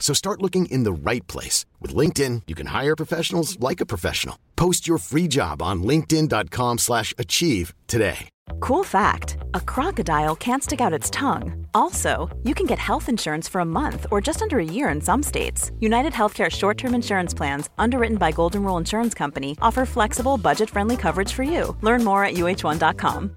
So 0.00 0.12
start 0.14 0.42
looking 0.42 0.66
in 0.66 0.82
the 0.82 0.92
right 0.92 1.24
place. 1.28 1.66
With 1.78 1.94
LinkedIn, 1.94 2.42
you 2.48 2.56
can 2.56 2.66
hire 2.66 2.96
professionals 2.96 3.60
like 3.60 3.80
a 3.80 3.86
professional. 3.86 4.36
Post 4.56 4.88
your 4.88 4.98
free 4.98 5.28
job 5.28 5.62
on 5.62 5.84
linkedin.com 5.84 6.78
slash 6.78 7.14
achieve 7.16 7.74
today. 7.86 8.28
Cool 8.58 8.82
fact 8.82 9.36
a 9.54 9.60
crocodile 9.60 10.34
can't 10.34 10.62
stick 10.62 10.80
out 10.80 10.92
its 10.92 11.10
tongue. 11.10 11.66
Also, 11.72 12.28
you 12.42 12.54
can 12.54 12.66
get 12.66 12.78
health 12.78 13.08
insurance 13.08 13.48
for 13.48 13.60
a 13.60 13.64
month 13.64 14.06
or 14.10 14.20
just 14.20 14.42
under 14.42 14.58
a 14.58 14.64
year 14.64 14.88
in 14.88 15.00
some 15.00 15.22
states. 15.22 15.70
United 15.80 16.12
Healthcare 16.12 16.50
short 16.50 16.76
term 16.76 16.94
insurance 16.94 17.32
plans, 17.32 17.70
underwritten 17.78 18.16
by 18.16 18.32
Golden 18.32 18.64
Rule 18.64 18.76
Insurance 18.76 19.14
Company, 19.14 19.56
offer 19.62 19.86
flexible, 19.86 20.36
budget 20.36 20.68
friendly 20.68 20.96
coverage 20.96 21.32
for 21.32 21.42
you. 21.42 21.76
Learn 21.80 22.04
more 22.04 22.24
at 22.24 22.34
uh1.com. 22.34 23.36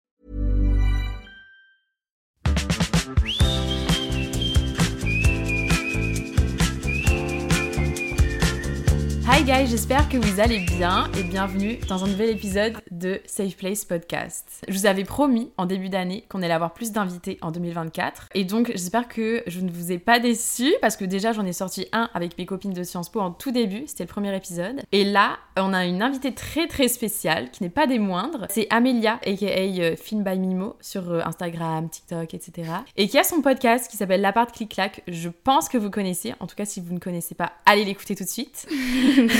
Hi 9.41 9.43
guys, 9.43 9.65
j'espère 9.65 10.07
que 10.07 10.17
vous 10.17 10.39
allez 10.39 10.59
bien 10.59 11.09
et 11.17 11.23
bienvenue 11.23 11.79
dans 11.89 12.03
un 12.03 12.07
nouvel 12.07 12.29
épisode 12.29 12.77
de 12.91 13.19
Safe 13.25 13.57
Place 13.57 13.85
Podcast. 13.85 14.63
Je 14.67 14.77
vous 14.77 14.85
avais 14.85 15.03
promis 15.03 15.49
en 15.57 15.65
début 15.65 15.89
d'année 15.89 16.25
qu'on 16.29 16.43
allait 16.43 16.53
avoir 16.53 16.75
plus 16.75 16.91
d'invités 16.91 17.39
en 17.41 17.49
2024 17.49 18.29
et 18.35 18.43
donc 18.43 18.67
j'espère 18.67 19.07
que 19.07 19.41
je 19.47 19.61
ne 19.61 19.71
vous 19.71 19.91
ai 19.91 19.97
pas 19.97 20.19
déçus 20.19 20.75
parce 20.79 20.95
que 20.95 21.05
déjà 21.05 21.33
j'en 21.33 21.43
ai 21.43 21.53
sorti 21.53 21.87
un 21.91 22.07
avec 22.13 22.37
mes 22.37 22.45
copines 22.45 22.73
de 22.73 22.83
Sciences 22.83 23.09
Po 23.09 23.19
en 23.19 23.31
tout 23.31 23.49
début, 23.49 23.85
c'était 23.87 24.03
le 24.03 24.09
premier 24.09 24.35
épisode. 24.35 24.83
Et 24.91 25.03
là, 25.03 25.39
on 25.57 25.73
a 25.73 25.87
une 25.87 26.03
invitée 26.03 26.35
très 26.35 26.67
très 26.67 26.87
spéciale 26.87 27.49
qui 27.49 27.63
n'est 27.63 27.71
pas 27.71 27.87
des 27.87 27.97
moindres, 27.97 28.45
c'est 28.51 28.67
Amelia 28.69 29.19
aka 29.25 29.47
euh, 29.47 29.95
Film 29.95 30.23
by 30.23 30.37
Mimo 30.37 30.75
sur 30.81 31.09
euh, 31.09 31.21
Instagram, 31.25 31.89
TikTok, 31.89 32.35
etc. 32.35 32.71
Et 32.95 33.07
qui 33.07 33.17
a 33.17 33.23
son 33.23 33.41
podcast 33.41 33.89
qui 33.89 33.97
s'appelle 33.97 34.21
L'appart 34.21 34.51
clic 34.51 34.69
clac. 34.69 35.01
Je 35.07 35.29
pense 35.29 35.67
que 35.67 35.79
vous 35.79 35.89
connaissez, 35.89 36.35
en 36.39 36.45
tout 36.45 36.55
cas 36.55 36.65
si 36.65 36.79
vous 36.79 36.93
ne 36.93 36.99
connaissez 36.99 37.33
pas, 37.33 37.53
allez 37.65 37.85
l'écouter 37.85 38.13
tout 38.13 38.23
de 38.23 38.29
suite. 38.29 38.67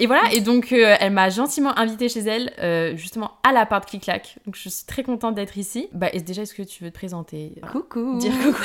et 0.00 0.06
voilà, 0.06 0.32
et 0.32 0.40
donc 0.40 0.72
euh, 0.72 0.96
elle 1.00 1.12
m'a 1.12 1.30
gentiment 1.30 1.76
invitée 1.78 2.08
chez 2.08 2.20
elle, 2.20 2.52
euh, 2.58 2.96
justement 2.96 3.32
à 3.42 3.52
l'appart 3.52 3.88
Clic 3.88 4.02
Clac. 4.02 4.36
Donc 4.46 4.56
je 4.56 4.68
suis 4.68 4.86
très 4.86 5.02
contente 5.02 5.34
d'être 5.34 5.56
ici. 5.58 5.88
Bah, 5.92 6.08
et 6.12 6.20
déjà, 6.20 6.42
est-ce 6.42 6.54
que 6.54 6.62
tu 6.62 6.84
veux 6.84 6.90
te 6.90 6.94
présenter? 6.94 7.52
Coucou 7.70 8.18
Dire 8.18 8.32
coucou. 8.42 8.62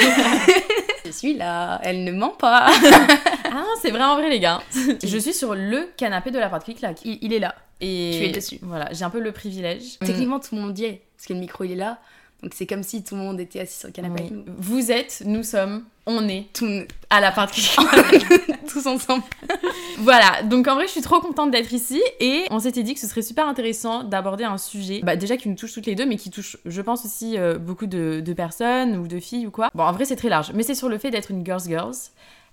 Je 1.06 1.11
suis 1.11 1.34
là, 1.34 1.79
elle 1.84 2.03
ne 2.03 2.11
ment 2.11 2.29
pas 2.29 2.67
ah, 3.51 3.66
c'est 3.81 3.91
vrai 3.91 4.03
en 4.03 4.16
vrai, 4.16 4.29
les 4.29 4.39
gars. 4.39 4.61
je 5.03 5.17
suis 5.17 5.34
sur 5.34 5.56
le 5.56 5.89
canapé 5.97 6.31
de 6.31 6.39
l'appart 6.39 6.63
Clic 6.63 6.79
Clac. 6.79 7.00
il, 7.03 7.19
il 7.22 7.34
est 7.34 7.40
là. 7.40 7.55
Et 7.81 8.17
Tu 8.17 8.25
es 8.25 8.31
dessus. 8.31 8.59
Voilà, 8.61 8.88
j'ai 8.94 9.03
un 9.03 9.09
peu 9.09 9.19
le 9.19 9.31
privilège. 9.31 10.00
Techniquement, 10.00 10.40
tout 10.40 10.55
le 10.55 10.61
monde 10.61 10.78
y 10.79 10.85
est, 10.85 11.01
parce 11.17 11.28
que 11.28 11.34
le 11.34 11.40
micro, 11.40 11.63
il 11.63 11.73
est 11.73 11.75
là. 11.75 12.00
Donc 12.43 12.51
c'est 12.53 12.65
comme 12.67 12.83
si 12.83 13.03
tout 13.03 13.15
le 13.15 13.21
monde 13.21 13.39
était 13.39 13.61
assis 13.61 13.79
sur 13.79 13.87
le 13.87 13.93
canapé 13.93 14.25
Oui. 14.29 14.43
Vous 14.57 14.91
êtes, 14.91 15.23
nous 15.25 15.43
sommes, 15.43 15.85
on 16.05 16.27
est 16.27 16.47
Tout- 16.53 16.67
à 17.09 17.47
Clic 17.47 17.71
Clac. 17.89 18.59
tous 18.67 18.85
ensemble. 18.85 19.23
Voilà, 19.99 20.43
donc 20.43 20.67
en 20.67 20.75
vrai, 20.75 20.87
je 20.87 20.91
suis 20.91 21.01
trop 21.01 21.19
contente 21.21 21.51
d'être 21.51 21.71
ici 21.73 22.01
et 22.19 22.43
on 22.51 22.59
s'était 22.59 22.83
dit 22.83 22.93
que 22.95 22.99
ce 22.99 23.07
serait 23.07 23.21
super 23.21 23.47
intéressant 23.47 24.03
d'aborder 24.03 24.43
un 24.43 24.57
sujet, 24.57 24.99
bah, 25.03 25.15
déjà 25.15 25.37
qui 25.37 25.47
nous 25.47 25.55
touche 25.55 25.73
toutes 25.73 25.85
les 25.85 25.95
deux, 25.95 26.05
mais 26.05 26.17
qui 26.17 26.29
touche, 26.31 26.57
je 26.65 26.81
pense 26.81 27.05
aussi, 27.05 27.37
euh, 27.37 27.57
beaucoup 27.57 27.85
de, 27.85 28.19
de 28.19 28.33
personnes 28.33 28.97
ou 28.97 29.07
de 29.07 29.19
filles 29.19 29.47
ou 29.47 29.51
quoi. 29.51 29.69
Bon, 29.73 29.83
en 29.83 29.91
vrai, 29.93 30.05
c'est 30.05 30.15
très 30.15 30.29
large, 30.29 30.51
mais 30.53 30.63
c'est 30.63 30.75
sur 30.75 30.89
le 30.89 30.97
fait 30.97 31.11
d'être 31.11 31.31
une 31.31 31.45
girls 31.45 31.63
girls. 31.67 31.93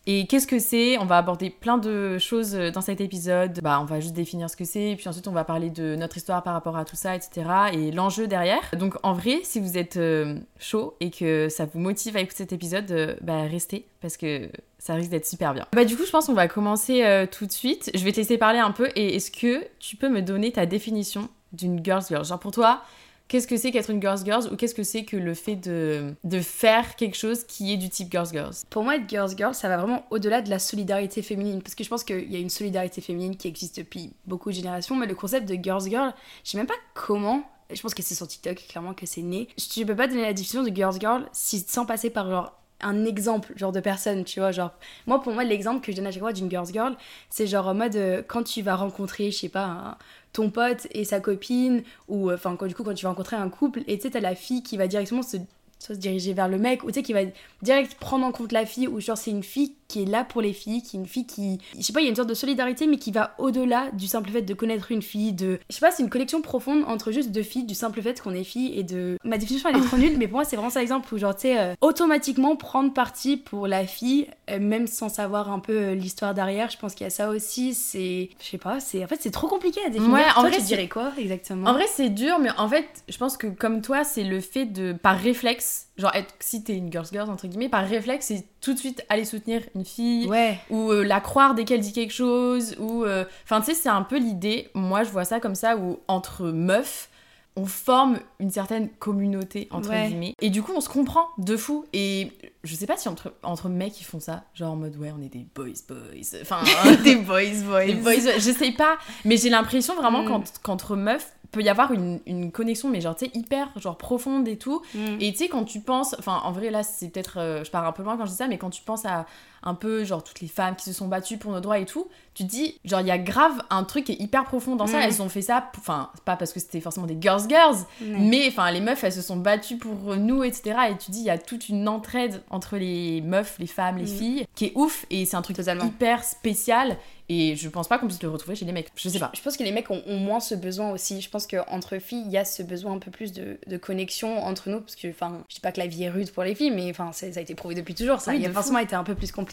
Et 0.07 0.27
qu'est-ce 0.27 0.47
que 0.47 0.59
c'est? 0.59 0.99
On 0.99 1.05
va 1.05 1.19
aborder 1.19 1.51
plein 1.51 1.77
de 1.77 2.19
choses 2.19 2.55
euh, 2.55 2.71
dans 2.71 2.81
cet 2.81 3.01
épisode. 3.01 3.61
Bah, 3.63 3.79
on 3.81 3.85
va 3.85 4.01
juste 4.01 4.15
définir 4.15 4.49
ce 4.49 4.57
que 4.57 4.65
c'est, 4.65 4.95
puis 4.97 5.09
ensuite 5.09 5.29
on 5.29 5.33
va 5.33 5.45
parler 5.45 5.71
de 5.71 5.95
notre 5.95 6.17
histoire 6.17 6.43
par 6.43 6.55
rapport 6.55 6.77
à 6.77 6.85
tout 6.85 6.97
ça, 6.97 7.15
etc. 7.15 7.47
Et 7.73 7.91
l'enjeu 7.91 8.27
derrière. 8.27 8.63
Donc 8.79 8.95
en 9.03 9.13
vrai, 9.13 9.41
si 9.45 9.61
vous 9.61 9.77
êtes 9.77 9.99
euh, 9.99 10.39
chaud 10.59 10.95
et 11.01 11.11
que 11.11 11.49
ça 11.49 11.67
vous 11.67 11.79
motive 11.79 12.17
à 12.17 12.21
écouter 12.21 12.39
cet 12.39 12.53
épisode, 12.53 12.91
euh, 12.91 13.15
bah 13.21 13.43
restez 13.43 13.87
parce 14.01 14.17
que 14.17 14.49
ça 14.79 14.95
risque 14.95 15.11
d'être 15.11 15.27
super 15.27 15.53
bien. 15.53 15.67
Bah 15.75 15.85
du 15.85 15.97
coup, 15.97 16.07
je 16.07 16.11
pense 16.11 16.27
qu'on 16.27 16.35
va 16.35 16.49
commencer 16.49 17.27
tout 17.31 17.45
de 17.45 17.53
suite. 17.53 17.91
Je 17.95 18.03
vais 18.03 18.13
te 18.13 18.17
laisser 18.17 18.39
parler 18.39 18.59
un 18.59 18.71
peu 18.73 18.89
et 18.97 19.17
est-ce 19.17 19.31
que 19.31 19.63
tu 19.79 19.97
peux 19.97 20.09
me 20.09 20.23
donner 20.23 20.53
ta 20.53 20.65
définition 20.65 21.29
d'une 21.53 21.85
girls 21.85 22.05
girl? 22.09 22.25
Genre 22.25 22.39
pour 22.39 22.53
toi, 22.53 22.81
qu'est-ce 23.31 23.47
que 23.47 23.57
c'est 23.57 23.71
qu'être 23.71 23.91
une 23.91 24.03
girls 24.03 24.25
girls 24.25 24.49
ou 24.53 24.57
qu'est-ce 24.57 24.75
que 24.75 24.83
c'est 24.83 25.05
que 25.05 25.17
le 25.17 25.35
fait 25.35 25.55
de, 25.55 26.15
de 26.25 26.41
faire 26.41 26.97
quelque 26.97 27.17
chose 27.17 27.45
qui 27.45 27.73
est 27.73 27.77
du 27.77 27.89
type 27.89 28.11
girls 28.11 28.29
girls? 28.33 28.55
Pour 28.69 28.83
moi, 28.83 28.97
être 28.97 29.09
girls 29.09 29.35
girl, 29.37 29.55
ça 29.55 29.69
va 29.69 29.77
vraiment 29.77 30.05
au-delà 30.11 30.43
de 30.43 30.51
la 30.51 30.59
solidarité 30.59 31.23
féminine. 31.23 31.63
Parce 31.63 31.77
que 31.77 31.85
je 31.85 31.89
pense 31.89 32.03
qu'il 32.03 32.31
y 32.31 32.37
a 32.37 32.41
une 32.41 32.51
solidarité 32.51 33.01
féminine 33.01 33.37
qui 33.37 33.47
existe 33.47 33.79
depuis 33.79 34.13
beaucoup 34.27 34.51
de 34.51 34.57
générations, 34.57 34.97
mais 34.97 35.07
le 35.07 35.15
concept 35.15 35.49
de 35.49 35.55
girls 35.55 35.89
girl, 35.89 36.13
je 36.45 36.51
sais 36.51 36.59
même 36.59 36.67
pas 36.67 36.75
comment. 36.95 37.45
Je 37.73 37.81
pense 37.81 37.95
que 37.95 38.03
c'est 38.03 38.17
sur 38.17 38.27
TikTok, 38.27 38.67
clairement, 38.69 38.95
que 38.95 39.07
c'est 39.07 39.23
né. 39.23 39.47
Je 39.57 39.85
peux 39.85 39.95
pas 39.95 40.09
donner 40.09 40.23
la 40.23 40.33
définition 40.33 40.65
de 40.65 40.75
girls 40.75 40.99
girl 40.99 41.25
si, 41.33 41.61
sans 41.61 41.87
passer 41.87 42.11
par 42.11 42.29
genre 42.29 42.57
un 42.83 43.05
exemple 43.05 43.53
genre 43.57 43.73
de 43.73 43.81
personne 43.81 44.25
tu 44.25 44.41
vois 44.41 44.53
genre 44.53 44.71
moi 45.07 45.21
pour 45.21 45.35
moi 45.35 45.45
l'exemple 45.45 45.85
que 45.85 45.93
je 45.93 45.97
donne 45.99 46.07
à 46.07 46.11
chaque 46.13 46.23
fois 46.23 46.33
d'une 46.33 46.51
girls 46.51 46.73
girl 46.73 46.97
c'est 47.29 47.47
genre 47.47 47.69
en 47.69 47.75
mode 47.75 47.95
euh, 47.95 48.23
quand 48.27 48.43
tu 48.43 48.63
vas 48.63 48.75
rencontrer 48.75 49.31
je 49.31 49.37
sais 49.37 49.49
pas 49.51 49.65
un- 49.67 49.99
ton 50.33 50.51
pote 50.51 50.87
et 50.93 51.05
sa 51.05 51.21
copine 51.21 51.83
ou 52.09 52.31
euh, 52.31 52.35
enfin 52.35 52.57
du 52.67 52.75
coup 52.75 52.85
quand 52.85 52.95
tu 52.95 53.05
vas 53.05 53.11
rencontrer 53.11 53.37
un 53.37 53.49
couple 53.49 53.83
et 53.87 53.97
tu 53.97 54.03
sais 54.03 54.11
t'as 54.11 54.21
la 54.21 54.35
fille 54.35 54.63
qui 54.63 54.77
va 54.77 54.87
directement 54.87 55.23
se 55.23 55.37
se 55.79 55.93
diriger 55.95 56.35
vers 56.35 56.49
le 56.49 56.59
mec 56.59 56.85
ou 56.85 56.89
tu 56.89 56.95
sais 56.95 57.03
qui 57.03 57.13
va 57.13 57.23
direct 57.63 57.95
prendre 57.95 58.25
en 58.27 58.33
compte 58.33 58.53
la 58.53 58.67
fille 58.67 58.87
ou 58.87 59.01
genre 59.01 59.17
c'est 59.17 59.31
une 59.31 59.43
fille 59.43 59.75
qui 59.91 60.03
est 60.03 60.07
là 60.07 60.25
pour 60.25 60.43
les 60.43 60.53
filles 60.53 60.83
qui 60.83 60.97
est 60.97 61.01
une 61.01 61.07
fille 61.07 61.27
qui 61.27 61.59
je 61.77 61.83
sais 61.83 61.93
pas 61.93 62.01
il 62.01 62.05
y 62.05 62.07
a 62.07 62.11
une 62.11 62.17
sorte 62.17 62.29
de 62.29 62.35
solidarité 62.35 62.87
mais 62.87 62.97
qui 62.97 63.13
va 63.13 63.35
au-delà 63.39 63.91
du 63.93 64.07
simple 64.07 64.31
fait 64.31 64.43
de 64.43 64.55
connaître 64.55 64.93
une 64.93 65.03
fille 65.03 65.33
de 65.33 65.59
je 65.69 65.75
sais 65.75 65.81
pas 65.81 65.91
c'est 65.91 66.03
une 66.03 66.11
connexion 66.11 66.43
profonde 66.43 66.85
entre 66.87 67.13
juste 67.13 67.31
deux 67.31 67.43
filles 67.43 67.65
du 67.65 67.75
simple 67.75 68.03
fait 68.03 68.21
qu'on 68.21 68.35
est 68.35 68.45
fille 68.45 68.79
et 68.79 68.83
de 68.83 69.17
ma 69.25 69.39
définition 69.39 69.69
elle 69.71 69.77
est 69.77 69.87
trop 69.87 69.97
nulle 69.97 70.17
mais 70.19 70.27
pour 70.27 70.37
moi 70.37 70.45
c'est 70.45 70.57
vraiment 70.57 70.71
ça 70.71 70.81
l'exemple 70.81 71.13
où 71.15 71.19
genre 71.19 71.35
tu 71.35 71.43
sais 71.43 71.59
euh, 71.59 71.75
automatiquement 71.81 72.57
prendre 72.57 72.93
parti 72.93 73.37
pour 73.37 73.67
la 73.67 73.87
fille 73.87 74.27
euh, 74.51 74.59
même 74.59 74.87
sans 74.87 75.09
savoir 75.09 75.51
un 75.51 75.59
peu 75.59 75.73
euh, 75.73 75.95
l'histoire 75.95 76.35
derrière 76.35 76.71
je 76.71 76.79
pense 76.79 76.95
qu'il 76.95 77.05
y 77.05 77.09
a 77.09 77.11
ça 77.11 77.31
aussi 77.31 77.75
c'est 77.75 78.31
je 78.41 78.47
sais 78.47 78.59
pas 78.59 78.81
c'est 78.81 79.05
en 79.05 79.09
fait 79.09 79.21
c'est 79.21 79.31
trop 79.31 79.49
compliqué 79.49 79.81
à 79.85 79.91
définir. 79.91 80.15
Ouais, 80.15 80.25
en 80.31 80.41
Toi, 80.41 80.49
vrai, 80.49 80.59
tu 80.59 80.63
dirais 80.63 80.89
quoi 80.89 81.13
exactement? 81.19 81.69
En 81.69 81.73
vrai, 81.75 81.87
c'est 81.87 82.09
dur, 82.09 82.39
mais 82.39 82.51
en 82.57 82.69
fait, 82.69 82.87
je 83.09 83.17
pense 83.19 83.37
que 83.37 83.47
comme 83.47 83.83
toi, 83.83 84.05
c'est 84.05 84.25
le 84.25 84.41
fait 84.41 84.67
de, 84.67 84.93
par 84.93 85.19
réflexe, 85.19 85.89
genre 86.01 86.15
être, 86.15 86.35
si 86.41 86.65
t'es 86.65 86.77
une 86.77 86.91
girls 86.91 87.07
girls, 87.13 87.31
entre 87.31 87.47
guillemets, 87.47 87.69
par 87.69 87.87
réflexe, 87.87 88.27
c'est 88.27 88.45
tout 88.61 88.73
de 88.75 88.79
suite 88.79 89.05
aller 89.09 89.25
soutenir 89.25 89.63
une 89.77 89.85
fille, 89.85 90.27
ouais. 90.27 90.59
ou 90.71 90.91
euh, 90.91 91.05
la 91.05 91.21
croire 91.21 91.55
dès 91.55 91.65
qu'elle 91.65 91.81
dit 91.81 91.93
quelque 91.93 92.13
chose, 92.15 92.75
ou... 92.81 93.05
euh, 93.05 93.25
Enfin, 93.45 93.61
tu 93.61 93.67
sais, 93.67 93.75
c'est 93.75 93.89
un 93.89 94.03
peu 94.03 94.19
l'idée, 94.19 94.69
moi 94.75 95.05
je 95.05 95.11
vois 95.11 95.25
ça 95.25 95.39
comme 95.39 95.55
ça, 95.55 95.77
où 95.77 96.01
entre 96.09 96.47
meufs, 96.47 97.09
on 97.57 97.67
forme 97.67 98.19
une 98.39 98.51
certaine 98.51 98.89
communauté, 98.89 99.67
entre 99.73 99.91
Ouais. 99.91 100.07
guillemets, 100.09 100.35
et 100.41 100.51
du 100.51 100.63
coup, 100.63 100.73
on 100.75 100.81
se 100.81 100.89
comprend 100.89 101.27
de 101.37 101.57
fou, 101.57 101.85
et 101.93 102.31
je 102.63 102.75
sais 102.77 102.87
pas 102.87 102.97
si 102.97 103.09
entre, 103.09 103.35
entre 103.43 103.69
mecs, 103.69 104.01
ils 104.01 104.05
font 104.05 104.21
ça, 104.21 104.45
genre 104.55 104.73
en 104.73 104.77
mode, 104.77 104.97
ouais, 104.97 105.13
on 105.17 105.21
est 105.21 105.29
des 105.29 105.45
boys 105.55 105.67
boys, 105.89 106.39
enfin... 106.43 106.61
des 107.05 107.17
boys 107.17 107.61
boys. 107.67 107.85
Les 107.87 107.95
boys, 107.95 108.15
je 108.39 108.51
sais 108.53 108.73
pas, 108.73 108.97
mais 109.25 109.37
j'ai 109.37 109.51
l'impression 109.51 109.95
vraiment 109.97 110.23
Mm. 110.23 110.27
qu'ent- 110.29 110.45
qu'entre 110.63 110.97
meufs, 110.97 111.33
peut 111.51 111.63
y 111.63 111.69
avoir 111.69 111.93
une, 111.93 112.21
une 112.27 112.53
connexion, 112.53 112.89
mais 112.89 113.01
genre, 113.01 113.17
tu 113.17 113.27
sais, 113.27 113.33
hyper 113.35 113.69
genre 113.79 113.97
profonde 113.97 114.47
et 114.49 114.57
tout. 114.57 114.83
Mm. 114.95 115.17
Et 115.21 115.33
tu 115.33 115.39
sais, 115.39 115.49
quand 115.49 115.65
tu 115.65 115.81
penses, 115.81 116.15
enfin, 116.19 116.41
en 116.45 116.53
vrai, 116.53 116.71
là, 116.71 116.83
c'est 116.83 117.09
peut-être, 117.09 117.39
euh, 117.39 117.65
je 117.65 117.71
pars 117.71 117.87
un 117.87 117.93
peu 117.93 118.03
loin 118.03 118.17
quand 118.17 118.27
je 118.27 118.31
dis 118.31 118.37
ça, 118.37 118.49
mais 118.49 118.59
quand 118.59 118.71
tu 118.71 118.83
penses 118.83 119.05
à 119.05 119.27
un 119.63 119.75
peu, 119.75 120.05
genre, 120.05 120.23
toutes 120.25 120.41
les 120.41 120.49
femmes 120.49 120.77
qui 120.77 120.85
se 120.85 120.93
sont 120.93 121.09
battues 121.09 121.39
pour 121.39 121.53
nos 121.53 121.61
droits 121.61 121.79
et 121.79 121.85
tout, 121.87 122.09
tu 122.35 122.45
te 122.45 122.49
dis, 122.51 122.79
genre, 122.85 123.01
il 123.01 123.07
y 123.07 123.11
a 123.11 123.19
grave 123.19 123.63
un 123.71 123.85
truc 123.85 124.05
qui 124.05 124.13
est 124.13 124.21
hyper 124.21 124.45
profond 124.45 124.77
dans 124.77 124.87
ça. 124.87 124.99
Mm. 124.99 125.03
Elles 125.03 125.23
ont 125.23 125.29
fait 125.29 125.43
ça, 125.43 125.71
enfin, 125.79 126.11
pas 126.25 126.37
parce 126.37 126.53
que 126.53 126.61
c'était 126.61 126.81
forcément 126.81 127.07
des 127.07 127.17
girls 127.21 127.43
girls, 127.49 127.77
mais 128.01 128.49
enfin, 128.49 128.71
les 128.71 128.81
meufs, 128.81 129.03
elles 129.05 129.13
se 129.13 129.23
sont 129.23 129.37
battues 129.37 129.77
pour 129.79 130.17
nous, 130.17 130.43
etc. 130.45 130.77
Et 130.91 130.97
tu 130.97 131.11
dis, 131.11 131.21
il 131.21 131.27
y 131.27 131.31
a 131.31 131.39
toute 131.39 131.69
une 131.69 131.89
entraide 131.89 132.43
entre 132.51 132.77
les 132.77 133.21
meufs, 133.21 133.57
les 133.59 133.67
femmes, 133.67 133.97
les 133.99 134.05
Mm. 134.05 134.07
filles, 134.19 134.47
qui 134.55 134.67
est 134.67 134.73
ouf, 134.75 135.05
et 135.11 135.25
c'est 135.27 135.37
un 135.37 135.43
truc 135.43 135.57
Totalement. 135.57 135.85
hyper 135.85 136.25
spécial. 136.25 136.97
Et 137.33 137.55
je 137.55 137.69
pense 137.69 137.87
pas 137.87 137.97
qu'on 137.99 138.09
puisse 138.09 138.21
le 138.25 138.29
retrouver 138.29 138.57
chez 138.57 138.65
les 138.65 138.73
mecs. 138.73 138.89
Je 138.97 139.09
sais 139.09 139.21
pas. 139.21 139.31
Je 139.37 139.41
pense 139.41 139.57
que 139.57 139.63
les 139.63 139.71
mecs 139.71 139.89
ont, 139.89 140.03
ont 140.09 140.17
moins 140.17 140.41
ce 140.41 140.57
besoin 140.57 140.91
aussi. 140.91 141.21
Je 141.21 141.31
pense 141.31 141.47
qu'entre 141.47 141.99
filles, 141.99 142.25
il 142.27 142.33
y 142.33 142.37
a 142.37 142.45
ce 142.45 142.65
besoin 142.65 142.93
un 142.95 142.99
peu 142.99 143.13
plus 143.13 143.31
de, 143.33 143.57
de 143.69 143.77
connexion 143.77 144.43
entre 144.43 144.69
nous. 144.69 144.81
Parce 144.81 144.97
que, 144.97 145.07
enfin, 145.09 145.45
je 145.49 145.55
dis 145.55 145.61
pas 145.61 145.71
que 145.71 145.79
la 145.79 145.87
vie 145.87 146.03
est 146.03 146.11
rude 146.11 146.33
pour 146.33 146.43
les 146.43 146.57
filles, 146.57 146.73
mais 146.73 146.91
enfin, 146.91 147.13
ça 147.13 147.27
a 147.27 147.41
été 147.41 147.55
prouvé 147.55 147.77
depuis 147.77 147.95
toujours. 147.95 148.21
Ça 148.21 148.33
Oui, 148.33 148.39
il 148.41 148.47
a 148.47 148.51
forcément 148.51 148.81
été 148.81 148.97
un 148.97 149.05
peu 149.05 149.15
plus 149.15 149.31
compliqué. 149.31 149.50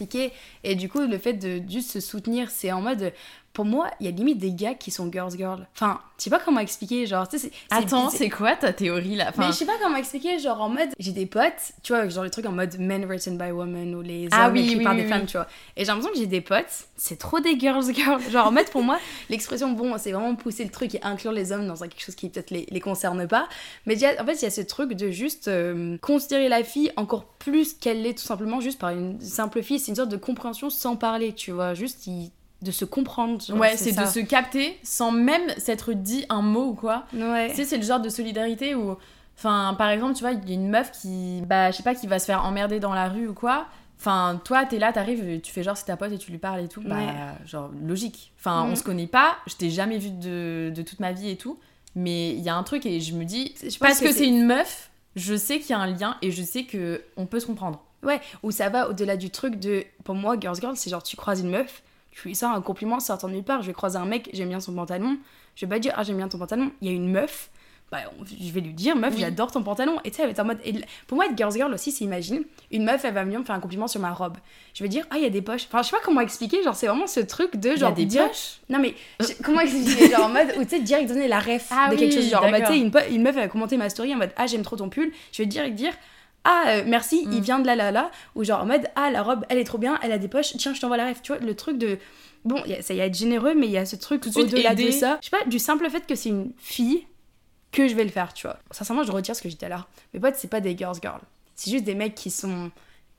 Et 0.64 0.74
du 0.74 0.88
coup, 0.88 1.00
le 1.00 1.18
fait 1.18 1.34
de 1.34 1.62
juste 1.70 1.90
se 1.90 2.00
soutenir, 2.00 2.50
c'est 2.50 2.72
en 2.72 2.80
mode. 2.80 3.12
Pour 3.52 3.64
moi, 3.64 3.90
il 3.98 4.06
y 4.06 4.08
a 4.08 4.12
limite 4.12 4.38
des 4.38 4.52
gars 4.52 4.74
qui 4.74 4.92
sont 4.92 5.10
girls 5.10 5.36
girl. 5.36 5.66
Enfin, 5.74 6.00
je 6.16 6.24
sais 6.24 6.30
pas 6.30 6.38
comment 6.38 6.60
expliquer. 6.60 7.06
Genre, 7.06 7.26
tu 7.28 7.38
sais, 7.40 7.50
Attends, 7.70 8.08
c'est- 8.08 8.28
quoi 8.28 8.54
ta 8.54 8.72
théorie 8.72 9.16
là? 9.16 9.32
Mais 9.36 9.46
je 9.48 9.52
sais 9.52 9.66
pas 9.66 9.72
comment 9.82 9.96
expliquer, 9.96 10.38
genre 10.38 10.60
en 10.60 10.68
mode, 10.68 10.90
j'ai 11.00 11.10
des 11.10 11.26
potes, 11.26 11.72
tu 11.82 11.92
vois, 11.92 12.08
genre 12.08 12.22
les 12.22 12.30
trucs 12.30 12.46
en 12.46 12.52
mode 12.52 12.78
men 12.78 13.04
written 13.04 13.36
by 13.36 13.50
women 13.50 13.96
ou 13.96 14.02
les 14.02 14.24
hommes 14.26 14.30
Ah 14.32 14.50
oui, 14.50 14.60
écrits 14.60 14.76
oui, 14.76 14.84
par 14.84 14.94
oui, 14.94 15.02
des 15.02 15.08
femmes, 15.08 15.26
tu 15.26 15.36
vois. 15.38 15.48
Et 15.76 15.80
j'ai 15.80 15.86
l'impression 15.86 16.12
que 16.12 16.18
j'ai 16.18 16.26
des 16.26 16.40
potes, 16.40 16.86
c'est 16.96 17.18
trop 17.18 17.40
des 17.40 17.58
girls 17.58 17.82
girls. 17.94 18.22
Genre 18.30 18.46
en 18.46 18.52
mode 18.52 18.70
pour 18.70 18.82
moi, 18.84 18.98
l'expression 19.28 19.72
bon, 19.72 19.96
c'est 19.98 20.12
vraiment 20.12 20.36
pousser 20.36 20.62
le 20.64 20.70
truc 20.70 20.94
et 20.94 21.02
inclure 21.02 21.32
les 21.32 21.50
hommes 21.50 21.66
dans 21.66 21.74
quelque 21.76 22.00
chose 22.00 22.14
qui 22.14 22.28
peut-être 22.28 22.50
les, 22.52 22.64
les 22.70 22.80
concerne 22.80 23.26
pas. 23.26 23.48
Mais 23.86 24.02
a- 24.04 24.22
en 24.22 24.26
fait, 24.26 24.34
il 24.34 24.42
y 24.42 24.46
a 24.46 24.50
ce 24.50 24.60
truc 24.60 24.92
de 24.92 25.10
juste 25.10 25.48
euh, 25.48 25.96
considérer 25.98 26.48
la 26.48 26.62
fille 26.62 26.92
encore 26.96 27.24
plus 27.24 27.74
qu'elle 27.74 28.02
l'est 28.02 28.14
tout 28.16 28.24
simplement 28.24 28.60
juste 28.60 28.78
par 28.78 28.90
une 28.90 29.20
simple 29.20 29.62
fille. 29.64 29.80
C'est 29.80 29.90
une 29.90 29.96
sorte 29.96 30.10
de 30.10 30.16
compréhension 30.16 30.70
sans 30.70 30.94
parler, 30.94 31.32
tu 31.34 31.50
vois, 31.50 31.74
juste 31.74 32.06
il- 32.06 32.30
de 32.62 32.70
se 32.70 32.84
comprendre. 32.84 33.40
genre, 33.40 33.58
Ouais, 33.58 33.76
c'est 33.76 33.92
de 33.92 34.04
se 34.06 34.18
capter 34.20 34.78
sans 34.82 35.12
même 35.12 35.48
s'être 35.58 35.92
dit 35.92 36.24
un 36.28 36.42
mot 36.42 36.66
ou 36.70 36.74
quoi. 36.74 37.04
Ouais. 37.14 37.48
Tu 37.50 37.56
sais, 37.56 37.64
c'est 37.64 37.76
le 37.78 37.84
genre 37.84 38.00
de 38.00 38.08
solidarité 38.08 38.74
où, 38.74 38.96
enfin, 39.36 39.74
par 39.78 39.90
exemple, 39.90 40.14
tu 40.14 40.20
vois, 40.20 40.32
il 40.32 40.48
y 40.48 40.52
a 40.52 40.54
une 40.54 40.68
meuf 40.68 40.90
qui, 40.92 41.42
bah, 41.46 41.70
je 41.70 41.76
sais 41.76 41.82
pas, 41.82 41.94
qui 41.94 42.06
va 42.06 42.18
se 42.18 42.24
faire 42.26 42.44
emmerder 42.44 42.80
dans 42.80 42.94
la 42.94 43.08
rue 43.08 43.28
ou 43.28 43.34
quoi. 43.34 43.66
Enfin, 44.00 44.40
toi, 44.44 44.64
t'es 44.64 44.78
là, 44.78 44.92
t'arrives, 44.92 45.40
tu 45.40 45.52
fais 45.52 45.62
genre 45.64 45.76
c'est 45.76 45.86
ta 45.86 45.96
pote 45.96 46.12
et 46.12 46.18
tu 46.18 46.30
lui 46.30 46.38
parles 46.38 46.60
et 46.60 46.68
tout. 46.68 46.80
Bah, 46.84 46.96
Ouais. 46.96 47.46
genre, 47.46 47.70
logique. 47.84 48.32
Enfin, 48.38 48.64
Mhm. 48.64 48.72
on 48.72 48.76
se 48.76 48.82
connaît 48.82 49.06
pas, 49.08 49.36
je 49.46 49.54
t'ai 49.56 49.70
jamais 49.70 49.98
vu 49.98 50.10
de, 50.10 50.72
de 50.74 50.82
toute 50.82 51.00
ma 51.00 51.12
vie 51.12 51.30
et 51.30 51.36
tout. 51.36 51.58
Mais 51.96 52.30
il 52.30 52.40
y 52.40 52.48
a 52.48 52.54
un 52.54 52.62
truc 52.62 52.86
et 52.86 53.00
je 53.00 53.14
me 53.14 53.24
dis, 53.24 53.54
Je 53.60 53.76
parce 53.78 53.98
que, 53.98 54.04
que 54.06 54.12
c'est 54.12 54.26
une 54.26 54.44
meuf, 54.44 54.90
je 55.16 55.34
sais 55.34 55.58
qu'il 55.58 55.70
y 55.70 55.72
a 55.72 55.78
un 55.80 55.86
lien 55.88 56.16
et 56.22 56.30
je 56.30 56.42
sais 56.42 56.62
que 56.64 57.02
on 57.16 57.26
peut 57.26 57.40
se 57.40 57.46
comprendre. 57.46 57.82
Ouais, 58.04 58.20
où 58.44 58.52
ça 58.52 58.68
va 58.68 58.88
au-delà 58.88 59.16
du 59.16 59.30
truc 59.30 59.56
de. 59.58 59.82
Pour 60.04 60.14
moi, 60.14 60.36
Girls 60.40 60.60
Girl, 60.60 60.76
c'est 60.76 60.90
genre 60.90 61.02
tu 61.02 61.16
croises 61.16 61.40
une 61.40 61.50
meuf, 61.50 61.82
tu 62.22 62.28
lui 62.28 62.34
sors 62.34 62.50
un 62.50 62.60
compliment 62.60 63.00
sortant 63.00 63.28
de 63.28 63.34
nulle 63.34 63.44
part. 63.44 63.62
Je 63.62 63.68
vais 63.68 63.72
croiser 63.72 63.98
un 63.98 64.06
mec, 64.06 64.28
j'aime 64.32 64.48
bien 64.48 64.60
son 64.60 64.72
pantalon. 64.74 65.16
Je 65.56 65.66
vais 65.66 65.70
pas 65.70 65.78
dire, 65.78 65.92
ah, 65.96 66.02
j'aime 66.02 66.16
bien 66.16 66.28
ton 66.28 66.38
pantalon. 66.38 66.70
Il 66.80 66.88
y 66.88 66.90
a 66.90 66.94
une 66.94 67.10
meuf, 67.10 67.50
bah, 67.90 67.98
je 68.26 68.52
vais 68.52 68.60
lui 68.60 68.72
dire, 68.74 68.94
meuf, 68.96 69.14
Oui. 69.14 69.20
j'adore 69.20 69.50
ton 69.50 69.62
pantalon. 69.62 69.98
Et 70.04 70.10
tu 70.10 70.16
sais, 70.16 70.22
elle 70.22 70.28
va 70.28 70.32
être 70.32 70.40
en 70.40 70.44
mode. 70.44 70.58
pour 71.06 71.16
moi, 71.16 71.26
être 71.26 71.36
Girls 71.36 71.52
Girl 71.54 71.72
aussi, 71.72 71.90
c'est 71.90 72.04
imagine, 72.04 72.42
une 72.70 72.84
meuf, 72.84 73.04
elle 73.04 73.14
va 73.14 73.24
venir 73.24 73.40
me 73.40 73.44
faire 73.44 73.54
un 73.56 73.60
compliment 73.60 73.88
sur 73.88 74.00
ma 74.00 74.12
robe. 74.12 74.36
Je 74.74 74.82
vais 74.84 74.88
dire, 74.88 75.04
ah, 75.10 75.16
il 75.16 75.22
y 75.22 75.26
a 75.26 75.30
des 75.30 75.42
poches. 75.42 75.64
Enfin, 75.66 75.82
je 75.82 75.88
sais 75.88 75.96
pas 75.96 76.02
comment 76.04 76.20
expliquer, 76.20 76.62
genre, 76.62 76.76
c'est 76.76 76.86
vraiment 76.86 77.06
ce 77.06 77.20
truc 77.20 77.56
de 77.56 77.68
Il 77.70 77.72
y 77.72 77.74
a 77.74 77.78
genre. 77.78 77.92
des 77.94 78.04
dire- 78.04 78.28
poches? 78.28 78.60
Non, 78.68 78.78
mais 78.78 78.94
je- 79.20 79.42
comment 79.42 79.60
expliquer 79.60 80.10
Genre 80.10 80.24
en 80.26 80.28
mode, 80.28 80.54
où 80.58 80.64
tu 80.64 80.70
sais, 80.70 80.80
direct 80.80 81.08
donner 81.08 81.28
la 81.28 81.40
ref 81.40 81.68
Ah 81.70 81.88
de 81.90 81.96
quelque 81.96 82.14
oui, 82.14 82.20
chose. 82.20 82.30
Genre, 82.30 82.44
en 82.44 82.50
mode, 82.50 82.60
tu 82.62 82.66
sais, 82.72 82.78
une, 82.78 82.90
po- 82.90 82.98
une 83.10 83.22
meuf, 83.22 83.34
elle 83.36 83.42
va 83.44 83.48
commenter 83.48 83.76
ma 83.76 83.88
story 83.88 84.14
en 84.14 84.18
mode, 84.18 84.30
ah, 84.36 84.46
j'aime 84.46 84.62
trop 84.62 84.76
ton 84.76 84.88
pull. 84.90 85.10
Je 85.32 85.42
vais 85.42 85.46
direct 85.46 85.74
dire, 85.74 85.92
ah, 86.44 86.64
euh, 86.68 86.82
merci, 86.86 87.20
il 87.30 87.38
Mm. 87.38 87.42
vient 87.42 87.58
de 87.58 87.66
là, 87.66 87.76
là, 87.76 87.90
là. 87.90 88.10
Ou 88.34 88.44
genre 88.44 88.62
en 88.62 88.66
mode, 88.66 88.88
ah, 88.96 89.10
la 89.10 89.22
robe, 89.22 89.44
elle 89.48 89.58
est 89.58 89.64
trop 89.64 89.78
bien, 89.78 89.98
elle 90.02 90.12
a 90.12 90.18
des 90.18 90.28
poches, 90.28 90.56
tiens, 90.56 90.72
je 90.74 90.80
t'envoie 90.80 90.96
la 90.96 91.08
ref. 91.08 91.20
Tu 91.22 91.32
vois, 91.32 91.40
le 91.40 91.54
truc 91.54 91.78
de. 91.78 91.98
Bon, 92.44 92.62
y 92.66 92.74
a- 92.74 92.82
ça 92.82 92.94
y 92.94 93.00
a 93.00 93.06
être 93.06 93.16
généreux, 93.16 93.54
mais 93.54 93.66
il 93.66 93.72
y 93.72 93.78
a 93.78 93.84
ce 93.84 93.96
truc 93.96 94.22
Tout 94.22 94.28
de 94.30 94.34
suite 94.34 94.52
au-delà 94.54 94.74
de 94.74 94.90
ça. 94.90 95.18
Je 95.20 95.28
sais 95.28 95.36
pas, 95.36 95.44
du 95.44 95.58
simple 95.58 95.88
fait 95.90 96.06
que 96.06 96.14
c'est 96.14 96.28
une 96.30 96.52
fille 96.56 97.06
que 97.72 97.88
je 97.88 97.94
vais 97.94 98.04
le 98.04 98.10
faire, 98.10 98.32
tu 98.32 98.46
vois. 98.46 98.58
Sincèrement, 98.70 99.02
je 99.02 99.12
retire 99.12 99.34
ce 99.36 99.42
que 99.42 99.48
j'étais 99.48 99.68
là. 99.68 99.86
Mes 100.14 100.20
potes, 100.20 100.36
c'est 100.36 100.48
pas 100.48 100.60
des 100.60 100.76
girls 100.76 100.96
girls. 101.02 101.20
C'est 101.54 101.70
juste 101.70 101.84
des 101.84 101.94
mecs 101.94 102.14
qui 102.14 102.30
sont 102.30 102.70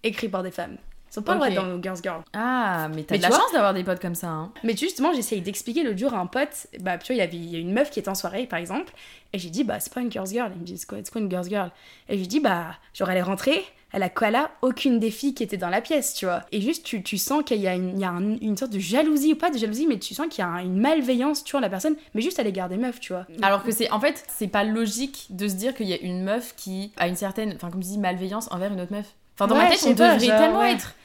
écrits 0.04 0.30
par 0.30 0.42
des 0.44 0.52
femmes. 0.52 0.78
Ils 1.10 1.14
sont 1.16 1.22
pas 1.24 1.34
le 1.34 1.38
droit 1.40 1.48
Ok. 1.48 1.54
d'être 1.56 1.64
dans 1.66 1.76
nos 1.76 1.82
girls 1.82 2.00
girls. 2.04 2.22
Ah, 2.34 2.88
mais 2.96 3.04
t'as 3.04 3.18
de 3.18 3.22
la 3.22 3.30
vois- 3.30 3.38
chance 3.40 3.52
d'avoir 3.52 3.74
des 3.74 3.84
potes 3.84 4.00
comme 4.00 4.16
ça. 4.16 4.28
Hein. 4.28 4.52
Mais 4.64 4.76
justement, 4.78 5.12
j'essaye 5.14 5.42
d'expliquer 5.42 5.84
l'autre 5.84 5.98
jour 5.98 6.14
à 6.14 6.20
un 6.20 6.28
pote, 6.28 6.68
bah, 6.82 6.98
tu 6.98 7.08
vois, 7.08 7.16
il 7.16 7.20
y 7.20 7.22
avait 7.22 7.38
il 7.38 7.50
y 7.52 7.56
a 7.56 7.60
une 7.60 7.74
meuf 7.74 7.90
qui 7.90 8.00
était 8.00 8.10
en 8.10 8.16
soirée, 8.16 8.46
par 8.46 8.60
exemple, 8.60 8.94
et 9.34 9.40
j'ai 9.40 9.50
dit, 9.50 9.64
bah, 9.64 9.80
c'est 9.80 9.94
pas 9.94 10.02
une 10.02 10.12
girls 10.12 10.28
girl. 10.28 10.52
Il 10.56 10.62
me 10.62 10.66
dit, 10.66 10.78
c'est 10.78 10.88
quoi, 10.88 10.98
quoi 11.12 11.22
une 11.22 11.30
girls 11.30 11.50
girl 11.50 11.72
Et 12.10 12.14
je 12.16 12.20
lui 12.20 12.28
dis, 12.28 12.40
bah, 12.40 12.76
genre, 12.94 13.10
elle 13.10 13.18
est 13.18 13.22
rentrée, 13.24 13.64
elle 13.92 14.04
a 14.04 14.10
koala 14.10 14.52
aucune 14.62 15.00
des 15.00 15.10
filles 15.10 15.34
qui 15.34 15.42
étaient 15.42 15.58
dans 15.58 15.70
la 15.70 15.82
pièce, 15.82 16.14
tu 16.14 16.26
vois. 16.26 16.44
Et 16.52 16.62
juste, 16.62 16.86
tu, 16.86 17.02
tu 17.02 17.18
sens 17.18 17.44
qu'il 17.44 17.60
y 17.60 17.68
a, 17.68 17.74
une, 17.74 17.90
il 17.96 18.00
y 18.00 18.06
a 18.06 18.12
un- 18.12 18.38
une 18.38 18.56
sorte 18.56 18.72
de 18.72 18.78
jalousie, 18.80 19.34
ou 19.34 19.36
pas 19.36 19.50
de 19.50 19.58
jalousie, 19.58 19.88
mais 19.88 19.98
tu 19.98 20.14
sens 20.14 20.28
qu'il 20.30 20.44
y 20.44 20.48
a 20.48 20.62
une 20.62 20.80
malveillance, 20.80 21.44
tu 21.44 21.52
vois, 21.52 21.62
la 21.62 21.70
personne, 21.70 21.96
mais 22.14 22.22
juste 22.22 22.38
à 22.40 22.44
l'égard 22.44 22.70
des 22.70 22.78
meufs, 22.78 23.00
tu 23.00 23.14
vois. 23.14 23.26
Alors 23.42 23.64
que 23.64 23.72
c'est 23.72 23.90
en 23.90 24.00
fait, 24.00 24.24
c'est 24.28 24.48
pas 24.48 24.64
logique 24.64 25.26
de 25.32 25.48
se 25.48 25.56
dire 25.56 25.74
qu'il 25.74 25.88
y 25.88 25.94
a 25.94 26.00
une 26.02 26.24
meuf 26.24 26.54
qui 26.56 26.92
a 26.98 27.08
une 27.08 27.16
certaine, 27.16 27.54
enfin 27.56 27.72
comme 27.72 27.82
tu 27.82 27.88
dis, 27.90 27.98
malveillance 27.98 28.48
envers 28.52 28.72
une 28.72 28.82
autre 28.82 28.94
meuf. 28.94 29.16
Enfin 29.40 29.48
dans 29.48 29.56
Ouais, 29.56 29.64
ma 29.64 29.70
tête, 29.70 29.84
on 29.86 29.92
devrait 29.92 30.20
genre, 30.20 30.38
tellement 30.38 30.60
ouais. 30.60 30.74
être 30.74 30.96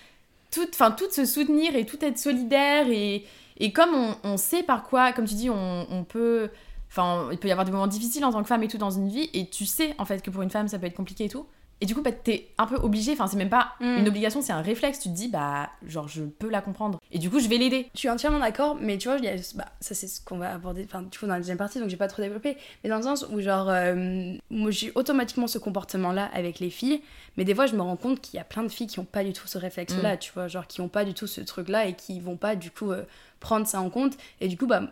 enfin 0.73 0.91
toutes 0.91 1.13
se 1.13 1.25
soutenir 1.25 1.75
et 1.77 1.85
tout 1.87 1.99
être 2.05 2.19
solidaire 2.19 2.87
et 2.89 3.25
et 3.59 3.73
comme 3.73 3.95
on, 3.95 4.17
on 4.25 4.37
sait 4.37 4.65
par 4.65 4.83
quoi, 4.83 5.13
comme 5.13 5.27
tu 5.27 5.35
dis, 5.35 5.49
on, 5.49 5.87
on 5.89 6.03
peut, 6.03 6.51
enfin 6.91 7.29
il 7.31 7.39
peut 7.39 7.47
y 7.47 7.53
avoir 7.53 7.65
des 7.65 7.71
moments 7.71 7.87
difficiles 7.87 8.25
en 8.25 8.33
tant 8.33 8.43
que 8.43 8.49
femme 8.49 8.65
et 8.65 8.69
tout 8.69 8.79
dans 8.79 8.91
une 8.91 9.09
vie 9.09 9.31
et 9.33 9.49
tu 9.49 9.65
sais 9.65 9.95
en 9.99 10.05
fait 10.05 10.23
que 10.23 10.31
pour 10.31 10.43
une 10.43 10.51
femme 10.51 10.67
ça 10.67 10.79
peut 10.79 10.87
être 10.87 10.97
compliqué 10.97 11.25
et 11.27 11.29
tout. 11.29 11.47
Et 11.81 11.87
du 11.87 11.95
coup, 11.95 12.03
bah, 12.03 12.13
t'es 12.13 12.49
un 12.57 12.67
peu 12.67 12.77
obligé, 12.77 13.13
enfin, 13.13 13.27
c'est 13.27 13.37
même 13.37 13.51
pas 13.51 13.73
Mm. 13.81 13.99
une 13.99 14.09
obligation, 14.09 14.41
c'est 14.41 14.53
un 14.53 14.63
réflexe. 14.63 15.01
Tu 15.01 15.09
te 15.11 15.15
dis, 15.15 15.29
bah, 15.29 15.69
genre, 15.87 16.09
je 16.09 16.23
peux 16.23 16.49
la 16.49 16.61
comprendre. 16.61 16.99
Et 17.13 17.19
du 17.19 17.29
coup, 17.31 17.41
je 17.41 17.49
vais 17.49 17.59
l'aider. 17.59 17.91
Je 17.95 17.99
suis 17.99 18.09
entièrement 18.09 18.39
d'accord, 18.39 18.77
mais 18.81 18.97
tu 18.97 19.09
vois, 19.09 19.19
il 19.19 19.25
y 19.25 19.29
a- 19.29 19.35
bah, 19.57 19.67
ça 19.81 19.95
c'est 19.95 20.07
ce 20.07 20.21
qu'on 20.25 20.39
va 20.39 20.55
aborder, 20.55 20.85
enfin, 20.87 21.03
du 21.03 21.19
coup, 21.19 21.27
dans 21.27 21.33
la 21.35 21.41
deuxième 21.41 21.59
partie, 21.59 21.81
donc 21.81 21.89
j'ai 21.89 21.97
pas 21.97 22.09
trop 22.09 22.23
développé, 22.23 22.57
mais 22.83 22.91
dans 22.91 22.97
le 22.97 23.03
sens 23.03 23.27
où, 23.31 23.41
genre, 23.41 23.69
euh, 23.69 24.35
moi 24.51 24.71
j'ai 24.71 24.93
automatiquement 24.95 25.47
ce 25.49 25.59
comportement-là 25.59 26.31
avec 26.33 26.59
les 26.61 26.71
filles, 26.71 27.03
mais 27.37 27.45
des 27.45 27.55
fois, 27.55 27.67
je 27.67 27.75
me 27.75 27.83
rends 27.83 27.97
compte 27.97 28.21
qu'il 28.21 28.37
y 28.37 28.41
a 28.41 28.45
plein 28.45 28.63
de 28.63 28.69
filles 28.69 28.87
qui 28.87 29.01
ont 29.01 29.05
pas 29.05 29.25
du 29.25 29.33
tout 29.33 29.47
ce 29.49 29.59
réflexe-là, 29.59 30.17
tu 30.17 30.33
vois, 30.33 30.49
genre, 30.49 30.67
qui 30.67 30.81
ont 30.81 30.89
pas 30.89 31.05
du 31.05 31.13
tout 31.13 31.27
ce 31.27 31.41
truc-là 31.41 31.87
et 31.87 31.95
qui 31.95 32.21
vont 32.21 32.37
pas, 32.37 32.55
du 32.57 32.71
coup, 32.71 32.93
euh, 32.93 33.03
prendre 33.41 33.67
ça 33.67 33.81
en 33.81 33.91
compte, 33.91 34.15
et 34.41 34.49
du 34.49 34.57
coup, 34.57 34.67
bah, 34.67 34.83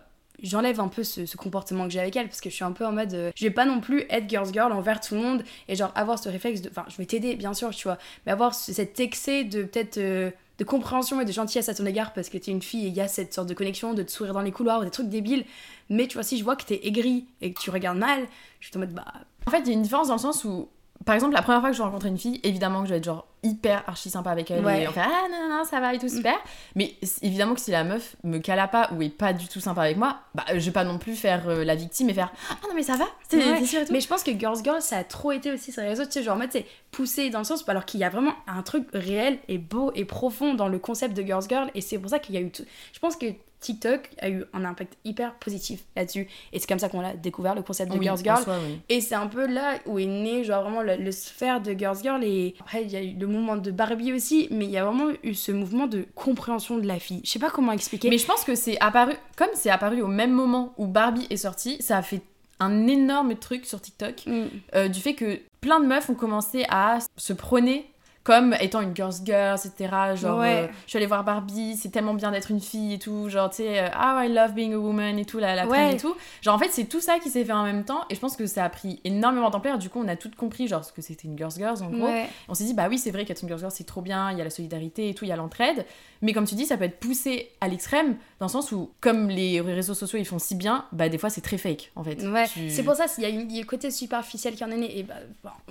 j'enlève 0.43 0.81
un 0.81 0.89
peu 0.89 1.05
ce, 1.05 1.37
comportement 1.37 1.85
que 1.85 1.91
j'ai 1.91 2.01
avec 2.01 2.15
elle 2.17 2.27
parce 2.29 2.41
que 2.41 2.51
je 2.51 2.55
suis 2.55 2.65
un 2.65 2.73
peu 2.73 2.85
en 2.87 2.93
mode 2.93 3.15
euh, 3.15 3.31
je 3.35 3.45
vais 3.45 3.51
pas 3.51 3.65
non 3.65 3.81
plus 3.81 4.05
être 4.11 4.29
girls 4.29 4.53
girl 4.53 4.73
envers 4.73 5.01
tout 5.01 5.15
le 5.15 5.21
monde 5.23 5.45
et 5.69 5.75
genre 5.77 5.93
avoir 5.95 6.19
ce 6.19 6.29
réflexe 6.29 6.61
de 6.63 6.69
enfin 6.71 6.85
je 6.89 6.97
vais 6.97 7.07
t'aider 7.07 7.35
bien 7.37 7.55
sûr 7.55 7.71
tu 7.71 7.85
vois 7.89 7.99
mais 8.27 8.33
avoir 8.33 8.55
ce- 8.55 8.73
cet 8.73 8.99
excès 9.01 9.45
de 9.45 9.63
peut-être 9.63 9.99
euh, 9.99 10.31
de 10.59 10.65
compréhension 10.65 11.21
et 11.21 11.25
de 11.25 11.33
gentillesse 11.33 11.69
à 11.69 11.75
ton 11.75 11.87
égard 11.87 12.13
parce 12.13 12.29
que 12.29 12.39
t'es 12.39 12.51
une 12.51 12.63
fille 12.63 12.85
et 12.85 12.89
il 12.89 12.95
y 12.95 13.01
a 13.01 13.09
cette 13.09 13.33
sorte 13.33 13.49
de 13.49 13.55
connexion 13.55 13.95
de 13.95 14.03
te 14.03 14.11
sourire 14.11 14.35
dans 14.35 14.43
les 14.43 14.53
couloirs 14.53 14.81
ou 14.81 14.85
des 14.85 14.91
trucs 14.91 15.09
débiles. 15.09 15.45
Mais 15.89 16.07
tu 16.07 16.15
vois 16.15 16.23
si 16.23 16.37
je 16.39 16.45
vois 16.45 16.57
que 16.57 16.65
t'es 16.65 16.87
aigri 16.87 17.27
et 17.41 17.53
que 17.53 17.61
tu 17.61 17.71
regardes 17.71 17.99
mal 17.99 18.27
je 18.61 18.69
suis 18.69 18.77
en 18.77 18.81
mode 18.81 18.93
bah. 18.93 19.05
En 19.47 19.51
fait, 19.51 19.61
il 19.61 19.69
y 19.69 19.71
a 19.71 19.73
une 19.73 19.83
différence 19.83 20.09
dans 20.09 20.15
le 20.15 20.21
sens 20.21 20.45
où, 20.45 20.69
par 21.05 21.15
exemple, 21.15 21.35
la 21.35 21.43
première 21.43 21.61
fois 21.61 21.71
que 21.71 21.77
je 21.77 21.83
rencontre 21.83 22.07
une 22.07 22.19
fille, 22.19 22.41
évidemment 22.43 22.81
que 22.83 22.87
je 22.89 22.93
vais 22.93 22.99
être 22.99 23.05
genre 23.05 23.27
hyper 23.43 23.83
archi 23.89 24.09
sympa 24.09 24.31
avec 24.31 24.51
elle 24.51 24.65
Ouais. 24.65 24.83
et 24.85 24.89
on 24.89 24.93
fait 24.93 25.01
ah 25.01 25.29
non, 25.31 25.49
non, 25.49 25.59
non, 25.59 25.65
ça 25.65 25.81
va 25.81 25.93
et 25.95 25.99
tout 25.99 26.09
super. 26.09 26.35
Mais 26.77 26.95
évidemment 27.23 27.55
que 27.55 27.61
si 27.61 27.71
la 27.73 27.83
meuf 27.83 28.15
me 28.23 28.39
cala 28.39 28.69
pas 28.69 28.91
ou 28.93 29.03
est 29.03 29.09
pas 29.09 29.33
du 29.33 29.49
tout 29.49 29.59
sympa 29.61 29.83
avec 29.83 29.97
moi, 29.97 30.19
bah 30.35 30.45
je 30.55 30.59
vais 30.61 30.71
pas 30.71 30.85
non 30.85 30.99
plus 30.99 31.15
faire 31.17 31.49
euh, 31.49 31.65
la 31.65 31.75
victime 31.75 32.09
et 32.11 32.15
faire 32.15 32.33
ah 32.51 32.55
non, 32.69 32.75
mais 32.75 32.83
ça 32.85 32.97
va, 32.97 33.07
c'est 33.29 33.37
Ouais. 33.39 33.57
c'est 33.61 33.67
sûr 33.67 33.81
et 33.81 33.85
tout. 33.87 33.93
Mais 33.93 34.01
je 34.01 34.07
pense 34.09 34.23
que 34.23 34.31
Girls 34.39 34.59
Girl, 34.63 34.81
ça 34.81 34.99
a 34.99 35.05
trop 35.05 35.33
été 35.33 35.51
aussi 35.53 35.73
sur 35.73 35.83
les 35.83 35.89
réseaux, 35.89 36.05
tu 36.05 36.13
sais, 36.13 36.23
genre 36.23 36.37
en 36.37 36.39
mode, 36.39 36.51
c'est 36.53 36.67
poussé 36.93 37.31
dans 37.31 37.39
le 37.39 37.45
sens, 37.45 37.69
alors 37.69 37.85
qu'il 37.85 37.99
y 38.01 38.05
a 38.05 38.09
vraiment 38.11 38.35
un 38.47 38.63
truc 38.63 38.87
réel 38.93 39.39
et 39.49 39.59
beau 39.59 39.91
et 39.95 40.05
profond 40.05 40.55
dans 40.55 40.69
le 40.69 40.79
concept 40.79 41.17
de 41.17 41.23
Girls 41.23 41.45
Girl, 41.49 41.69
et 41.75 41.81
c'est 41.81 41.99
pour 41.99 42.11
ça 42.11 42.19
qu'il 42.21 42.35
y 42.35 42.39
a 42.39 42.41
eu 42.43 42.51
tout. 42.51 42.65
Je 42.93 42.99
pense 43.01 43.17
que 43.17 43.27
TikTok 43.63 44.11
a 44.21 44.29
eu 44.29 44.45
un 44.53 44.65
impact 44.67 44.99
hyper 45.05 45.35
positif 45.37 45.81
là-dessus, 45.97 46.29
et 46.53 46.59
c'est 46.59 46.69
comme 46.69 46.79
ça 46.79 46.89
qu'on 46.91 47.01
a 47.05 47.15
découvert 47.15 47.55
le 47.55 47.63
concept 47.63 47.91
de 47.93 47.97
Oui, 47.99 48.05
Girls 48.05 48.19
Girl. 48.23 48.43
soi, 48.43 48.57
oui. 48.67 48.79
Et 48.91 49.01
c'est 49.01 49.15
un 49.15 49.27
peu 49.29 49.47
là 49.47 49.79
où 49.87 49.99
est 49.99 50.05
né, 50.07 50.45
genre 50.45 50.63
vraiment, 50.65 50.83
le, 50.83 50.97
le 50.97 51.13
sphère 51.13 51.61
de 51.63 51.73
Girls 51.73 51.99
Girl. 52.03 52.23
Et 52.23 52.55
après, 52.61 52.83
il 52.85 52.91
y 52.91 52.97
a 52.97 53.03
eu 53.03 53.15
le 53.19 53.27
mouvement 53.27 53.57
de 53.57 53.71
Barbie 53.71 54.13
aussi, 54.13 54.49
mais 54.51 54.67
il 54.67 54.71
y 54.71 54.77
a 54.77 54.85
vraiment 54.85 55.11
eu 55.23 55.35
ce 55.35 55.53
mouvement 55.53 55.87
de 55.87 56.05
compréhension 56.15 56.77
de 56.79 56.87
la 56.87 56.99
fille. 56.99 57.21
Je 57.25 57.31
sais 57.31 57.39
pas 57.39 57.51
comment 57.51 57.73
expliquer. 57.73 58.11
Mais 58.11 58.19
je 58.19 58.27
pense 58.27 58.45
que 58.45 58.55
c'est 58.55 58.79
apparu, 58.81 59.15
comme 59.37 59.49
c'est 59.55 59.71
apparu 59.71 60.03
au 60.03 60.09
même 60.09 60.33
moment 60.33 60.75
où 60.77 60.87
Barbie 60.87 61.27
est 61.31 61.37
sortie, 61.39 61.77
ça 61.81 61.97
a 61.99 62.03
fait 62.03 62.21
un 62.61 62.87
énorme 62.87 63.35
truc 63.37 63.67
sur 63.67 63.81
TikTok 63.81 64.23
Mm. 64.27 64.43
euh, 64.75 64.89
du 64.89 65.01
fait 65.01 65.15
que 65.15 65.41
plein 65.61 65.81
de 65.81 65.87
meufs 65.87 66.09
ont 66.11 66.15
commencé 66.15 66.65
à 66.69 66.99
se 67.17 67.33
prôner 67.33 67.87
comme 68.25 68.55
étant 68.61 68.81
une 68.81 68.95
girls 68.95 69.15
girl, 69.25 69.57
etc. 69.59 69.91
Genre, 70.15 70.39
Ouais. 70.39 70.65
euh, 70.65 70.67
je 70.85 70.91
suis 70.91 70.97
allée 70.97 71.07
voir 71.07 71.25
Barbie, 71.25 71.77
c'est 71.77 71.89
tellement 71.91 72.15
bien 72.15 72.31
d'être 72.31 72.51
une 72.51 72.61
fille 72.61 72.95
et 72.95 72.99
tout. 72.99 73.29
Genre, 73.29 73.51
tu 73.51 73.57
sais, 73.57 73.81
euh, 73.81 73.89
ah, 73.95 74.23
I 74.25 74.29
love 74.33 74.53
being 74.53 74.75
a 74.75 74.79
woman 74.79 75.19
et 75.19 75.25
tout, 75.25 75.39
la, 75.39 75.55
la 75.57 75.67
Ouais. 75.67 75.95
et 75.95 75.97
tout. 75.97 76.15
Genre, 76.41 76.55
en 76.55 76.59
fait, 76.59 76.69
c'est 76.71 76.85
tout 76.85 77.01
ça 77.01 77.19
qui 77.19 77.31
s'est 77.31 77.45
fait 77.45 77.53
en 77.53 77.65
même 77.65 77.85
temps. 77.85 78.05
Et 78.11 78.15
je 78.15 78.21
pense 78.21 78.37
que 78.37 78.47
ça 78.47 78.65
a 78.65 78.69
pris 78.69 79.01
énormément 79.05 79.51
d'ampleur. 79.51 79.79
Du 79.79 79.89
coup, 79.91 80.01
on 80.01 80.09
a 80.09 80.15
toutes 80.17 80.37
compris, 80.37 80.69
genre, 80.69 80.85
ce 80.85 80.93
que 80.93 81.03
c'était 81.03 81.27
une 81.27 81.37
girls 81.37 81.53
girls 81.57 81.83
en 81.83 81.91
gros. 81.91 82.05
Ouais. 82.07 82.29
On 82.49 82.55
s'est 82.55 82.65
dit, 82.65 82.75
bah 82.75 82.87
oui, 82.89 82.99
c'est 82.99 83.11
vrai 83.11 83.25
qu'être 83.25 83.43
une 83.43 83.49
girls 83.49 83.61
girl, 83.61 83.73
c'est 83.73 83.85
trop 83.85 84.03
bien, 84.03 84.31
il 84.31 84.39
y 84.39 84.41
a 84.41 84.45
la 84.45 84.51
solidarité 84.51 85.09
et 85.09 85.15
tout, 85.15 85.25
il 85.25 85.29
y 85.29 85.33
a 85.33 85.37
l'entraide. 85.37 85.85
Mais 86.25 86.33
comme 86.33 86.45
tu 86.47 86.55
dis, 86.55 86.67
ça 86.67 86.77
peut 86.77 86.85
être 86.85 87.01
poussé 87.01 87.51
à 87.61 87.67
l'extrême, 87.67 88.15
dans 88.39 88.47
le 88.47 88.51
sens 88.53 88.71
où, 88.71 88.93
comme 89.01 89.29
les 89.29 89.61
réseaux 89.61 89.95
sociaux 89.95 90.21
ils 90.21 90.25
font 90.25 90.39
si 90.39 90.55
bien, 90.55 90.85
bah 90.93 91.09
des 91.09 91.19
fois 91.19 91.31
c'est 91.31 91.41
très 91.41 91.59
fake 91.59 91.91
en 91.97 92.05
fait. 92.05 92.23
Ouais, 92.23 92.47
Tu- 92.47 92.71
c'est 92.71 92.85
pour 92.85 92.95
ça 92.95 93.07
qu'il 93.09 93.25
y 93.25 93.29
il 93.29 93.51
y 93.53 93.59
a 93.59 93.63
un 93.63 93.67
côté 93.67 93.91
superficiel 93.91 94.55
qui 94.55 94.65
en 94.65 94.71
est 94.71 94.77
né, 94.77 94.99
et 94.99 95.03
bah, 95.03 95.15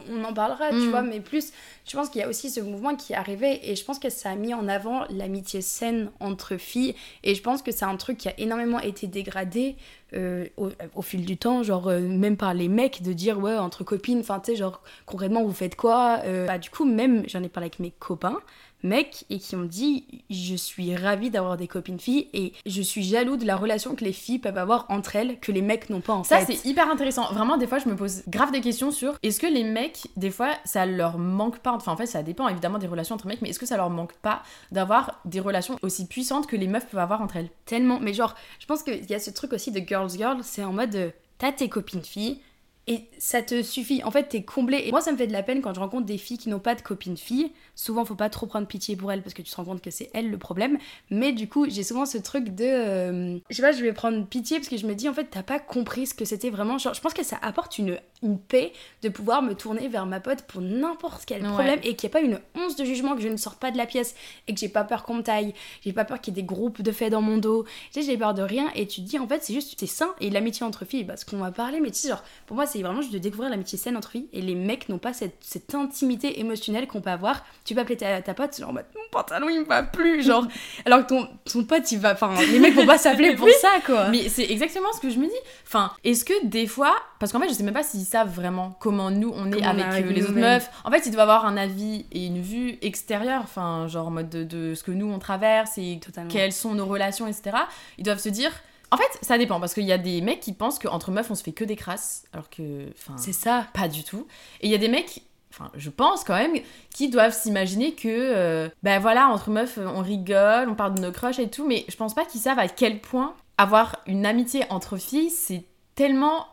on 0.09 0.21
en 0.25 0.33
parlera, 0.33 0.69
tu 0.69 0.75
Mm. 0.75 0.89
vois, 0.89 1.01
mais 1.03 1.21
plus, 1.21 1.53
je 1.85 1.95
pense 1.95 2.09
qu'il 2.09 2.19
y 2.19 2.23
a 2.23 2.27
aussi 2.27 2.40
ce 2.49 2.59
mouvement 2.59 2.95
qui 2.95 3.13
arrivé, 3.13 3.69
et 3.69 3.75
je 3.75 3.83
pense 3.85 3.99
que 3.99 4.09
ça 4.09 4.31
a 4.31 4.35
mis 4.35 4.53
en 4.53 4.67
avant 4.67 5.05
l'amitié 5.09 5.61
saine 5.61 6.11
entre 6.19 6.57
filles, 6.57 6.95
et 7.23 7.35
je 7.35 7.41
pense 7.41 7.61
que 7.61 7.71
c'est 7.71 7.85
un 7.85 7.97
truc 7.97 8.17
qui 8.17 8.29
a 8.29 8.33
énormément 8.39 8.79
été 8.79 9.07
dégradé 9.07 9.75
euh, 10.13 10.47
au, 10.57 10.69
au 10.95 11.01
fil 11.01 11.25
du 11.25 11.37
temps, 11.37 11.63
genre 11.63 11.87
euh, 11.87 11.99
même 12.01 12.35
par 12.37 12.53
les 12.53 12.67
mecs, 12.67 13.01
de 13.01 13.13
dire, 13.13 13.39
ouais, 13.39 13.55
entre 13.57 13.83
copines, 13.83 14.19
enfin, 14.19 14.39
tu 14.39 14.51
sais, 14.51 14.57
genre, 14.57 14.81
concrètement, 15.05 15.43
vous 15.43 15.53
faites 15.53 15.75
quoi 15.75 16.19
Euh, 16.25 16.47
Bah, 16.47 16.57
du 16.57 16.69
coup, 16.69 16.85
même, 16.85 17.23
j'en 17.27 17.41
ai 17.43 17.49
parlé 17.49 17.65
avec 17.65 17.79
mes 17.79 17.91
copains, 17.91 18.39
mecs 18.83 19.25
et 19.29 19.39
qui 19.39 19.55
ont 19.55 19.63
dit 19.63 20.05
je 20.29 20.55
suis 20.55 20.95
ravie 20.95 21.29
d'avoir 21.29 21.57
des 21.57 21.67
copines 21.67 21.99
filles 21.99 22.27
et 22.33 22.53
je 22.65 22.81
suis 22.81 23.03
jaloux 23.03 23.37
de 23.37 23.45
la 23.45 23.55
relation 23.55 23.95
que 23.95 24.03
les 24.03 24.13
filles 24.13 24.39
peuvent 24.39 24.57
avoir 24.57 24.85
entre 24.89 25.15
elles 25.15 25.39
que 25.39 25.51
les 25.51 25.61
mecs 25.61 25.89
n'ont 25.89 26.01
pas 26.01 26.13
en 26.13 26.23
Ça, 26.23 26.39
fait. 26.45 26.53
c'est 26.55 26.69
hyper 26.69 26.89
intéressant. 26.89 27.31
Vraiment, 27.33 27.57
des 27.57 27.67
fois, 27.67 27.79
je 27.79 27.87
me 27.89 27.95
pose 27.95 28.23
grave 28.27 28.51
des 28.51 28.61
questions 28.61 28.91
sur 28.91 29.17
est-ce 29.23 29.39
que 29.39 29.47
les 29.47 29.63
mecs, 29.63 30.07
des 30.17 30.31
fois, 30.31 30.49
ça 30.65 30.85
leur 30.85 31.17
manque 31.17 31.59
pas, 31.59 31.71
enfin, 31.71 31.91
en 31.91 31.97
fait, 31.97 32.05
ça 32.05 32.23
dépend 32.23 32.47
évidemment 32.47 32.77
des 32.79 32.87
relations 32.87 33.15
entre 33.15 33.27
mecs, 33.27 33.41
mais 33.41 33.49
est-ce 33.49 33.59
que 33.59 33.65
ça 33.65 33.77
leur 33.77 33.89
manque 33.89 34.13
pas 34.13 34.43
d'avoir 34.71 35.19
des 35.25 35.39
relations 35.39 35.77
aussi 35.81 36.07
puissantes 36.07 36.47
que 36.47 36.55
les 36.55 36.67
meufs 36.67 36.87
peuvent 36.87 36.99
avoir 36.99 37.21
entre 37.21 37.37
elles? 37.37 37.49
Tellement, 37.65 37.99
mais 37.99 38.13
genre, 38.13 38.35
je 38.59 38.65
pense 38.65 38.83
qu'il 38.83 39.05
y 39.09 39.13
a 39.13 39.19
ce 39.19 39.29
truc 39.31 39.53
aussi 39.53 39.71
de 39.71 39.79
girls 39.79 40.09
girl, 40.11 40.37
c'est 40.43 40.63
en 40.63 40.73
mode, 40.73 40.95
euh, 40.95 41.09
t'as 41.37 41.51
tes 41.51 41.69
copines 41.69 42.03
filles, 42.03 42.39
et 42.87 43.05
ça 43.19 43.41
te 43.41 43.61
suffit. 43.61 44.03
En 44.03 44.11
fait, 44.11 44.23
t'es 44.29 44.43
comblé. 44.43 44.83
Et 44.85 44.91
moi, 44.91 45.01
ça 45.01 45.11
me 45.11 45.17
fait 45.17 45.27
de 45.27 45.31
la 45.31 45.43
peine 45.43 45.61
quand 45.61 45.73
je 45.73 45.79
rencontre 45.79 46.05
des 46.05 46.17
filles 46.17 46.37
qui 46.37 46.49
n'ont 46.49 46.59
pas 46.59 46.75
de 46.75 46.81
copines 46.81 47.17
filles. 47.17 47.51
Souvent, 47.75 48.05
faut 48.05 48.15
pas 48.15 48.29
trop 48.29 48.47
prendre 48.47 48.67
pitié 48.67 48.95
pour 48.95 49.11
elles 49.11 49.21
parce 49.21 49.33
que 49.33 49.41
tu 49.41 49.51
te 49.51 49.55
rends 49.55 49.65
compte 49.65 49.81
que 49.81 49.91
c'est 49.91 50.09
elles 50.13 50.29
le 50.29 50.37
problème. 50.37 50.77
Mais 51.09 51.31
du 51.31 51.47
coup, 51.47 51.69
j'ai 51.69 51.83
souvent 51.83 52.05
ce 52.05 52.17
truc 52.17 52.49
de. 52.55 52.65
euh, 52.65 53.39
je 53.49 53.55
sais 53.55 53.61
pas, 53.61 53.71
je 53.71 53.83
vais 53.83 53.93
prendre 53.93 54.25
pitié 54.25 54.57
parce 54.57 54.67
que 54.67 54.77
je 54.77 54.87
me 54.87 54.95
dis, 54.95 55.07
en 55.07 55.13
fait, 55.13 55.27
t'as 55.29 55.43
pas 55.43 55.59
compris 55.59 56.07
ce 56.07 56.13
que 56.15 56.25
c'était 56.25 56.49
vraiment. 56.49 56.77
Genre, 56.79 56.93
je 56.93 57.01
pense 57.01 57.13
que 57.13 57.23
ça 57.23 57.37
apporte 57.41 57.77
une, 57.77 57.99
une 58.23 58.37
paix 58.39 58.71
de 59.01 59.09
pouvoir 59.09 59.41
me 59.41 59.53
tourner 59.53 59.87
vers 59.87 60.05
ma 60.05 60.19
pote 60.19 60.43
pour 60.43 60.61
n'importe 60.61 61.23
quel 61.25 61.41
Ouais. 61.43 61.49
problème 61.49 61.79
et 61.83 61.95
qu'il 61.95 62.07
n'y 62.07 62.11
ait 62.11 62.19
pas 62.19 62.21
une 62.21 62.39
once 62.55 62.75
de 62.75 62.85
jugement, 62.85 63.15
que 63.15 63.21
je 63.21 63.27
ne 63.27 63.37
sorte 63.37 63.59
pas 63.59 63.71
de 63.71 63.77
la 63.77 63.85
pièce 63.85 64.15
et 64.47 64.53
que 64.53 64.59
j'ai 64.59 64.69
pas 64.69 64.83
peur 64.83 65.03
qu'on 65.03 65.15
me 65.15 65.23
taille. 65.23 65.53
J'ai 65.83 65.93
pas 65.93 66.05
peur 66.05 66.21
qu'il 66.21 66.35
y 66.35 66.39
ait 66.39 66.41
des 66.41 66.45
groupes 66.47 66.81
de 66.81 66.91
faits 66.91 67.11
dans 67.11 67.21
mon 67.21 67.37
dos. 67.37 67.63
Tu 67.91 68.01
sais, 68.01 68.05
j'ai 68.05 68.17
peur 68.17 68.33
de 68.33 68.41
rien 68.43 68.69
et 68.75 68.85
tu 68.87 69.01
te 69.01 69.07
dis, 69.09 69.17
en 69.19 69.27
fait, 69.27 69.43
c'est 69.43 69.53
juste, 69.53 69.73
c'est 69.79 69.87
sain. 69.87 70.13
Et 70.19 70.29
l'amitié 70.29 70.65
entre 70.65 70.85
filles, 70.85 71.03
bah, 71.03 71.17
ce 71.17 71.25
qu'on 71.25 71.37
m'a 71.37 71.51
parlé, 71.51 71.79
mais 71.79 71.89
tu 71.91 71.97
sais, 71.99 72.09
genre, 72.09 72.23
pour 72.45 72.55
moi, 72.55 72.65
c'est 72.65 72.81
vraiment 72.81 73.01
juste 73.01 73.13
de 73.13 73.17
découvrir 73.17 73.49
l'amitié 73.49 73.77
saine 73.77 73.97
entre 73.97 74.11
filles 74.11 74.27
et 74.33 74.41
les 74.41 74.55
mecs 74.55 74.87
n'ont 74.89 74.97
pas 74.99 75.13
cette, 75.13 75.37
cette 75.41 75.73
intimité 75.73 76.39
émotionnelle 76.39 76.87
qu'on 76.87 77.01
peut 77.01 77.09
avoir. 77.09 77.43
Tu 77.65 77.73
peux 77.75 77.81
appeler 77.81 77.97
ta, 77.97 78.21
ta 78.21 78.33
pote, 78.33 78.55
genre, 78.59 78.69
en 78.69 78.73
mode, 78.73 78.85
mon 78.95 79.01
pantalon 79.11 79.49
il 79.49 79.61
me 79.61 79.65
va 79.65 79.83
plus, 79.83 80.23
genre, 80.25 80.45
alors 80.85 81.01
que 81.05 81.09
ton, 81.09 81.27
ton 81.51 81.63
pote 81.63 81.91
il 81.91 81.99
va. 81.99 82.13
Enfin, 82.13 82.33
les 82.51 82.59
mecs 82.59 82.75
vont 82.75 82.85
pas 82.85 82.97
s'appeler 82.99 83.35
pour 83.35 83.45
Oui. 83.47 83.53
ça, 83.61 83.79
quoi. 83.85 84.09
Mais 84.09 84.29
c'est 84.29 84.49
exactement 84.49 84.91
ce 84.93 84.99
que 84.99 85.09
je 85.09 85.17
me 85.17 85.25
dis. 85.25 85.31
Enfin, 85.65 85.91
est-ce 86.03 86.23
que 86.23 86.45
des 86.45 86.67
fois, 86.67 86.95
parce 87.19 87.31
qu'en 87.31 87.39
fait, 87.39 87.49
je 87.49 87.53
sais 87.53 87.63
même 87.63 87.73
pas 87.73 87.83
s'ils 87.83 88.05
savent 88.11 88.33
vraiment 88.33 88.75
comment 88.79 89.09
nous 89.11 89.31
on 89.35 89.47
est 89.51 89.55
Comment 89.61 89.69
avec 89.69 90.05
euh, 90.05 90.11
les 90.11 90.23
autres 90.23 90.33
meufs. 90.33 90.69
En 90.83 90.91
fait, 90.91 91.05
ils 91.05 91.11
doivent 91.11 91.29
avoir 91.29 91.45
un 91.45 91.57
avis 91.57 92.05
et 92.11 92.25
une 92.25 92.41
vue 92.41 92.77
extérieure, 92.81 93.41
enfin, 93.43 93.87
genre 93.87 94.07
en 94.07 94.11
mode 94.11 94.29
de, 94.29 94.43
de 94.43 94.75
ce 94.75 94.83
que 94.83 94.91
nous 94.91 95.11
on 95.11 95.19
traverse 95.19 95.77
et 95.77 95.99
Totalement. 96.03 96.29
quelles 96.29 96.53
sont 96.53 96.73
nos 96.73 96.85
relations, 96.85 97.27
etc. 97.27 97.57
Ils 97.97 98.03
doivent 98.03 98.19
se 98.19 98.29
dire. 98.29 98.51
En 98.93 98.97
fait, 98.97 99.19
ça 99.21 99.37
dépend 99.37 99.61
parce 99.61 99.73
qu'il 99.73 99.85
y 99.85 99.93
a 99.93 99.97
des 99.97 100.19
mecs 100.19 100.41
qui 100.41 100.51
pensent 100.51 100.77
qu'entre 100.77 101.11
meufs 101.11 101.31
on 101.31 101.35
se 101.35 101.43
fait 101.43 101.53
que 101.53 101.63
des 101.63 101.77
crasses, 101.77 102.25
alors 102.33 102.49
que, 102.49 102.87
enfin, 102.91 103.15
C'est 103.17 103.31
ça. 103.31 103.65
pas 103.73 103.87
du 103.87 104.03
tout. 104.03 104.27
Et 104.59 104.67
il 104.67 104.71
y 104.71 104.75
a 104.75 104.77
des 104.77 104.89
mecs, 104.89 105.21
enfin, 105.49 105.71
je 105.77 105.89
pense 105.89 106.25
quand 106.25 106.35
même, 106.35 106.55
qui 106.93 107.07
doivent 107.09 107.33
s'imaginer 107.33 107.93
que, 107.93 108.09
euh, 108.09 108.67
ben 108.83 108.99
voilà, 108.99 109.29
entre 109.29 109.49
meufs, 109.49 109.77
euh, 109.77 109.87
on 109.95 110.01
rigole, 110.01 110.67
on 110.67 110.75
parle 110.75 110.95
de 110.95 110.99
nos 110.99 111.13
crushs 111.13 111.39
et 111.39 111.49
tout, 111.49 111.65
mais 111.65 111.85
je 111.87 111.95
pense 111.95 112.13
pas 112.13 112.25
qu'ils 112.25 112.41
savent 112.41 112.59
à 112.59 112.67
quel 112.67 112.99
point 112.99 113.33
avoir 113.57 113.95
une 114.07 114.25
amitié 114.25 114.65
entre 114.69 114.97
filles, 114.97 115.29
c'est 115.29 115.63
tellement 115.95 116.45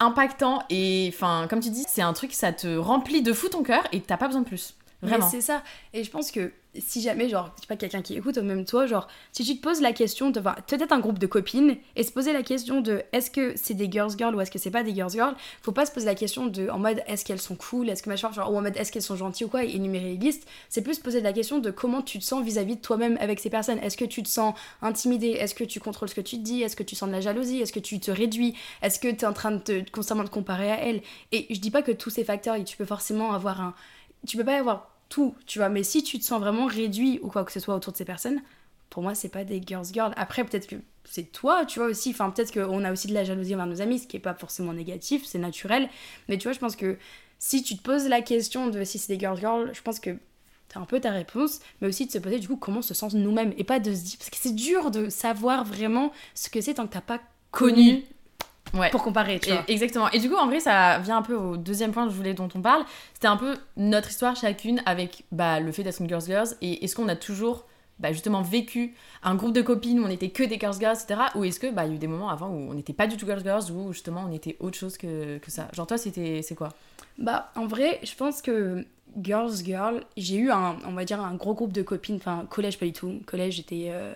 impactant 0.00 0.62
et, 0.70 1.10
enfin, 1.12 1.46
comme 1.48 1.60
tu 1.60 1.70
dis, 1.70 1.84
c'est 1.88 2.02
un 2.02 2.12
truc, 2.12 2.32
ça 2.32 2.52
te 2.52 2.76
remplit 2.76 3.22
de 3.22 3.32
fou 3.32 3.48
ton 3.48 3.62
cœur 3.62 3.84
et 3.92 4.00
t'as 4.00 4.16
pas 4.16 4.26
besoin 4.26 4.42
de 4.42 4.46
plus. 4.46 4.76
Vraiment. 5.02 5.28
C'est 5.28 5.40
ça. 5.40 5.62
Et 5.92 6.04
je 6.04 6.10
pense 6.10 6.30
que 6.30 6.52
si 6.78 7.02
jamais, 7.02 7.28
genre, 7.28 7.52
je 7.56 7.62
sais 7.62 7.66
pas, 7.66 7.76
quelqu'un 7.76 8.02
qui 8.02 8.16
écoute, 8.16 8.36
ou 8.36 8.42
même 8.42 8.64
toi, 8.64 8.86
genre, 8.86 9.08
si 9.32 9.44
tu 9.44 9.56
te 9.56 9.62
poses 9.62 9.80
la 9.80 9.92
question 9.92 10.30
de, 10.30 10.40
enfin, 10.40 10.56
peut-être 10.66 10.92
un 10.92 11.00
groupe 11.00 11.18
de 11.18 11.26
copines, 11.26 11.76
et 11.96 12.02
se 12.02 12.12
poser 12.12 12.32
la 12.32 12.42
question 12.42 12.80
de 12.80 13.02
est-ce 13.12 13.30
que 13.30 13.52
c'est 13.56 13.74
des 13.74 13.90
girls 13.90 14.16
girls 14.16 14.34
ou 14.34 14.40
est-ce 14.40 14.50
que 14.50 14.58
c'est 14.58 14.70
pas 14.70 14.82
des 14.82 14.94
girls 14.94 15.10
girls, 15.10 15.34
faut 15.62 15.72
pas 15.72 15.86
se 15.86 15.92
poser 15.92 16.06
la 16.06 16.14
question 16.14 16.46
de, 16.46 16.68
en 16.68 16.78
mode, 16.78 17.02
est-ce 17.06 17.24
qu'elles 17.24 17.40
sont 17.40 17.56
cool, 17.56 17.88
est-ce 17.88 18.02
que 18.02 18.08
machin, 18.08 18.32
genre, 18.32 18.52
ou 18.52 18.56
en 18.56 18.62
mode, 18.62 18.76
est-ce 18.76 18.92
qu'elles 18.92 19.02
sont 19.02 19.16
gentilles 19.16 19.46
ou 19.46 19.50
quoi, 19.50 19.64
et 19.64 19.74
énumérer 19.74 20.10
les 20.10 20.16
listes. 20.16 20.46
C'est 20.68 20.82
plus 20.82 20.94
se 20.94 21.00
poser 21.00 21.20
la 21.20 21.32
question 21.32 21.58
de 21.58 21.70
comment 21.70 22.02
tu 22.02 22.18
te 22.18 22.24
sens 22.24 22.44
vis-à-vis 22.44 22.76
de 22.76 22.80
toi-même 22.80 23.16
avec 23.20 23.40
ces 23.40 23.50
personnes. 23.50 23.78
Est-ce 23.78 23.96
que 23.96 24.04
tu 24.04 24.22
te 24.22 24.28
sens 24.28 24.54
intimidé 24.82 25.28
Est-ce 25.28 25.54
que 25.54 25.64
tu 25.64 25.80
contrôles 25.80 26.08
ce 26.08 26.14
que 26.14 26.20
tu 26.20 26.36
te 26.36 26.42
dis? 26.42 26.62
Est-ce 26.62 26.76
que 26.76 26.82
tu 26.82 26.94
sens 26.94 27.08
de 27.08 27.14
la 27.14 27.20
jalousie? 27.20 27.60
Est-ce 27.60 27.72
que 27.72 27.80
tu 27.80 28.00
te 28.00 28.10
réduis? 28.10 28.54
Est-ce 28.82 28.98
que 28.98 29.08
tu 29.08 29.20
es 29.20 29.26
en 29.26 29.32
train 29.32 29.52
de 29.52 29.84
constamment 29.92 30.24
te 30.24 30.30
comparer 30.30 30.70
à 30.70 30.80
elles? 30.80 31.02
Et 31.32 31.46
je 31.50 31.60
dis 31.60 31.70
pas 31.70 31.82
que 31.82 31.92
tous 31.92 32.10
ces 32.10 32.24
facteurs, 32.24 32.56
tu 32.64 32.76
peux 32.76 32.84
forcément 32.84 33.32
avoir 33.32 33.60
un. 33.60 33.74
Tu 34.26 34.36
peux 34.36 34.44
pas 34.44 34.58
avoir 34.58 34.93
tout, 35.08 35.34
tu 35.46 35.58
vois, 35.58 35.68
mais 35.68 35.82
si 35.82 36.02
tu 36.02 36.18
te 36.18 36.24
sens 36.24 36.40
vraiment 36.40 36.66
réduit 36.66 37.20
ou 37.22 37.28
quoi 37.28 37.44
que 37.44 37.52
ce 37.52 37.60
soit 37.60 37.74
autour 37.74 37.92
de 37.92 37.98
ces 37.98 38.04
personnes, 38.04 38.40
pour 38.90 39.02
moi, 39.02 39.14
c'est 39.14 39.28
pas 39.28 39.44
des 39.44 39.60
girls 39.64 39.86
girls. 39.92 40.12
Après, 40.16 40.44
peut-être 40.44 40.66
que 40.66 40.76
c'est 41.04 41.32
toi, 41.32 41.66
tu 41.66 41.80
vois, 41.80 41.88
aussi. 41.88 42.10
Enfin, 42.10 42.30
peut-être 42.30 42.52
qu'on 42.52 42.84
a 42.84 42.92
aussi 42.92 43.08
de 43.08 43.14
la 43.14 43.24
jalousie 43.24 43.54
envers 43.54 43.66
nos 43.66 43.80
amis, 43.80 43.98
ce 43.98 44.06
qui 44.06 44.16
est 44.16 44.20
pas 44.20 44.34
forcément 44.34 44.72
négatif, 44.72 45.24
c'est 45.24 45.38
naturel. 45.38 45.88
Mais 46.28 46.38
tu 46.38 46.44
vois, 46.44 46.52
je 46.52 46.60
pense 46.60 46.76
que 46.76 46.96
si 47.38 47.62
tu 47.62 47.76
te 47.76 47.82
poses 47.82 48.08
la 48.08 48.22
question 48.22 48.68
de 48.68 48.84
si 48.84 48.98
c'est 48.98 49.12
des 49.12 49.18
girls 49.18 49.38
girls, 49.38 49.70
je 49.74 49.82
pense 49.82 50.00
que 50.00 50.16
t'as 50.68 50.80
un 50.80 50.84
peu 50.84 51.00
ta 51.00 51.10
réponse, 51.10 51.60
mais 51.80 51.88
aussi 51.88 52.06
de 52.06 52.10
se 52.12 52.18
poser 52.18 52.38
du 52.38 52.48
coup 52.48 52.56
comment 52.56 52.78
on 52.78 52.82
se 52.82 52.94
sent 52.94 53.08
nous-mêmes 53.14 53.52
et 53.58 53.64
pas 53.64 53.80
de 53.80 53.92
se 53.92 54.00
dire. 54.00 54.18
Parce 54.18 54.30
que 54.30 54.36
c'est 54.36 54.54
dur 54.54 54.90
de 54.90 55.08
savoir 55.08 55.64
vraiment 55.64 56.12
ce 56.34 56.48
que 56.48 56.60
c'est 56.60 56.74
tant 56.74 56.86
que 56.86 56.92
t'as 56.92 57.00
pas 57.00 57.20
connu 57.50 58.04
Ouais. 58.74 58.90
pour 58.90 59.02
comparer, 59.02 59.38
tu 59.40 59.50
Et- 59.50 59.52
vois. 59.52 59.62
exactement. 59.68 60.10
Et 60.10 60.18
du 60.18 60.28
coup, 60.28 60.36
en 60.36 60.46
vrai, 60.46 60.60
ça 60.60 60.98
vient 60.98 61.16
un 61.18 61.22
peu 61.22 61.34
au 61.36 61.56
deuxième 61.56 61.92
point 61.92 62.04
que 62.06 62.10
je 62.10 62.16
voulais 62.16 62.34
dont 62.34 62.48
on 62.54 62.60
parle. 62.60 62.84
C'était 63.12 63.28
un 63.28 63.36
peu 63.36 63.56
notre 63.76 64.10
histoire 64.10 64.34
chacune 64.36 64.82
avec 64.86 65.24
bah, 65.32 65.60
le 65.60 65.70
fait 65.72 65.82
d'être 65.82 66.00
une 66.00 66.08
girls 66.08 66.24
girls 66.26 66.48
et 66.60 66.84
est-ce 66.84 66.96
qu'on 66.96 67.08
a 67.08 67.16
toujours 67.16 67.64
bah, 68.00 68.10
justement 68.12 68.42
vécu 68.42 68.94
un 69.22 69.36
groupe 69.36 69.52
de 69.52 69.62
copines 69.62 70.00
où 70.00 70.04
on 70.04 70.08
était 70.10 70.30
que 70.30 70.42
des 70.42 70.58
girls 70.58 70.74
girls, 70.80 70.96
etc. 70.96 71.20
Ou 71.36 71.44
est-ce 71.44 71.60
que 71.60 71.70
bah, 71.70 71.84
il 71.84 71.90
y 71.90 71.92
a 71.92 71.94
eu 71.94 71.98
des 71.98 72.08
moments 72.08 72.28
avant 72.30 72.48
où 72.48 72.70
on 72.70 72.74
n'était 72.74 72.92
pas 72.92 73.06
du 73.06 73.16
tout 73.16 73.26
girls 73.26 73.42
girls 73.44 73.70
ou 73.70 73.92
justement 73.92 74.24
on 74.28 74.32
était 74.32 74.56
autre 74.58 74.76
chose 74.76 74.96
que, 74.96 75.38
que 75.38 75.50
ça? 75.52 75.68
Genre 75.72 75.86
toi, 75.86 75.96
c'était 75.96 76.42
c'est 76.42 76.56
quoi? 76.56 76.70
Bah, 77.18 77.52
en 77.54 77.66
vrai, 77.66 78.00
je 78.02 78.14
pense 78.16 78.42
que 78.42 78.84
Girls 79.22 79.54
Girl, 79.64 80.02
j'ai 80.16 80.34
eu 80.38 80.50
un, 80.50 80.74
on 80.84 80.92
va 80.92 81.04
dire, 81.04 81.20
un 81.20 81.34
gros 81.36 81.54
groupe 81.54 81.72
de 81.72 81.82
copines. 81.82 82.16
Enfin, 82.16 82.44
collège, 82.50 82.80
pas 82.80 82.86
du 82.86 82.92
tout. 82.92 83.20
Collège, 83.26 83.54
j'étais. 83.54 83.86
euh, 83.90 84.12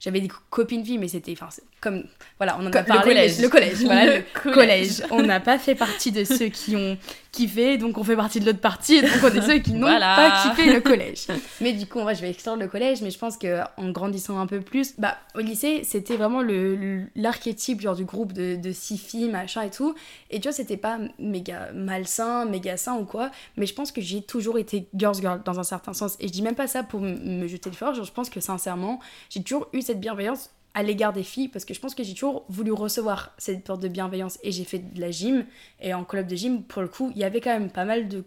j'avais 0.00 0.20
des 0.20 0.28
copines 0.50 0.84
filles, 0.84 0.98
mais 0.98 1.08
c'était. 1.08 1.32
Enfin, 1.32 1.48
comme. 1.80 2.04
Voilà, 2.38 2.56
on 2.60 2.66
en 2.66 2.72
a 2.72 2.80
le 2.80 2.86
parlé. 2.86 3.14
mais- 3.14 3.14
collège. 3.14 3.38
Le 3.40 3.48
collège, 3.48 3.76
voilà, 3.84 4.06
Le 4.06 4.12
le 4.16 4.22
collège. 4.52 4.54
collège. 4.54 5.02
On 5.10 5.22
n'a 5.22 5.40
pas 5.40 5.58
fait 5.58 5.74
partie 5.74 6.12
de 6.12 6.24
ceux 6.24 6.48
qui 6.48 6.76
ont 6.76 6.96
kiffé, 7.36 7.76
donc 7.78 7.98
on 7.98 8.04
fait 8.04 8.16
partie 8.16 8.40
de 8.40 8.46
l'autre 8.46 8.60
partie, 8.60 8.96
et 8.96 9.02
donc 9.02 9.10
on 9.22 9.28
est 9.28 9.42
ceux 9.42 9.58
qui 9.58 9.72
n'ont 9.72 9.80
Voilà. 9.80 10.16
pas 10.16 10.42
kiffé 10.50 10.72
le 10.72 10.80
collège. 10.80 11.26
Mais 11.60 11.72
du 11.72 11.86
coup, 11.86 11.98
en 12.00 12.04
vrai, 12.04 12.14
je 12.14 12.22
vais 12.22 12.30
extendre 12.30 12.60
le 12.62 12.68
collège, 12.68 13.02
mais 13.02 13.10
je 13.10 13.18
pense 13.18 13.36
que 13.36 13.60
en 13.76 13.90
grandissant 13.90 14.38
un 14.38 14.46
peu 14.46 14.60
plus, 14.60 14.94
bah, 14.98 15.16
au 15.34 15.40
lycée, 15.40 15.82
c'était 15.84 16.16
vraiment 16.16 16.40
le 16.42 17.02
l'archétype, 17.14 17.80
genre, 17.80 17.94
du 17.96 18.04
groupe 18.04 18.32
de, 18.32 18.56
de 18.56 18.72
six 18.72 18.98
filles, 18.98 19.28
machin 19.28 19.62
et 19.62 19.70
tout. 19.70 19.94
Et 20.30 20.40
tu 20.40 20.48
vois, 20.48 20.52
c'était 20.52 20.76
pas 20.76 20.98
méga 21.18 21.70
malsain, 21.74 22.44
méga 22.46 22.76
sain 22.76 22.94
ou 22.96 23.04
quoi, 23.04 23.30
mais 23.56 23.66
je 23.66 23.74
pense 23.74 23.92
que 23.92 24.00
j'ai 24.00 24.22
toujours 24.22 24.58
été 24.58 24.88
girls 24.94 25.16
girl 25.20 25.42
dans 25.44 25.58
un 25.60 25.64
certain 25.64 25.92
sens. 25.92 26.16
Et 26.20 26.28
je 26.28 26.32
dis 26.32 26.42
même 26.42 26.54
pas 26.54 26.66
ça 26.66 26.82
pour 26.82 27.00
me 27.00 27.46
jeter 27.46 27.70
le 27.70 27.76
fort, 27.76 27.94
genre, 27.94 28.04
je 28.04 28.12
pense 28.12 28.30
que 28.30 28.40
sincèrement, 28.40 28.98
j'ai 29.30 29.42
toujours 29.42 29.68
eu 29.72 29.82
cette 29.82 30.00
bienveillance 30.00 30.50
à 30.76 30.82
l'égard 30.82 31.14
des 31.14 31.22
filles 31.22 31.48
parce 31.48 31.64
que 31.64 31.72
je 31.72 31.80
pense 31.80 31.94
que 31.94 32.04
j'ai 32.04 32.12
toujours 32.12 32.44
voulu 32.50 32.70
recevoir 32.70 33.34
cette 33.38 33.66
sorte 33.66 33.80
de 33.80 33.88
bienveillance 33.88 34.38
et 34.42 34.52
j'ai 34.52 34.64
fait 34.64 34.78
de 34.78 35.00
la 35.00 35.10
gym 35.10 35.46
et 35.80 35.94
en 35.94 36.04
club 36.04 36.26
de 36.26 36.36
gym 36.36 36.62
pour 36.62 36.82
le 36.82 36.88
coup 36.88 37.10
il 37.14 37.20
y 37.20 37.24
avait 37.24 37.40
quand 37.40 37.58
même 37.58 37.70
pas 37.70 37.86
mal 37.86 38.08
de 38.08 38.24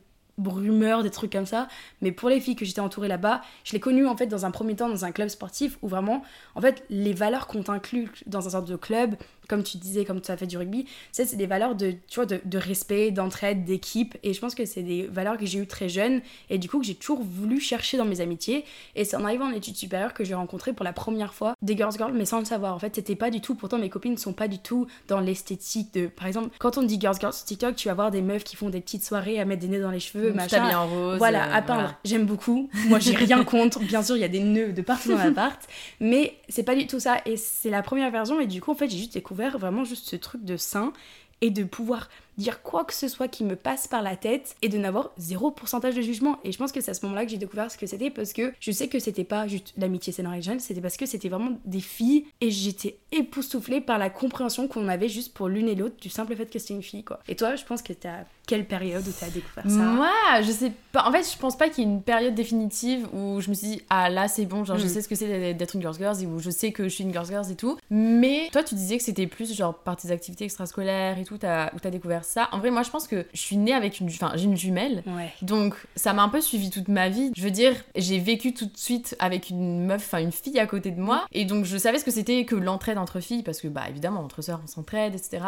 rumeurs 0.47 1.03
des 1.03 1.09
trucs 1.09 1.31
comme 1.31 1.45
ça. 1.45 1.67
Mais 2.01 2.11
pour 2.11 2.29
les 2.29 2.39
filles 2.39 2.55
que 2.55 2.65
j'étais 2.65 2.81
entourée 2.81 3.07
là-bas 3.07 3.41
je 3.63 3.73
l'ai 3.73 3.79
connu 3.79 4.05
en 4.07 4.15
fait 4.15 4.27
dans 4.27 4.45
un 4.45 4.51
premier 4.51 4.75
temps 4.75 4.89
dans 4.89 5.05
un 5.05 5.11
club 5.11 5.29
sportif 5.29 5.77
où 5.81 5.87
vraiment 5.87 6.23
en 6.55 6.61
fait 6.61 6.83
les 6.89 7.13
valeurs 7.13 7.47
qu'on 7.47 7.63
t'inclut 7.63 8.11
dans 8.25 8.47
un 8.47 8.51
sorte 8.51 8.67
de 8.67 8.75
club 8.75 9.15
comme 9.47 9.63
tu 9.63 9.77
disais 9.77 10.05
comme 10.05 10.21
tu 10.21 10.31
as 10.31 10.37
fait 10.37 10.47
du 10.47 10.57
rugby 10.57 10.85
c'est 11.11 11.35
des 11.35 11.47
valeurs 11.47 11.75
de 11.75 11.95
tu 12.07 12.15
vois 12.15 12.25
de, 12.25 12.57
respect 12.57 13.11
d'entraide 13.11 13.65
d'équipe. 13.65 14.17
Et 14.23 14.33
je 14.33 14.39
pense 14.39 14.55
que 14.55 14.65
c'est 14.65 14.83
des 14.83 15.03
valeurs 15.07 15.37
que 15.37 15.45
j'ai 15.45 15.59
eues 15.59 15.67
très 15.67 15.89
jeune 15.89 16.21
et 16.49 16.57
du 16.57 16.69
coup 16.69 16.79
que 16.79 16.85
j'ai 16.85 16.95
toujours 16.95 17.23
voulu 17.23 17.59
chercher 17.59 17.97
dans 17.97 18.05
mes 18.05 18.21
amitiés. 18.21 18.65
Et 18.95 19.05
c'est 19.05 19.15
en 19.15 19.25
arrivant 19.25 19.45
en 19.45 19.51
études 19.51 19.75
supérieures 19.75 20.13
que 20.13 20.23
j'ai 20.23 20.35
rencontré 20.35 20.73
pour 20.73 20.83
la 20.83 20.93
première 20.93 21.33
fois 21.33 21.55
des 21.61 21.75
girls 21.75 21.93
girls 21.97 22.13
mais 22.13 22.25
sans 22.25 22.39
le 22.39 22.45
savoir. 22.45 22.73
En 22.73 22.79
fait 22.79 22.95
c'était 22.95 23.15
pas 23.15 23.31
du 23.31 23.41
tout 23.41 23.55
pourtant 23.55 23.77
mes 23.77 23.89
copines 23.89 24.17
sont 24.17 24.33
pas 24.33 24.47
du 24.47 24.59
tout 24.59 24.87
dans 25.07 25.19
l'esthétique 25.19 25.93
de 25.93 26.07
par 26.07 26.27
exemple 26.27 26.55
quand 26.59 26.77
on 26.77 26.83
dit 26.83 26.99
girls 26.99 27.17
girls 27.19 27.33
sur 27.33 27.45
TikTok 27.45 27.75
tu 27.75 27.87
vas 27.87 27.93
voir 27.93 28.11
des 28.11 28.21
meufs 28.21 28.43
qui 28.43 28.55
font 28.55 28.69
des 28.69 28.81
petites 28.81 29.03
soirées 29.03 29.39
à 29.39 29.45
mettre 29.45 29.61
des 29.61 29.67
nez 29.67 29.79
dans 29.79 29.91
les 29.91 29.99
cheveux 29.99 30.28
machin. 30.33 30.77
en 30.77 30.87
rose. 30.87 31.17
Voilà, 31.17 31.45
euh, 31.45 31.57
à 31.57 31.61
peindre, 31.61 31.81
voilà. 31.81 31.97
j'aime 32.05 32.25
beaucoup. 32.25 32.69
Moi, 32.87 32.99
j'ai 32.99 33.15
rien 33.15 33.43
contre. 33.43 33.79
Bien 33.79 34.03
sûr, 34.03 34.15
il 34.15 34.21
y 34.21 34.25
a 34.25 34.29
des 34.29 34.41
nœuds 34.41 34.73
de 34.73 34.81
partout 34.81 35.09
dans 35.09 35.17
l'appart, 35.17 35.61
mais 35.99 36.35
c'est 36.47 36.63
pas 36.63 36.75
du 36.75 36.87
tout 36.87 36.99
ça. 36.99 37.17
Et 37.25 37.37
c'est 37.37 37.69
la 37.69 37.81
première 37.81 38.11
version, 38.11 38.39
et 38.39 38.47
du 38.47 38.61
coup, 38.61 38.71
en 38.71 38.75
fait, 38.75 38.89
j'ai 38.89 38.97
juste 38.97 39.13
découvert 39.13 39.57
vraiment 39.57 39.83
juste 39.83 40.07
ce 40.07 40.15
truc 40.15 40.43
de 40.43 40.57
sain 40.57 40.93
et 41.41 41.51
de 41.51 41.63
pouvoir 41.63 42.09
dire 42.39 42.63
quoi 42.63 42.83
que 42.85 42.93
ce 42.93 43.07
soit 43.07 43.27
qui 43.27 43.43
me 43.43 43.55
passe 43.55 43.87
par 43.87 44.01
la 44.01 44.15
tête 44.15 44.55
et 44.61 44.69
de 44.69 44.77
n'avoir 44.77 45.11
zéro 45.17 45.51
pourcentage 45.51 45.95
de 45.95 46.01
jugement. 46.01 46.37
Et 46.43 46.51
je 46.51 46.57
pense 46.57 46.71
que 46.71 46.81
c'est 46.81 46.91
à 46.91 46.93
ce 46.95 47.05
moment-là 47.05 47.25
que 47.25 47.31
j'ai 47.31 47.37
découvert 47.37 47.69
ce 47.71 47.77
que 47.77 47.85
c'était 47.85 48.09
parce 48.09 48.33
que 48.33 48.53
je 48.59 48.71
sais 48.71 48.87
que 48.87 48.97
c'était 48.99 49.23
pas 49.23 49.47
juste 49.47 49.73
l'amitié 49.77 50.11
scénaristique, 50.13 50.61
c'était 50.61 50.81
parce 50.81 50.97
que 50.97 51.05
c'était 51.05 51.29
vraiment 51.29 51.51
des 51.65 51.79
filles 51.81 52.25
et 52.41 52.49
j'étais 52.49 52.97
époustouflée 53.11 53.81
par 53.81 53.97
la 53.97 54.09
compréhension 54.09 54.67
qu'on 54.67 54.87
avait 54.87 55.09
juste 55.09 55.33
pour 55.33 55.47
l'une 55.49 55.67
et 55.67 55.75
l'autre 55.75 55.95
du 56.01 56.09
simple 56.09 56.35
fait 56.35 56.45
que 56.49 56.57
c'était 56.59 56.73
une 56.73 56.83
fille, 56.83 57.03
quoi. 57.03 57.19
Et 57.27 57.35
toi, 57.35 57.55
je 57.55 57.63
pense 57.65 57.81
que 57.81 57.93
t'as 57.93 58.23
quelle 58.47 58.65
période 58.65 59.07
où 59.07 59.11
t'as 59.19 59.29
découvert 59.29 59.63
ça? 59.69 59.69
Moi, 59.69 60.09
je 60.41 60.51
sais 60.51 60.71
pas. 60.91 61.07
En 61.07 61.11
fait, 61.11 61.23
je 61.31 61.37
pense 61.37 61.55
pas 61.55 61.69
qu'il 61.69 61.83
y 61.83 61.87
ait 61.87 61.91
une 61.91 62.01
période 62.01 62.33
définitive 62.33 63.07
où 63.13 63.41
je 63.41 63.49
me 63.49 63.53
suis 63.53 63.67
dit, 63.67 63.81
ah 63.91 64.09
là, 64.09 64.27
c'est 64.27 64.45
bon, 64.45 64.63
genre, 64.65 64.77
je 64.77 64.85
Mm. 64.85 64.89
sais 64.89 65.01
ce 65.03 65.07
que 65.07 65.13
c'est 65.15 65.53
d'être 65.53 65.75
une 65.75 65.81
girls 65.81 65.97
girls 65.97 66.21
et 66.23 66.25
où 66.25 66.39
je 66.39 66.49
sais 66.49 66.71
que 66.71 66.83
je 66.85 66.89
suis 66.89 67.03
une 67.03 67.11
girls 67.11 67.27
girls 67.27 67.51
et 67.51 67.55
tout. 67.55 67.77
Mais 67.91 68.49
toi, 68.51 68.63
tu 68.63 68.73
disais 68.73 68.97
que 68.97 69.03
c'était 69.03 69.27
plus 69.27 69.53
genre 69.55 69.75
par 69.75 69.97
tes 69.97 70.09
activités 70.11 70.45
extrascolaires 70.45 71.19
et 71.19 71.25
tout, 71.25 71.37
t'as- 71.37 71.67
où 71.75 71.79
t'as 71.79 71.91
découvert 71.91 72.23
ça. 72.25 72.28
En 72.51 72.59
vrai, 72.59 72.71
moi, 72.71 72.83
je 72.83 72.89
pense 72.89 73.07
que 73.07 73.25
je 73.33 73.39
suis 73.39 73.57
née 73.57 73.73
avec 73.73 73.99
une. 73.99 74.07
Enfin, 74.07 74.31
j'ai 74.35 74.45
une 74.45 74.57
jumelle. 74.57 75.03
Ouais. 75.07 75.33
Donc, 75.41 75.75
ça 75.95 76.13
m'a 76.13 76.23
un 76.23 76.29
peu 76.29 76.41
suivi 76.41 76.69
toute 76.69 76.87
ma 76.87 77.09
vie. 77.09 77.31
Je 77.35 77.41
veux 77.41 77.51
dire, 77.51 77.73
j'ai 77.95 78.19
vécu 78.19 78.53
tout 78.53 78.65
de 78.65 78.77
suite 78.77 79.15
avec 79.19 79.49
une 79.49 79.85
meuf, 79.85 80.03
enfin 80.05 80.19
une 80.19 80.31
fille 80.31 80.59
à 80.59 80.67
côté 80.67 80.91
de 80.91 80.99
moi. 80.99 81.25
Et 81.31 81.45
donc, 81.45 81.65
je 81.65 81.77
savais 81.77 81.99
ce 81.99 82.05
que 82.05 82.11
c'était 82.11 82.45
que 82.45 82.55
l'entraide 82.55 82.97
entre 82.97 83.19
filles, 83.19 83.43
parce 83.43 83.61
que, 83.61 83.67
bah, 83.67 83.83
évidemment, 83.89 84.21
entre 84.21 84.41
sœurs, 84.41 84.61
on 84.63 84.67
s'entraide, 84.67 85.15
etc. 85.15 85.43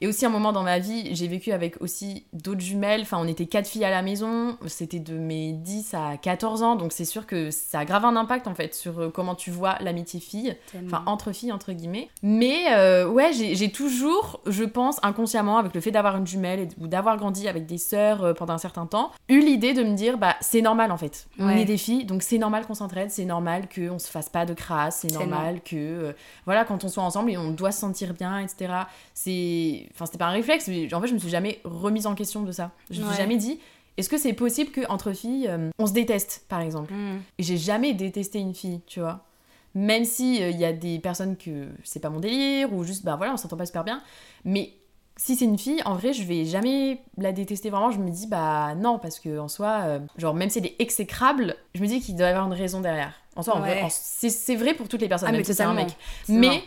Et 0.00 0.06
aussi, 0.06 0.26
un 0.26 0.30
moment 0.30 0.52
dans 0.52 0.62
ma 0.62 0.78
vie, 0.78 1.14
j'ai 1.14 1.28
vécu 1.28 1.52
avec 1.52 1.80
aussi 1.80 2.24
d'autres 2.32 2.60
jumelles. 2.60 3.02
Enfin, 3.02 3.18
on 3.20 3.26
était 3.26 3.46
quatre 3.46 3.68
filles 3.68 3.84
à 3.84 3.90
la 3.90 4.02
maison. 4.02 4.56
C'était 4.66 5.00
de 5.00 5.14
mes 5.14 5.52
10 5.52 5.94
à 5.94 6.16
14 6.16 6.62
ans. 6.62 6.76
Donc, 6.76 6.92
c'est 6.92 7.04
sûr 7.04 7.26
que 7.26 7.50
ça 7.50 7.80
a 7.80 7.84
grave 7.84 8.04
un 8.04 8.16
impact, 8.16 8.46
en 8.46 8.54
fait, 8.54 8.74
sur 8.74 8.98
euh, 9.00 9.10
comment 9.10 9.34
tu 9.34 9.50
vois 9.50 9.76
l'amitié 9.80 10.20
fille. 10.20 10.56
Enfin, 10.86 11.02
entre 11.06 11.32
filles, 11.32 11.52
entre 11.52 11.72
guillemets. 11.72 12.08
Mais 12.22 12.66
euh, 12.70 13.06
ouais, 13.08 13.32
j'ai 13.32 13.70
toujours, 13.70 14.40
je 14.46 14.64
pense, 14.64 14.98
inconsciemment, 15.02 15.58
avec 15.58 15.74
le 15.74 15.80
fait 15.80 15.90
d'avoir 15.90 16.07
une 16.16 16.26
jumelle 16.26 16.68
ou 16.80 16.88
d'avoir 16.88 17.16
grandi 17.16 17.48
avec 17.48 17.66
des 17.66 17.78
sœurs 17.78 18.22
euh, 18.22 18.34
pendant 18.34 18.54
un 18.54 18.58
certain 18.58 18.86
temps, 18.86 19.12
eu 19.28 19.40
l'idée 19.40 19.74
de 19.74 19.82
me 19.82 19.94
dire, 19.94 20.18
bah, 20.18 20.36
c'est 20.40 20.62
normal 20.62 20.92
en 20.92 20.96
fait. 20.96 21.28
On 21.38 21.48
est 21.48 21.64
des 21.64 21.78
filles, 21.78 22.04
donc 22.04 22.22
c'est 22.22 22.38
normal 22.38 22.66
qu'on 22.66 22.74
s'entraide, 22.74 23.10
c'est 23.10 23.24
normal 23.24 23.68
qu'on 23.68 23.98
se 23.98 24.08
fasse 24.08 24.28
pas 24.28 24.46
de 24.46 24.54
crasse, 24.54 25.00
c'est 25.02 25.12
normal 25.12 25.60
que, 25.62 25.76
euh, 25.76 26.12
voilà, 26.44 26.64
quand 26.64 26.84
on 26.84 26.88
soit 26.88 27.02
ensemble, 27.02 27.30
et 27.30 27.36
on 27.36 27.50
doit 27.50 27.72
se 27.72 27.80
sentir 27.80 28.14
bien, 28.14 28.38
etc. 28.38 28.72
C'est. 29.14 29.86
Enfin, 29.92 30.06
c'était 30.06 30.18
pas 30.18 30.26
un 30.26 30.32
réflexe, 30.32 30.68
mais 30.68 30.92
en 30.94 31.00
fait, 31.00 31.08
je 31.08 31.14
me 31.14 31.18
suis 31.18 31.28
jamais 31.28 31.60
remise 31.64 32.06
en 32.06 32.14
question 32.14 32.42
de 32.42 32.52
ça. 32.52 32.70
Je 32.90 33.00
me 33.00 33.06
suis 33.06 33.16
jamais 33.16 33.36
dit. 33.36 33.60
Est-ce 33.96 34.08
que 34.08 34.16
c'est 34.16 34.32
possible 34.32 34.70
qu'entre 34.70 35.12
filles, 35.12 35.48
euh, 35.48 35.70
on 35.80 35.86
se 35.88 35.92
déteste, 35.92 36.44
par 36.48 36.60
exemple? 36.60 36.94
Mm. 36.94 37.20
J'ai 37.40 37.56
jamais 37.56 37.94
détesté 37.94 38.38
une 38.38 38.54
fille, 38.54 38.80
tu 38.86 39.00
vois. 39.00 39.24
Même 39.74 40.04
si 40.04 40.36
il 40.36 40.56
y 40.56 40.64
a 40.64 40.72
des 40.72 40.98
personnes 40.98 41.36
que 41.36 41.68
c'est 41.84 42.00
pas 42.00 42.08
mon 42.08 42.20
délire 42.20 42.72
ou 42.72 42.84
juste 42.84 43.04
bah 43.04 43.16
voilà 43.16 43.34
on 43.34 43.36
s'entend 43.36 43.56
pas 43.56 43.66
super 43.66 43.84
bien, 43.84 44.02
mais 44.44 44.72
si 45.20 45.36
c'est 45.36 45.44
une 45.44 45.58
fille, 45.58 45.82
en 45.84 45.94
vrai 45.96 46.12
je 46.14 46.22
vais 46.22 46.44
jamais 46.46 47.02
la 47.18 47.32
détester 47.32 47.68
vraiment. 47.68 47.90
Je 47.90 47.98
me 47.98 48.08
dis 48.10 48.26
bah 48.26 48.74
non 48.76 48.98
parce 48.98 49.18
que 49.20 49.38
en 49.38 49.48
soi, 49.48 49.80
euh, 49.84 49.98
genre 50.16 50.32
même 50.32 50.48
si 50.48 50.58
elle 50.60 50.66
est 50.66 50.76
exécrable, 50.78 51.56
je 51.74 51.82
me 51.82 51.86
dis 51.88 52.00
qu'il 52.00 52.16
doit 52.16 52.28
y 52.28 52.30
avoir 52.30 52.46
une 52.46 52.52
raison 52.54 52.80
derrière. 52.80 53.12
En 53.36 53.42
soi, 53.42 53.54
en 53.56 53.60
vrai, 53.60 53.82
Ouais. 53.82 53.88
c'est 53.90 54.56
vrai 54.56 54.74
pour 54.74 54.88
toutes 54.88 55.00
les 55.02 55.08
personnes, 55.08 55.28
Ah, 55.28 55.32
même 55.32 55.40
mais 55.40 55.44
si 55.44 55.54
c'est 55.54 55.62
un 55.62 55.74
mec. 55.74 55.88
Mais 56.28 56.46
vrai. 56.48 56.62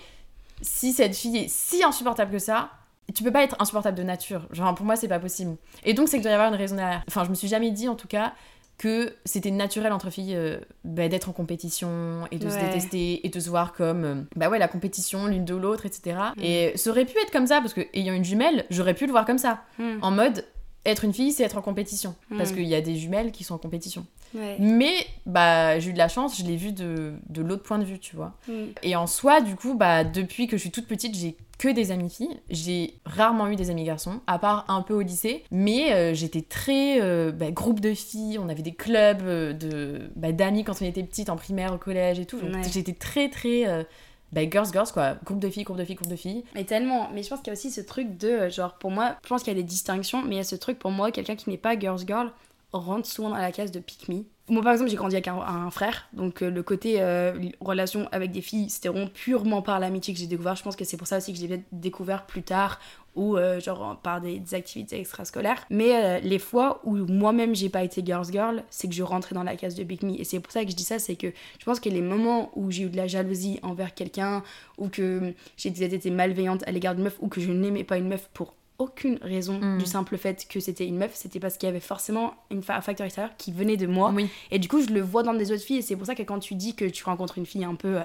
si 0.62 0.94
cette 0.94 1.16
fille 1.16 1.38
est 1.38 1.50
si 1.50 1.84
insupportable 1.84 2.32
que 2.32 2.40
ça, 2.40 2.70
tu 3.16 3.24
peux 3.24 3.32
pas 3.32 3.44
être 3.44 3.56
insupportable 3.60 3.98
de 3.98 4.04
nature. 4.04 4.48
Genre 4.52 4.74
pour 4.76 4.86
moi 4.86 4.96
c'est 4.96 5.08
pas 5.08 5.20
possible. 5.20 5.56
Et 5.84 5.94
donc 5.94 6.08
c'est 6.08 6.18
qu'il 6.18 6.24
doit 6.24 6.32
y 6.32 6.36
avoir 6.36 6.50
une 6.50 6.56
raison 6.58 6.76
derrière. 6.76 7.04
Enfin 7.08 7.24
je 7.26 7.30
me 7.30 7.36
suis 7.36 7.48
jamais 7.48 7.72
dit 7.72 7.88
en 7.90 7.96
tout 7.96 8.08
cas 8.08 8.34
que 8.82 9.14
c'était 9.26 9.52
naturel 9.52 9.94
entre 9.94 10.10
filles 10.10 10.36
euh, 10.36 10.58
bah, 10.84 11.08
d'être 11.08 11.30
en 11.30 11.34
compétition 11.34 12.26
et 12.32 12.40
de 12.40 12.50
se 12.50 12.56
détester 12.58 13.26
et 13.26 13.30
de 13.30 13.40
se 13.40 13.48
voir 13.48 13.74
comme 13.74 14.04
euh, 14.04 14.16
bah 14.36 14.50
ouais 14.50 14.58
la 14.58 14.68
compétition 14.68 15.28
l'une 15.28 15.46
de 15.46 15.54
l'autre 15.56 15.86
etc. 15.86 16.18
Mm. 16.36 16.42
Et 16.42 16.72
ça 16.78 16.90
aurait 16.90 17.06
pu 17.06 17.16
être 17.20 17.30
comme 17.32 17.46
ça 17.46 17.62
parce 17.62 17.76
que 17.76 17.82
ayant 17.94 18.16
une 18.16 18.24
jumelle 18.26 18.66
j'aurais 18.72 18.96
pu 18.96 19.06
le 19.06 19.12
voir 19.12 19.26
comme 19.26 19.38
ça 19.38 19.62
Mm. 19.78 19.98
en 20.02 20.10
mode 20.12 20.46
être 20.84 21.04
une 21.06 21.14
fille 21.14 21.32
c'est 21.32 21.44
être 21.44 21.60
en 21.60 21.62
compétition 21.62 22.16
parce 22.36 22.52
Mm. 22.52 22.56
qu'il 22.56 22.66
y 22.66 22.74
a 22.74 22.82
des 22.82 22.96
jumelles 22.96 23.32
qui 23.32 23.44
sont 23.44 23.54
en 23.54 23.60
compétition. 23.60 24.04
Ouais. 24.34 24.58
Mais 24.60 24.96
bah 25.26 25.80
j'ai 25.80 25.90
eu 25.90 25.94
de 25.94 25.98
la 25.98 26.08
chance 26.08 26.38
je 26.38 26.46
l'ai 26.46 26.56
vu 26.56 26.72
de, 26.72 27.14
de 27.30 27.42
l'autre 27.42 27.64
point 27.64 27.80
de 27.80 27.84
vue 27.84 28.00
tu 28.00 28.16
vois. 28.16 28.34
Mm. 28.48 28.54
Et 28.84 28.96
en 28.96 29.08
soi, 29.08 29.42
du 29.42 29.56
coup, 29.56 29.76
bah, 29.76 30.04
depuis 30.04 30.48
que 30.48 30.58
je 30.58 30.62
suis 30.62 30.72
toute 30.72 30.88
petite, 30.88 31.16
j'ai 31.16 31.38
que 31.58 31.68
des 31.68 31.92
amis 31.92 32.10
filles. 32.10 32.40
J'ai 32.50 32.96
rarement 33.06 33.48
eu 33.48 33.56
des 33.56 33.70
amis 33.70 33.84
garçons, 33.84 34.20
à 34.26 34.40
part 34.40 34.66
un 34.68 34.82
peu 34.82 34.96
au 34.96 35.02
lycée. 35.02 35.44
Mais 35.52 35.94
euh, 35.94 36.14
j'étais 36.16 36.42
très 36.42 37.00
euh, 37.02 37.32
bah, 37.32 37.52
groupe 37.52 37.80
de 37.80 37.94
filles. 37.94 38.40
On 38.40 38.50
avait 38.50 38.64
des 38.64 38.74
clubs 38.74 39.22
euh, 39.22 39.54
de 39.54 40.10
bah, 40.16 40.32
d'amis 40.32 40.64
quand 40.64 40.82
on 40.82 40.86
était 40.86 41.04
petite, 41.04 41.30
en 41.30 41.36
primaire, 41.36 41.74
au 41.74 41.78
collège 41.78 42.20
et 42.20 42.26
tout. 42.26 42.38
Ouais. 42.38 42.64
J'étais 42.72 42.94
très, 42.94 43.30
très 43.30 43.68
euh, 43.68 43.84
bah, 44.32 44.42
girls, 44.50 44.72
girls, 44.72 44.92
quoi. 44.92 45.18
Groupe 45.24 45.40
de 45.40 45.50
filles, 45.50 45.64
groupe 45.64 45.78
de 45.78 45.86
filles, 45.86 45.96
groupe 45.96 46.10
de 46.10 46.16
filles. 46.16 46.44
Mais 46.56 46.64
tellement. 46.64 47.10
Mais 47.14 47.22
je 47.22 47.30
pense 47.30 47.40
qu'il 47.40 47.48
y 47.48 47.52
a 47.52 47.54
aussi 47.54 47.70
ce 47.70 47.82
truc 47.82 48.18
de, 48.18 48.50
genre, 48.50 48.74
pour 48.80 48.90
moi, 48.90 49.18
je 49.24 49.30
pense 49.30 49.44
qu'il 49.44 49.54
y 49.54 49.56
a 49.56 49.62
des 49.62 49.68
distinctions, 49.68 50.24
mais 50.24 50.36
il 50.36 50.38
y 50.38 50.42
a 50.42 50.44
ce 50.44 50.56
truc, 50.56 50.80
pour 50.80 50.90
moi, 50.90 51.12
quelqu'un 51.12 51.36
qui 51.36 51.52
n'est 51.52 51.58
pas 51.58 51.78
girls 51.80 52.02
girl 52.08 52.32
rentre 52.74 53.08
souvent 53.08 53.30
dans 53.30 53.38
la 53.38 53.52
case 53.52 53.72
de 53.72 53.80
pick 53.80 54.08
me. 54.10 54.24
Moi, 54.50 54.62
par 54.62 54.74
exemple, 54.74 54.90
j'ai 54.90 54.98
grandi 54.98 55.16
avec 55.16 55.28
un, 55.28 55.40
un 55.40 55.72
frère, 55.72 56.10
donc 56.12 56.42
euh, 56.42 56.50
le 56.50 56.62
côté 56.62 56.96
euh, 57.00 57.34
relation 57.62 58.10
avec 58.12 58.32
des 58.32 58.42
filles, 58.42 58.70
c'était 58.70 58.90
vraiment 58.90 59.08
purement 59.08 59.62
par 59.62 59.80
l'amitié 59.80 60.14
que 60.14 60.20
j'ai 60.20 60.28
découvert. 60.28 60.56
Je 60.56 60.64
pense 60.64 60.76
que 60.76 60.84
c'est 60.84 60.98
pour 60.98 61.08
ça 61.08 61.18
aussi 61.18 61.32
que 61.32 61.40
je 61.40 61.46
l'ai 61.46 61.64
découvert 61.72 62.26
plus 62.26 62.44
tard, 62.44 62.80
ou 63.16 63.38
euh, 63.38 63.62
genre 63.62 63.98
par 64.02 64.20
des, 64.20 64.42
activités 64.54 65.00
extrascolaires. 65.00 65.66
Mais 65.70 66.20
les 66.22 66.40
fois 66.40 66.82
où 66.84 66.98
moi-même 66.98 67.56
j'ai 67.56 67.70
pas 67.70 67.84
été 67.84 68.04
girls 68.06 68.30
girl, 68.30 68.64
c'est 68.70 68.90
que 68.90 68.94
je 68.94 69.04
rentrais 69.04 69.36
dans 69.36 69.44
la 69.44 69.56
case 69.56 69.76
de 69.76 69.84
pick 69.86 70.04
me. 70.04 70.20
Et 70.20 70.26
c'est 70.26 70.42
pour 70.42 70.52
ça 70.52 70.66
que 70.66 70.72
je 70.72 70.76
dis 70.76 70.84
ça, 70.84 71.00
c'est 71.00 71.16
que 71.16 71.28
je 71.60 71.66
pense 71.66 71.80
que 71.80 71.88
les 71.88 72.02
moments 72.02 72.52
où 72.56 72.72
j'ai 72.72 72.84
eu 72.84 72.90
de 72.90 72.98
la 72.98 73.08
jalousie 73.08 73.60
envers 73.64 73.94
quelqu'un, 73.94 74.44
ou 74.78 74.90
que 74.90 75.34
j'ai 75.56 75.70
été 75.70 76.10
malveillante 76.10 76.68
à 76.68 76.72
l'égard 76.72 76.96
d'une 76.96 77.06
meuf, 77.06 77.18
ou 77.22 77.30
que 77.30 77.40
je 77.40 77.52
n'aimais 77.52 77.86
pas 77.86 77.98
une 77.98 78.10
meuf 78.10 78.30
pour 78.34 78.54
aucune 78.82 79.18
raison 79.22 79.60
Mm. 79.60 79.78
du 79.78 79.86
simple 79.86 80.18
fait 80.18 80.46
que 80.50 80.60
c'était 80.60 80.86
une 80.88 80.98
meuf, 80.98 81.12
c'était 81.16 81.40
parce 81.40 81.58
qu'il 81.58 81.68
y 81.68 81.70
avait 81.70 81.80
forcément 81.80 82.34
une 82.50 82.64
fa- 82.64 82.76
un 82.76 82.82
facteur 82.82 83.06
extérieur 83.06 83.32
qui 83.38 83.52
venait 83.52 83.78
de 83.78 83.88
moi. 83.88 84.12
Oui. 84.14 84.28
Et 84.52 84.60
du 84.60 84.68
coup, 84.68 84.82
je 84.82 84.90
le 84.90 85.02
vois 85.02 85.24
dans 85.24 85.34
des 85.34 85.52
autres 85.52 85.64
filles, 85.64 85.78
et 85.78 85.82
c'est 85.82 85.96
pour 85.96 86.06
ça 86.06 86.16
que 86.16 86.24
quand 86.24 86.40
tu 86.40 86.56
dis 86.56 86.76
que 86.76 86.86
tu 86.86 87.04
rencontres 87.04 87.38
une 87.38 87.46
fille 87.46 87.64
un 87.64 87.76
peu 87.76 87.98
euh, 88.00 88.04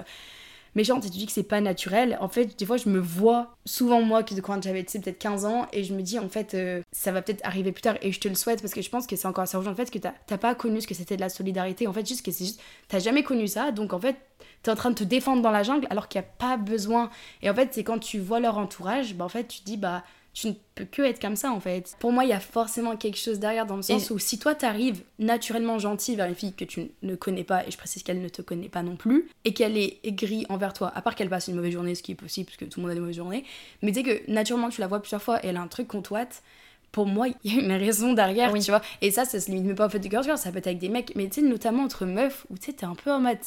méchante 0.75 1.05
et 1.05 1.09
tu 1.09 1.17
dis 1.17 1.25
que 1.25 1.31
c'est 1.31 1.41
pas 1.43 1.59
naturel, 1.59 2.17
en 2.21 2.27
fait, 2.29 2.57
des 2.59 2.65
fois, 2.65 2.77
je 2.77 2.87
me 2.87 2.99
vois 2.99 3.55
souvent 3.65 4.01
moi 4.01 4.21
qui 4.21 4.39
quand 4.41 4.61
j'avais 4.61 4.83
tu 4.83 4.91
sais, 4.91 4.99
peut-être 4.99 5.17
15 5.17 5.45
ans, 5.45 5.65
et 5.73 5.83
je 5.83 5.93
me 5.93 6.01
dis 6.03 6.19
en 6.19 6.29
fait, 6.29 6.53
euh, 6.53 6.81
ça 6.91 7.11
va 7.11 7.21
peut-être 7.23 7.43
arriver 7.43 7.71
plus 7.71 7.81
tard, 7.81 7.95
et 8.03 8.11
je 8.11 8.19
te 8.19 8.27
le 8.27 8.35
souhaite 8.35 8.61
parce 8.61 8.73
que 8.75 8.81
je 8.83 8.89
pense 8.89 9.07
que 9.07 9.15
c'est 9.15 9.27
encore 9.27 9.47
ça 9.47 9.57
rejoint 9.57 9.71
le 9.71 9.77
fait 9.77 9.89
que 9.89 9.97
t'as 9.97 10.13
t'as 10.27 10.37
pas 10.37 10.53
connu 10.53 10.79
ce 10.81 10.87
que 10.87 10.93
c'était 10.93 11.15
de 11.15 11.21
la 11.21 11.29
solidarité, 11.29 11.87
en 11.87 11.93
fait, 11.93 12.07
juste 12.07 12.23
que 12.23 12.31
c'est 12.31 12.45
juste, 12.45 12.61
t'as 12.89 12.99
jamais 12.99 13.23
connu 13.23 13.47
ça, 13.47 13.71
donc 13.71 13.91
en 13.93 13.99
fait, 13.99 14.17
t'es 14.61 14.69
en 14.69 14.75
train 14.75 14.89
de 14.91 14.95
te 14.95 15.03
défendre 15.03 15.41
dans 15.41 15.51
la 15.51 15.63
jungle 15.63 15.87
alors 15.89 16.07
qu'il 16.09 16.19
n'y 16.21 16.25
a 16.27 16.29
pas 16.37 16.57
besoin. 16.57 17.09
Et 17.41 17.49
en 17.49 17.55
fait, 17.55 17.69
c'est 17.71 17.83
quand 17.83 17.99
tu 17.99 18.19
vois 18.19 18.39
leur 18.39 18.57
entourage, 18.57 19.15
bah 19.15 19.25
en 19.25 19.29
fait, 19.29 19.47
tu 19.47 19.61
te 19.61 19.65
dis, 19.65 19.77
bah 19.77 20.03
tu 20.39 20.47
ne 20.49 20.53
peux 20.75 20.85
que 20.85 21.01
être 21.01 21.19
comme 21.19 21.35
ça 21.35 21.51
en 21.51 21.59
fait. 21.59 21.95
Pour 21.99 22.11
moi, 22.11 22.23
il 22.23 22.29
y 22.29 22.33
a 22.33 22.39
forcément 22.39 22.95
quelque 22.95 23.17
chose 23.17 23.39
derrière 23.39 23.65
dans 23.65 23.75
le 23.75 23.81
sens 23.81 24.11
Et- 24.11 24.13
où 24.13 24.19
si 24.19 24.37
toi 24.37 24.53
t'arrives 24.53 25.01
naturellement 25.17 25.79
gentil 25.79 26.15
vers 26.15 26.27
une 26.27 26.35
fille 26.35 26.53
que 26.53 26.63
tu 26.63 26.91
ne 27.01 27.15
connais 27.15 27.43
pas, 27.43 27.65
et 27.65 27.71
je 27.71 27.77
précise 27.77 28.03
qu'elle 28.03 28.21
ne 28.21 28.29
te 28.29 28.43
connaît 28.43 28.69
pas 28.69 28.83
non 28.83 28.95
plus, 28.97 29.29
et 29.45 29.53
qu'elle 29.55 29.75
est 29.77 29.97
aigrie 30.03 30.45
envers 30.49 30.73
toi, 30.73 30.91
à 30.93 31.01
part 31.01 31.15
qu'elle 31.15 31.29
passe 31.29 31.47
une 31.47 31.55
mauvaise 31.55 31.73
journée, 31.73 31.95
ce 31.95 32.03
qui 32.03 32.11
est 32.11 32.15
possible 32.15 32.45
parce 32.45 32.57
que 32.57 32.65
tout 32.65 32.79
le 32.79 32.83
monde 32.83 32.91
a 32.91 32.93
des 32.93 32.99
mauvaises 32.99 33.15
journées, 33.15 33.45
mais 33.81 33.91
tu 33.91 34.03
sais 34.03 34.03
que 34.03 34.31
naturellement 34.31 34.69
tu 34.69 34.79
la 34.79 34.85
vois 34.87 34.99
plusieurs 34.99 35.23
fois 35.23 35.43
et 35.43 35.47
elle 35.47 35.57
a 35.57 35.61
un 35.61 35.67
truc 35.67 35.87
qu'on 35.87 36.03
toite. 36.03 36.43
Pour 36.91 37.05
moi, 37.05 37.27
il 37.43 37.53
y 37.53 37.57
a 37.57 37.61
une 37.61 37.71
raison 37.73 38.13
derrière, 38.13 38.51
Oui. 38.51 38.61
tu 38.61 38.71
vois. 38.71 38.81
Et 39.01 39.11
ça, 39.11 39.23
ça 39.25 39.39
se 39.39 39.51
limite 39.51 39.65
même 39.65 39.75
pas 39.75 39.85
au 39.85 39.89
fait 39.89 39.99
de 39.99 40.09
girls 40.09 40.23
girls, 40.23 40.37
ça 40.37 40.51
peut 40.51 40.57
être 40.57 40.67
avec 40.67 40.79
des 40.79 40.89
mecs, 40.89 41.13
mais 41.15 41.27
tu 41.27 41.41
sais, 41.41 41.47
notamment 41.47 41.83
entre 41.83 42.05
meufs, 42.05 42.45
où 42.49 42.57
tu 42.57 42.67
sais, 42.67 42.73
t'es 42.73 42.85
un 42.85 42.95
peu 42.95 43.11
en 43.11 43.19
mode, 43.19 43.37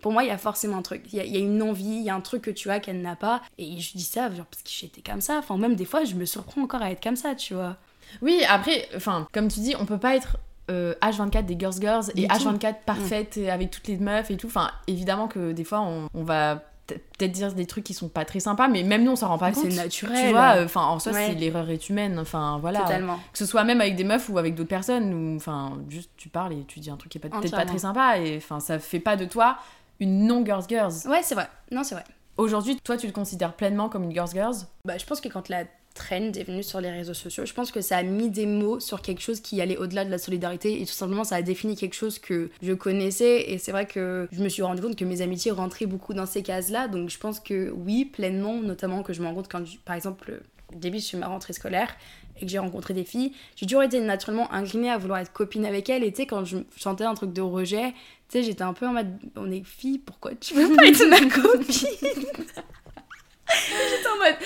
pour 0.00 0.12
moi, 0.12 0.22
il 0.22 0.28
y 0.28 0.30
a 0.30 0.38
forcément 0.38 0.76
un 0.76 0.82
truc. 0.82 1.02
Il 1.12 1.16
y, 1.16 1.20
a- 1.20 1.24
il 1.24 1.32
y 1.32 1.36
a 1.36 1.40
une 1.40 1.60
envie, 1.62 1.84
il 1.84 2.02
y 2.02 2.10
a 2.10 2.14
un 2.14 2.20
truc 2.20 2.42
que 2.42 2.50
tu 2.50 2.70
as 2.70 2.78
qu'elle 2.78 3.00
n'a 3.02 3.16
pas. 3.16 3.42
Et 3.58 3.80
je 3.80 3.92
dis 3.96 4.04
ça, 4.04 4.32
genre, 4.34 4.46
parce 4.46 4.62
que 4.62 4.68
j'étais 4.70 5.00
comme 5.02 5.20
ça. 5.20 5.38
Enfin, 5.38 5.56
même 5.56 5.74
des 5.74 5.84
fois, 5.86 6.04
je 6.04 6.14
me 6.14 6.24
surprends 6.24 6.62
encore 6.62 6.82
à 6.82 6.90
être 6.92 7.02
comme 7.02 7.16
ça, 7.16 7.34
tu 7.34 7.54
vois. 7.54 7.76
Oui, 8.22 8.42
après, 8.48 8.88
enfin, 8.94 9.26
comme 9.32 9.48
tu 9.48 9.60
dis, 9.60 9.74
on 9.80 9.86
peut 9.86 9.98
pas 9.98 10.14
être 10.14 10.36
euh, 10.70 10.94
H24 11.02 11.46
des 11.46 11.58
girls 11.58 11.80
girls 11.80 12.04
et 12.14 12.22
Du 12.22 12.28
tout. 12.28 12.34
H24 12.34 12.74
parfaite 12.86 13.36
et 13.36 13.50
avec 13.50 13.70
toutes 13.72 13.88
les 13.88 13.96
meufs 13.96 14.30
et 14.30 14.36
tout. 14.36 14.46
Enfin, 14.46 14.70
évidemment 14.86 15.26
que 15.26 15.50
des 15.52 15.64
fois, 15.64 15.80
on, 15.80 16.08
on 16.14 16.22
va 16.22 16.62
peut-être 16.94 17.32
dire 17.32 17.52
des 17.52 17.66
trucs 17.66 17.84
qui 17.84 17.94
sont 17.94 18.08
pas 18.08 18.24
très 18.24 18.40
sympas, 18.40 18.68
mais 18.68 18.82
même 18.82 19.04
nous, 19.04 19.12
on 19.12 19.16
s'en 19.16 19.28
rend 19.28 19.38
pas 19.38 19.52
compte. 19.52 19.70
c'est 19.70 19.76
naturel. 19.76 20.26
Tu 20.26 20.30
vois, 20.32 20.62
enfin, 20.64 20.82
en 20.82 20.98
soi, 20.98 21.12
Ouais. 21.12 21.26
c'est 21.28 21.34
l'erreur 21.34 21.68
est 21.70 21.88
humaine. 21.88 22.18
Enfin, 22.18 22.58
voilà. 22.60 22.80
Totalement. 22.80 23.18
Que 23.32 23.38
ce 23.38 23.46
soit 23.46 23.64
même 23.64 23.80
avec 23.80 23.96
des 23.96 24.04
meufs 24.04 24.28
ou 24.28 24.38
avec 24.38 24.54
d'autres 24.54 24.68
personnes, 24.68 25.12
ou 25.14 25.36
enfin, 25.36 25.78
juste 25.88 26.10
tu 26.16 26.28
parles 26.28 26.52
et 26.54 26.64
tu 26.66 26.80
dis 26.80 26.90
un 26.90 26.96
truc 26.96 27.12
qui 27.12 27.18
est 27.18 27.20
pas- 27.20 27.28
peut-être 27.28 27.50
pas 27.56 27.64
très 27.66 27.78
sympa, 27.78 28.18
et 28.18 28.36
enfin, 28.36 28.60
ça 28.60 28.78
fait 28.78 29.00
pas 29.00 29.16
de 29.16 29.24
toi 29.24 29.56
une 30.00 30.26
non 30.26 30.44
girls 30.44 30.64
girls. 30.68 30.92
Ouais, 31.06 31.20
c'est 31.22 31.34
vrai. 31.34 31.48
Non, 31.70 31.84
c'est 31.84 31.94
vrai. 31.94 32.04
Aujourd'hui, 32.36 32.76
toi, 32.82 32.96
tu 32.96 33.06
te 33.06 33.12
considères 33.12 33.52
pleinement 33.52 33.88
comme 33.90 34.04
une 34.04 34.12
girls 34.12 34.30
girls? 34.32 34.56
Bah, 34.86 34.96
je 34.96 35.04
pense 35.04 35.20
que 35.20 35.28
quand 35.28 35.48
la 35.50 35.64
trend 35.94 36.32
est 36.32 36.44
venue 36.44 36.62
sur 36.62 36.80
les 36.80 36.90
réseaux 36.90 37.14
sociaux, 37.14 37.44
je 37.46 37.52
pense 37.52 37.72
que 37.72 37.80
ça 37.80 37.96
a 37.96 38.02
mis 38.02 38.30
des 38.30 38.46
mots 38.46 38.80
sur 38.80 39.02
quelque 39.02 39.20
chose 39.20 39.40
qui 39.40 39.60
allait 39.60 39.76
au-delà 39.76 40.04
de 40.04 40.10
la 40.10 40.18
solidarité 40.18 40.80
et 40.80 40.86
tout 40.86 40.92
simplement 40.92 41.24
ça 41.24 41.36
a 41.36 41.42
défini 41.42 41.76
quelque 41.76 41.94
chose 41.94 42.18
que 42.18 42.50
je 42.62 42.72
connaissais. 42.72 43.50
Et 43.50 43.58
c'est 43.58 43.72
vrai 43.72 43.86
que 43.86 44.28
je 44.32 44.42
me 44.42 44.48
suis 44.48 44.62
rendu 44.62 44.82
compte 44.82 44.96
que 44.96 45.04
mes 45.04 45.20
amitiés 45.22 45.50
rentraient 45.50 45.86
beaucoup 45.86 46.14
dans 46.14 46.26
ces 46.26 46.42
cases-là. 46.42 46.88
Donc 46.88 47.10
je 47.10 47.18
pense 47.18 47.40
que 47.40 47.70
oui, 47.70 48.04
pleinement, 48.04 48.54
notamment 48.54 49.02
que 49.02 49.12
je 49.12 49.20
me 49.22 49.26
rends 49.26 49.34
compte 49.34 49.50
quand, 49.50 49.64
par 49.84 49.96
exemple, 49.96 50.42
début 50.72 50.98
je 50.98 51.04
suis 51.04 51.16
ma 51.16 51.26
rentrée 51.26 51.52
scolaire 51.52 51.94
et 52.40 52.46
que 52.46 52.50
j'ai 52.50 52.58
rencontré 52.58 52.94
des 52.94 53.04
filles, 53.04 53.32
j'ai 53.56 53.66
toujours 53.66 53.82
été 53.82 54.00
naturellement 54.00 54.50
inclinée 54.52 54.90
à 54.90 54.96
vouloir 54.96 55.18
être 55.18 55.32
copine 55.32 55.66
avec 55.66 55.90
elles. 55.90 56.04
Et 56.04 56.10
tu 56.10 56.18
sais, 56.18 56.26
quand 56.26 56.44
je 56.44 56.58
chantais 56.76 57.04
un 57.04 57.14
truc 57.14 57.32
de 57.32 57.42
rejet, 57.42 57.90
tu 58.28 58.38
sais, 58.38 58.42
j'étais 58.42 58.62
un 58.62 58.72
peu 58.72 58.86
en 58.86 58.92
mode 58.92 59.08
on 59.36 59.50
est 59.50 59.64
filles, 59.64 59.98
pourquoi 59.98 60.34
tu 60.34 60.54
veux 60.54 60.74
pas 60.74 60.86
être 60.86 61.04
ma 61.06 61.20
copine? 61.28 61.66
J'étais 63.50 64.08
en 64.08 64.16
mode 64.16 64.36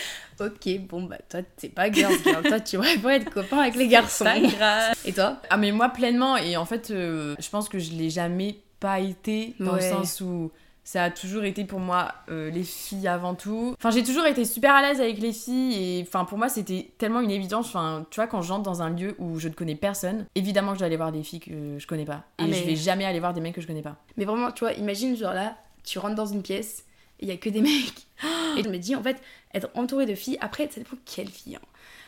ok, 0.41 0.79
bon 0.89 1.03
bah 1.05 1.19
toi 1.29 1.41
t'es 1.57 1.69
pas 1.69 1.91
girls 1.91 2.15
girl, 2.25 2.43
toi 2.43 2.61
tu 2.61 2.77
voudrais 2.77 2.99
pas 2.99 3.15
être 3.17 3.31
copain 3.31 3.59
avec 3.59 3.75
les 3.77 3.89
garçons. 3.89 4.25
Pas 4.25 4.41
grave. 4.41 4.95
Et 5.05 5.13
toi 5.13 5.37
Ah 5.51 5.57
mais 5.57 5.73
moi 5.73 5.89
pleinement 5.91 6.37
et 6.37 6.57
en 6.57 6.65
fait 6.65 6.91
euh, 6.91 7.35
je 7.39 7.49
pense 7.51 7.69
que 7.69 7.79
je 7.79 7.93
l'ai 7.93 8.11
jamais 8.11 8.59
pas 8.81 9.01
été 9.01 9.55
dans 9.61 9.75
Ouais. 9.75 9.89
le 9.89 9.95
sens 9.97 10.21
où 10.21 10.51
ça 10.87 11.05
a 11.05 11.11
toujours 11.11 11.45
été 11.45 11.65
pour 11.65 11.81
moi 11.81 12.13
euh, 12.29 12.51
les 12.51 12.63
filles 12.63 13.09
avant 13.09 13.35
tout. 13.35 13.75
Enfin 13.79 13.91
j'ai 13.91 14.03
toujours 14.03 14.27
été 14.27 14.45
super 14.45 14.75
à 14.75 14.83
l'aise 14.83 15.01
avec 15.01 15.19
les 15.19 15.33
filles 15.33 15.75
et 15.99 16.03
enfin 16.07 16.27
pour 16.27 16.37
moi 16.37 16.51
c'était 16.51 16.91
tellement 16.99 17.21
une 17.21 17.31
évidence. 17.31 17.67
Enfin 17.69 18.05
tu 18.11 18.17
vois 18.21 18.27
quand 18.27 18.43
j'entre 18.43 18.65
dans 18.65 18.83
un 18.83 18.91
lieu 18.91 19.15
où 19.19 19.39
je 19.39 19.49
ne 19.49 19.55
connais 19.55 19.77
personne, 19.77 20.27
évidemment 20.35 20.73
que 20.73 20.75
je 20.75 20.81
dois 20.81 20.87
aller 20.89 20.99
voir 20.99 21.11
des 21.13 21.23
filles 21.23 21.41
que 21.41 21.79
je 21.79 21.87
connais 21.87 22.05
pas 22.05 22.25
et 22.39 22.43
Ah, 22.43 22.47
mais- 22.47 22.53
je 22.55 22.65
vais 22.65 22.77
jamais 22.77 23.07
aller 23.07 23.21
voir 23.21 23.33
des 23.33 23.41
mecs 23.41 23.55
que 23.55 23.63
je 23.63 23.67
connais 23.67 23.81
pas. 23.83 23.97
Mais 24.19 24.27
vraiment, 24.27 24.51
tu 24.53 24.61
vois, 24.65 24.75
imagine 24.75 25.17
genre 25.17 25.33
là, 25.33 25.57
tu 25.85 25.99
rentres 25.99 26.17
dans 26.17 26.27
une 26.27 26.43
pièce, 26.43 26.85
il 27.25 27.29
y 27.29 27.33
a 27.33 27.37
que 27.37 27.49
des 27.51 27.61
mecs. 27.63 28.07
Et 28.57 28.63
je 28.65 28.69
me 28.69 28.77
dis 28.79 28.95
en 28.95 29.03
fait, 29.03 29.17
être 29.53 29.69
entourée 29.75 30.07
de 30.07 30.15
filles, 30.15 30.39
après 30.41 30.69
ça 30.71 30.81
dépend 30.81 30.97
quelle 31.05 31.29
fille. 31.29 31.57
hein. 31.57 31.61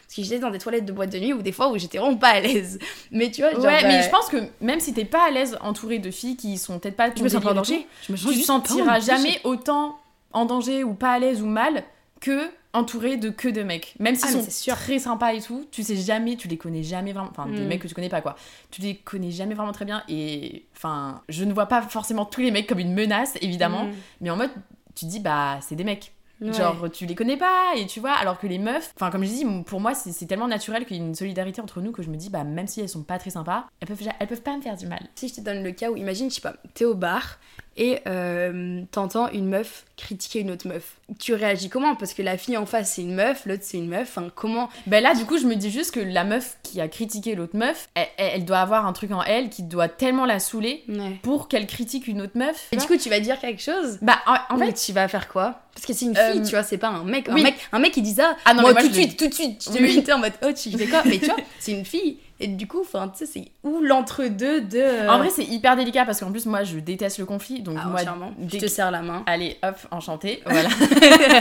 Parce 0.07 0.15
que 0.15 0.23
j'étais 0.23 0.39
dans 0.39 0.51
des 0.51 0.59
toilettes 0.61 0.85
de 0.85 0.93
boîte 0.93 1.11
de 1.11 1.19
nuit 1.19 1.33
ou 1.33 1.43
des 1.43 1.51
fois 1.51 1.69
où 1.73 1.79
j'étais 1.79 1.99
vraiment 1.99 2.17
pas 2.17 2.29
à 2.29 2.41
l'aise. 2.41 2.79
Mais 3.11 3.31
tu 3.33 3.41
vois, 3.41 3.51
genre. 3.53 3.65
ouais 3.65 3.83
bah, 3.83 3.89
mais 3.89 4.03
je 4.05 4.09
pense 4.09 4.29
que 4.29 4.37
même 4.61 4.79
si 4.79 4.95
t'es 4.95 5.05
pas 5.05 5.27
à 5.27 5.31
l'aise 5.33 5.59
entourée 5.63 5.99
de 5.99 6.13
filles 6.13 6.37
qui 6.37 6.59
sont 6.59 6.79
peut-être 6.79 6.95
pas 6.95 7.11
je 7.13 7.23
me 7.25 7.29
sens 7.29 7.43
pas 7.43 7.51
en 7.51 7.55
danger. 7.55 7.87
Je 8.07 8.13
me 8.13 8.17
sens 8.17 8.33
tu 8.33 8.41
sentiras 8.43 9.01
jamais 9.01 9.41
autant 9.43 9.99
en 10.33 10.45
danger 10.45 10.85
ou 10.85 10.95
pas 10.95 11.11
à 11.13 11.19
l'aise 11.19 11.43
ou 11.43 11.47
mal 11.47 11.83
que 12.21 12.49
entouré 12.73 13.17
de 13.17 13.31
que 13.31 13.49
de 13.49 13.63
mecs. 13.65 13.95
Même 13.99 14.15
s'ils 14.15 14.29
Ah, 14.29 14.43
sont 14.45 14.51
sûr. 14.51 14.77
très 14.77 14.99
sympas 15.01 15.33
et 15.33 15.41
tout, 15.41 15.67
tu 15.73 15.83
sais 15.83 15.97
jamais, 15.97 16.37
tu 16.37 16.47
les 16.47 16.57
connais 16.59 16.83
jamais 16.85 17.13
vraiment. 17.13 17.31
Enfin, 17.31 17.47
des 17.49 17.63
Mm. 17.63 17.67
mecs 17.67 17.83
que 17.83 17.89
tu 17.89 17.95
connais 17.95 18.09
pas 18.11 18.21
quoi. 18.21 18.37
Tu 18.71 18.83
les 18.83 18.95
connais 18.97 19.31
jamais 19.33 19.55
vraiment 19.55 19.73
très 19.73 19.87
bien 19.87 20.05
et 20.09 20.67
enfin, 20.77 21.23
je 21.29 21.43
ne 21.45 21.53
vois 21.53 21.67
pas 21.67 21.83
forcément 21.83 22.27
tous 22.27 22.43
les 22.43 22.51
mecs 22.53 22.67
comme 22.69 22.79
une 22.79 22.93
menace 22.95 23.35
évidemment, 23.41 23.87
Mm. 23.87 23.93
mais 24.21 24.31
en 24.31 24.37
mode 24.37 24.51
tu 24.97 25.07
te 25.07 25.11
dis 25.11 25.21
bah 25.21 25.59
c'est 25.61 25.77
des 25.77 25.85
mecs. 25.85 26.13
Ouais. 26.41 26.53
Genre, 26.53 26.91
tu 26.91 27.07
les 27.07 27.15
connais 27.15 27.39
pas, 27.39 27.73
et 27.77 27.87
tu 27.87 27.99
vois, 27.99 28.13
alors 28.13 28.39
que 28.39 28.47
les 28.47 28.59
meufs, 28.59 28.93
enfin, 28.97 29.11
comme 29.11 29.25
je 29.25 29.31
dis, 29.31 29.47
pour 29.65 29.81
moi, 29.81 29.95
c'est 29.95 30.27
tellement 30.27 30.49
naturel 30.49 30.85
qu'il 30.85 30.99
y 30.99 31.01
a 31.01 31.03
une 31.03 31.15
solidarité 31.15 31.63
entre 31.63 31.81
nous 31.81 31.93
que 31.93 32.03
je 32.03 32.11
me 32.11 32.17
dis, 32.17 32.29
bah, 32.29 32.45
même 32.45 32.67
si 32.67 32.83
elles 32.83 32.91
sont 32.91 33.05
pas 33.05 33.19
très 33.19 33.31
sympas, 33.31 33.65
elles 33.81 33.89
peuvent, 33.89 34.07
elles 34.21 34.27
peuvent 34.27 34.43
pas 34.43 34.55
me 34.55 34.61
faire 34.61 34.77
du 34.77 34.87
mal. 34.87 35.01
Si 35.15 35.29
je 35.29 35.37
te 35.37 35.41
donne 35.41 35.65
le 35.65 35.73
cas 35.73 35.91
où, 35.91 35.97
imagine, 35.97 36.29
je 36.29 36.35
sais 36.35 36.41
pas, 36.43 36.57
t'es 36.75 36.85
au 36.85 36.95
bar 36.95 37.39
et 37.77 38.01
euh, 38.07 38.83
t'entends 38.91 39.29
une 39.29 39.47
meuf 39.49 39.85
critiquer 39.97 40.41
une 40.41 40.51
autre 40.51 40.67
meuf. 40.69 40.97
Tu 41.19 41.35
réagis 41.35 41.69
comment? 41.69 41.95
Parce 41.95 42.13
que 42.15 42.23
la 42.23 42.37
fille 42.37 42.57
en 42.57 42.67
face 42.67 42.93
c'est 42.95 43.03
une 43.03 43.15
meuf, 43.15 43.47
l'autre 43.47 43.63
c'est 43.65 43.79
une 43.79 43.89
meuf. 43.89 44.09
Enfin, 44.17 44.29
comment? 44.35 44.69
Ben 44.87 45.03
là, 45.03 45.15
du 45.15 45.25
coup, 45.25 45.39
je 45.39 45.47
me 45.47 45.55
dis 45.55 45.71
juste 45.71 45.93
que 45.95 46.01
la 46.01 46.25
meuf 46.25 46.57
qui 46.63 46.81
a 46.81 46.89
critiqué 46.89 47.35
l'autre 47.35 47.57
meuf, 47.57 47.89
elle, 48.17 48.45
doit 48.45 48.59
avoir 48.59 48.87
un 48.87 48.93
truc 48.93 49.11
en 49.13 49.23
elle 49.23 49.49
qui 49.49 49.63
doit 49.63 49.89
tellement 49.89 50.27
la 50.27 50.39
saouler 50.39 50.85
Ouais. 50.89 51.19
pour 51.23 51.49
qu'elle 51.49 51.67
critique 51.67 52.07
une 52.09 52.21
autre 52.23 52.37
meuf. 52.37 52.69
Et 52.73 52.77
du 52.77 52.87
coup, 52.87 52.97
tu 52.97 53.09
vas 53.09 53.21
dire 53.21 53.39
quelque 53.41 53.63
chose? 53.63 53.99
Bah, 54.03 54.19
en, 54.51 54.59
fait, 54.59 54.73
tu 54.75 54.93
vas 54.93 55.09
faire 55.09 55.29
quoi? 55.29 55.63
Parce 55.75 55.87
que 55.87 55.93
c'est 55.93 56.07
une 56.07 56.15
fille, 56.17 56.41
Euh, 56.41 56.45
tu 56.45 56.51
vois, 56.51 56.63
c'est 56.63 56.79
pas 56.79 56.89
un 56.89 57.05
mec. 57.05 57.29
oui. 57.33 57.41
Un 57.41 57.45
mec, 57.45 57.55
un 57.73 57.79
mec 57.79 57.93
qui 57.93 58.03
dit 58.03 58.15
ça, 58.15 58.37
Ah 58.45 58.55
non, 58.55 58.63
moi, 58.63 58.71
mais 58.73 58.81
moi, 58.81 58.83
tout 58.83 58.89
de 58.89 58.95
suite, 58.95 59.19
tout 59.19 59.29
de 59.29 59.35
suite, 59.35 59.63
je 59.65 59.71
te 59.77 59.83
mettais 59.83 60.13
en 60.13 60.19
mode 60.19 60.33
oh, 60.43 60.53
tu 60.53 60.71
fais 60.77 60.87
quoi? 60.87 61.03
Mais 61.05 61.19
tu 61.19 61.27
vois, 61.27 61.37
c'est 61.59 61.73
une 61.73 61.85
fille. 61.85 62.19
Et 62.39 62.49
du 62.49 62.67
coup, 62.67 62.81
enfin, 62.83 63.09
tu 63.09 63.25
sais, 63.25 63.27
c'est 63.27 63.51
où 63.63 63.81
l'entre-deux 63.81 64.61
de. 64.61 64.79
euh, 64.79 65.09
en 65.09 65.19
vrai, 65.19 65.31
c'est 65.31 65.45
hyper 65.45 65.75
délicat 65.75 66.05
parce 66.05 66.21
qu'en 66.21 66.31
plus, 66.31 66.45
moi, 66.45 66.65
je 66.65 66.79
déteste 66.79 67.19
le 67.19 67.25
conflit. 67.25 67.63
Donc, 67.63 67.79
ah, 67.83 67.87
moi, 67.89 68.01
je 68.47 68.59
te 68.59 68.67
serre 68.67 68.91
la 68.91 69.01
main. 69.01 69.23
allez, 69.27 69.57
hop, 69.63 69.77
enchanté. 69.91 70.43
Voilà. 70.47 70.69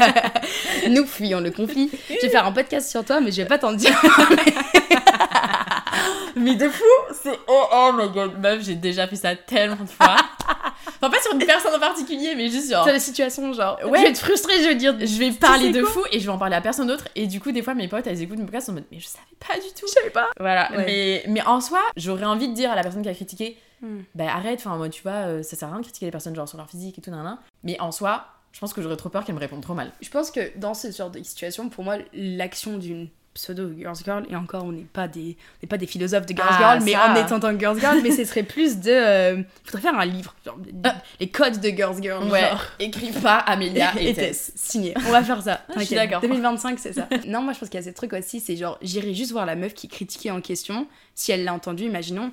Nous 0.90 1.06
fuyons 1.06 1.42
le 1.42 1.52
conflit. 1.52 1.90
Je 2.10 2.22
vais 2.22 2.30
faire 2.30 2.46
un 2.46 2.52
podcast 2.52 2.90
sur 2.90 3.04
toi, 3.04 3.20
mais 3.20 3.32
je 3.32 3.42
vais 3.42 3.48
pas 3.48 3.58
t'en 3.58 3.74
dire. 3.74 3.92
mais 6.36 6.56
de 6.56 6.70
fou, 6.70 6.84
c'est 7.24 7.38
oh, 7.48 7.64
oh 7.74 7.92
my 7.98 8.10
god, 8.10 8.40
meuf, 8.40 8.64
j'ai 8.64 8.76
déjà 8.76 9.08
fait 9.08 9.16
ça 9.16 9.36
tellement 9.36 9.84
de 9.84 9.90
fois. 9.90 10.16
Enfin, 11.06 11.16
pas 11.18 11.22
sur 11.22 11.34
une 11.34 11.46
personne 11.46 11.74
en 11.74 11.80
particulier, 11.80 12.36
mais 12.36 12.50
juste 12.50 12.72
genre. 12.72 12.86
C'est 12.86 12.92
la 12.94 13.00
situation, 13.00 13.54
genre. 13.54 13.80
Ouais. 13.86 14.00
Je 14.00 14.04
vais 14.04 14.10
être 14.10 14.20
frustrée, 14.20 14.62
je 14.64 14.68
vais 14.70 14.76
dire. 14.76 14.96
Je 15.00 15.18
vais 15.20 15.32
parler 15.32 15.72
de 15.72 15.84
fou 15.84 16.02
et 16.12 16.20
je 16.20 16.26
vais 16.26 16.32
en 16.32 16.38
parler 16.38 16.56
à 16.56 16.62
personne 16.62 16.88
d'autre. 16.88 17.08
Et 17.16 17.28
du 17.28 17.40
coup, 17.40 17.52
des 17.52 17.62
fois, 17.62 17.74
mes 17.74 17.88
potes, 17.88 18.08
elles 18.08 18.22
écoutent 18.22 18.38
mes 18.38 18.44
podcasts 18.46 18.70
en 18.70 18.74
mode, 18.74 18.86
mais 18.92 19.00
je 19.00 19.08
savais 19.08 19.24
pas 19.48 19.56
du 19.56 19.68
tout. 19.80 19.86
Je 19.88 19.92
savais 19.94 20.10
pas. 20.10 20.28
Voilà, 20.40 20.70
Ouais. 20.72 20.86
mais, 20.86 21.24
mais 21.28 21.42
en 21.46 21.62
soi, 21.62 21.80
j'aurais 21.98 22.26
envie 22.26 22.48
de 22.50 22.54
dire 22.54 22.72
à 22.72 22.76
la 22.76 22.82
personne 22.84 23.02
qui 23.04 23.10
a 23.10 23.14
critiqué, 23.14 23.58
Hmm. 23.82 24.04
bah 24.16 24.24
arrête, 24.34 24.60
enfin 24.60 24.78
moi 24.78 24.88
tu 24.88 25.04
vois, 25.04 25.12
euh, 25.28 25.44
ça 25.44 25.58
sert 25.58 25.68
à 25.68 25.72
rien 25.72 25.80
de 25.82 25.84
critiquer 25.84 26.06
les 26.06 26.12
personnes 26.12 26.34
genre 26.34 26.48
sur 26.48 26.58
leur 26.58 26.70
physique 26.70 26.98
et 26.98 27.02
tout, 27.02 27.12
nan, 27.12 27.24
nan. 27.26 27.38
mais 27.64 27.78
en 27.82 27.92
soi, 27.92 28.26
je 28.54 28.60
pense 28.62 28.74
que 28.74 28.82
j'aurais 28.82 28.96
trop 28.96 29.10
peur 29.10 29.26
qu'elle 29.26 29.36
me 29.36 29.40
réponde 29.40 29.62
trop 29.62 29.74
mal. 29.74 29.92
Je 30.02 30.10
pense 30.10 30.32
que 30.32 30.58
dans 30.58 30.74
ce 30.74 30.90
genre 30.92 31.10
de 31.10 31.22
situation, 31.22 31.68
pour 31.68 31.84
moi, 31.84 31.98
l'action 32.14 32.78
d'une 32.78 33.10
pseudo 33.36 33.70
girls 33.78 33.98
girl 34.04 34.26
et 34.30 34.36
encore 34.36 34.64
on 34.64 34.72
n'est 34.72 34.82
pas 34.92 35.08
des 35.08 35.38
n'est 35.62 35.68
pas 35.70 35.78
des 35.78 35.86
philosophes 35.86 36.26
de 36.26 36.34
girls 36.34 36.48
Ah, 36.50 36.58
girl 36.80 36.84
mais 36.86 36.94
ça. 36.94 37.12
en 37.12 37.16
étant 37.38 37.48
en 37.48 37.60
girls 37.60 37.80
girl 37.80 38.00
mais 38.02 38.10
ce 38.12 38.26
serait 38.26 38.42
plus 38.44 38.80
de 38.80 38.90
euh, 38.92 39.44
faudrait 39.66 39.82
faire 39.82 40.00
un 40.00 40.06
livre 40.06 40.34
genre 40.44 40.58
Ah. 40.84 40.96
les 41.20 41.28
codes 41.30 41.60
de 41.60 41.70
girls 41.70 42.02
girl 42.02 42.24
Ouais, 42.32 42.42
genre 42.50 42.64
écris 42.80 43.12
pas 43.12 43.38
Amélia 43.38 43.92
et, 44.00 44.10
et 44.10 44.14
Tess. 44.14 44.52
Signé 44.56 44.94
on 45.08 45.12
va 45.12 45.22
faire 45.22 45.42
ça 45.44 45.62
Je 45.78 45.82
suis 45.84 45.96
d'accord. 45.96 46.22
2025 46.22 46.80
c'est 46.80 46.94
ça 46.94 47.08
non 47.28 47.42
moi 47.42 47.54
je 47.54 47.60
pense 47.60 47.70
qu'il 47.70 47.80
y 47.80 47.84
a 47.84 47.86
ce 47.86 47.94
truc 47.94 48.14
aussi 48.14 48.40
c'est 48.40 48.56
genre 48.56 48.78
j'irai 48.82 49.14
juste 49.14 49.32
voir 49.34 49.46
la 49.46 49.56
meuf 49.56 49.74
qui 49.74 49.88
critiquait 49.88 50.32
en 50.32 50.40
question 50.42 50.88
si 51.14 51.32
elle 51.32 51.44
l'a 51.44 51.54
entendu 51.54 51.84
imaginons 51.84 52.32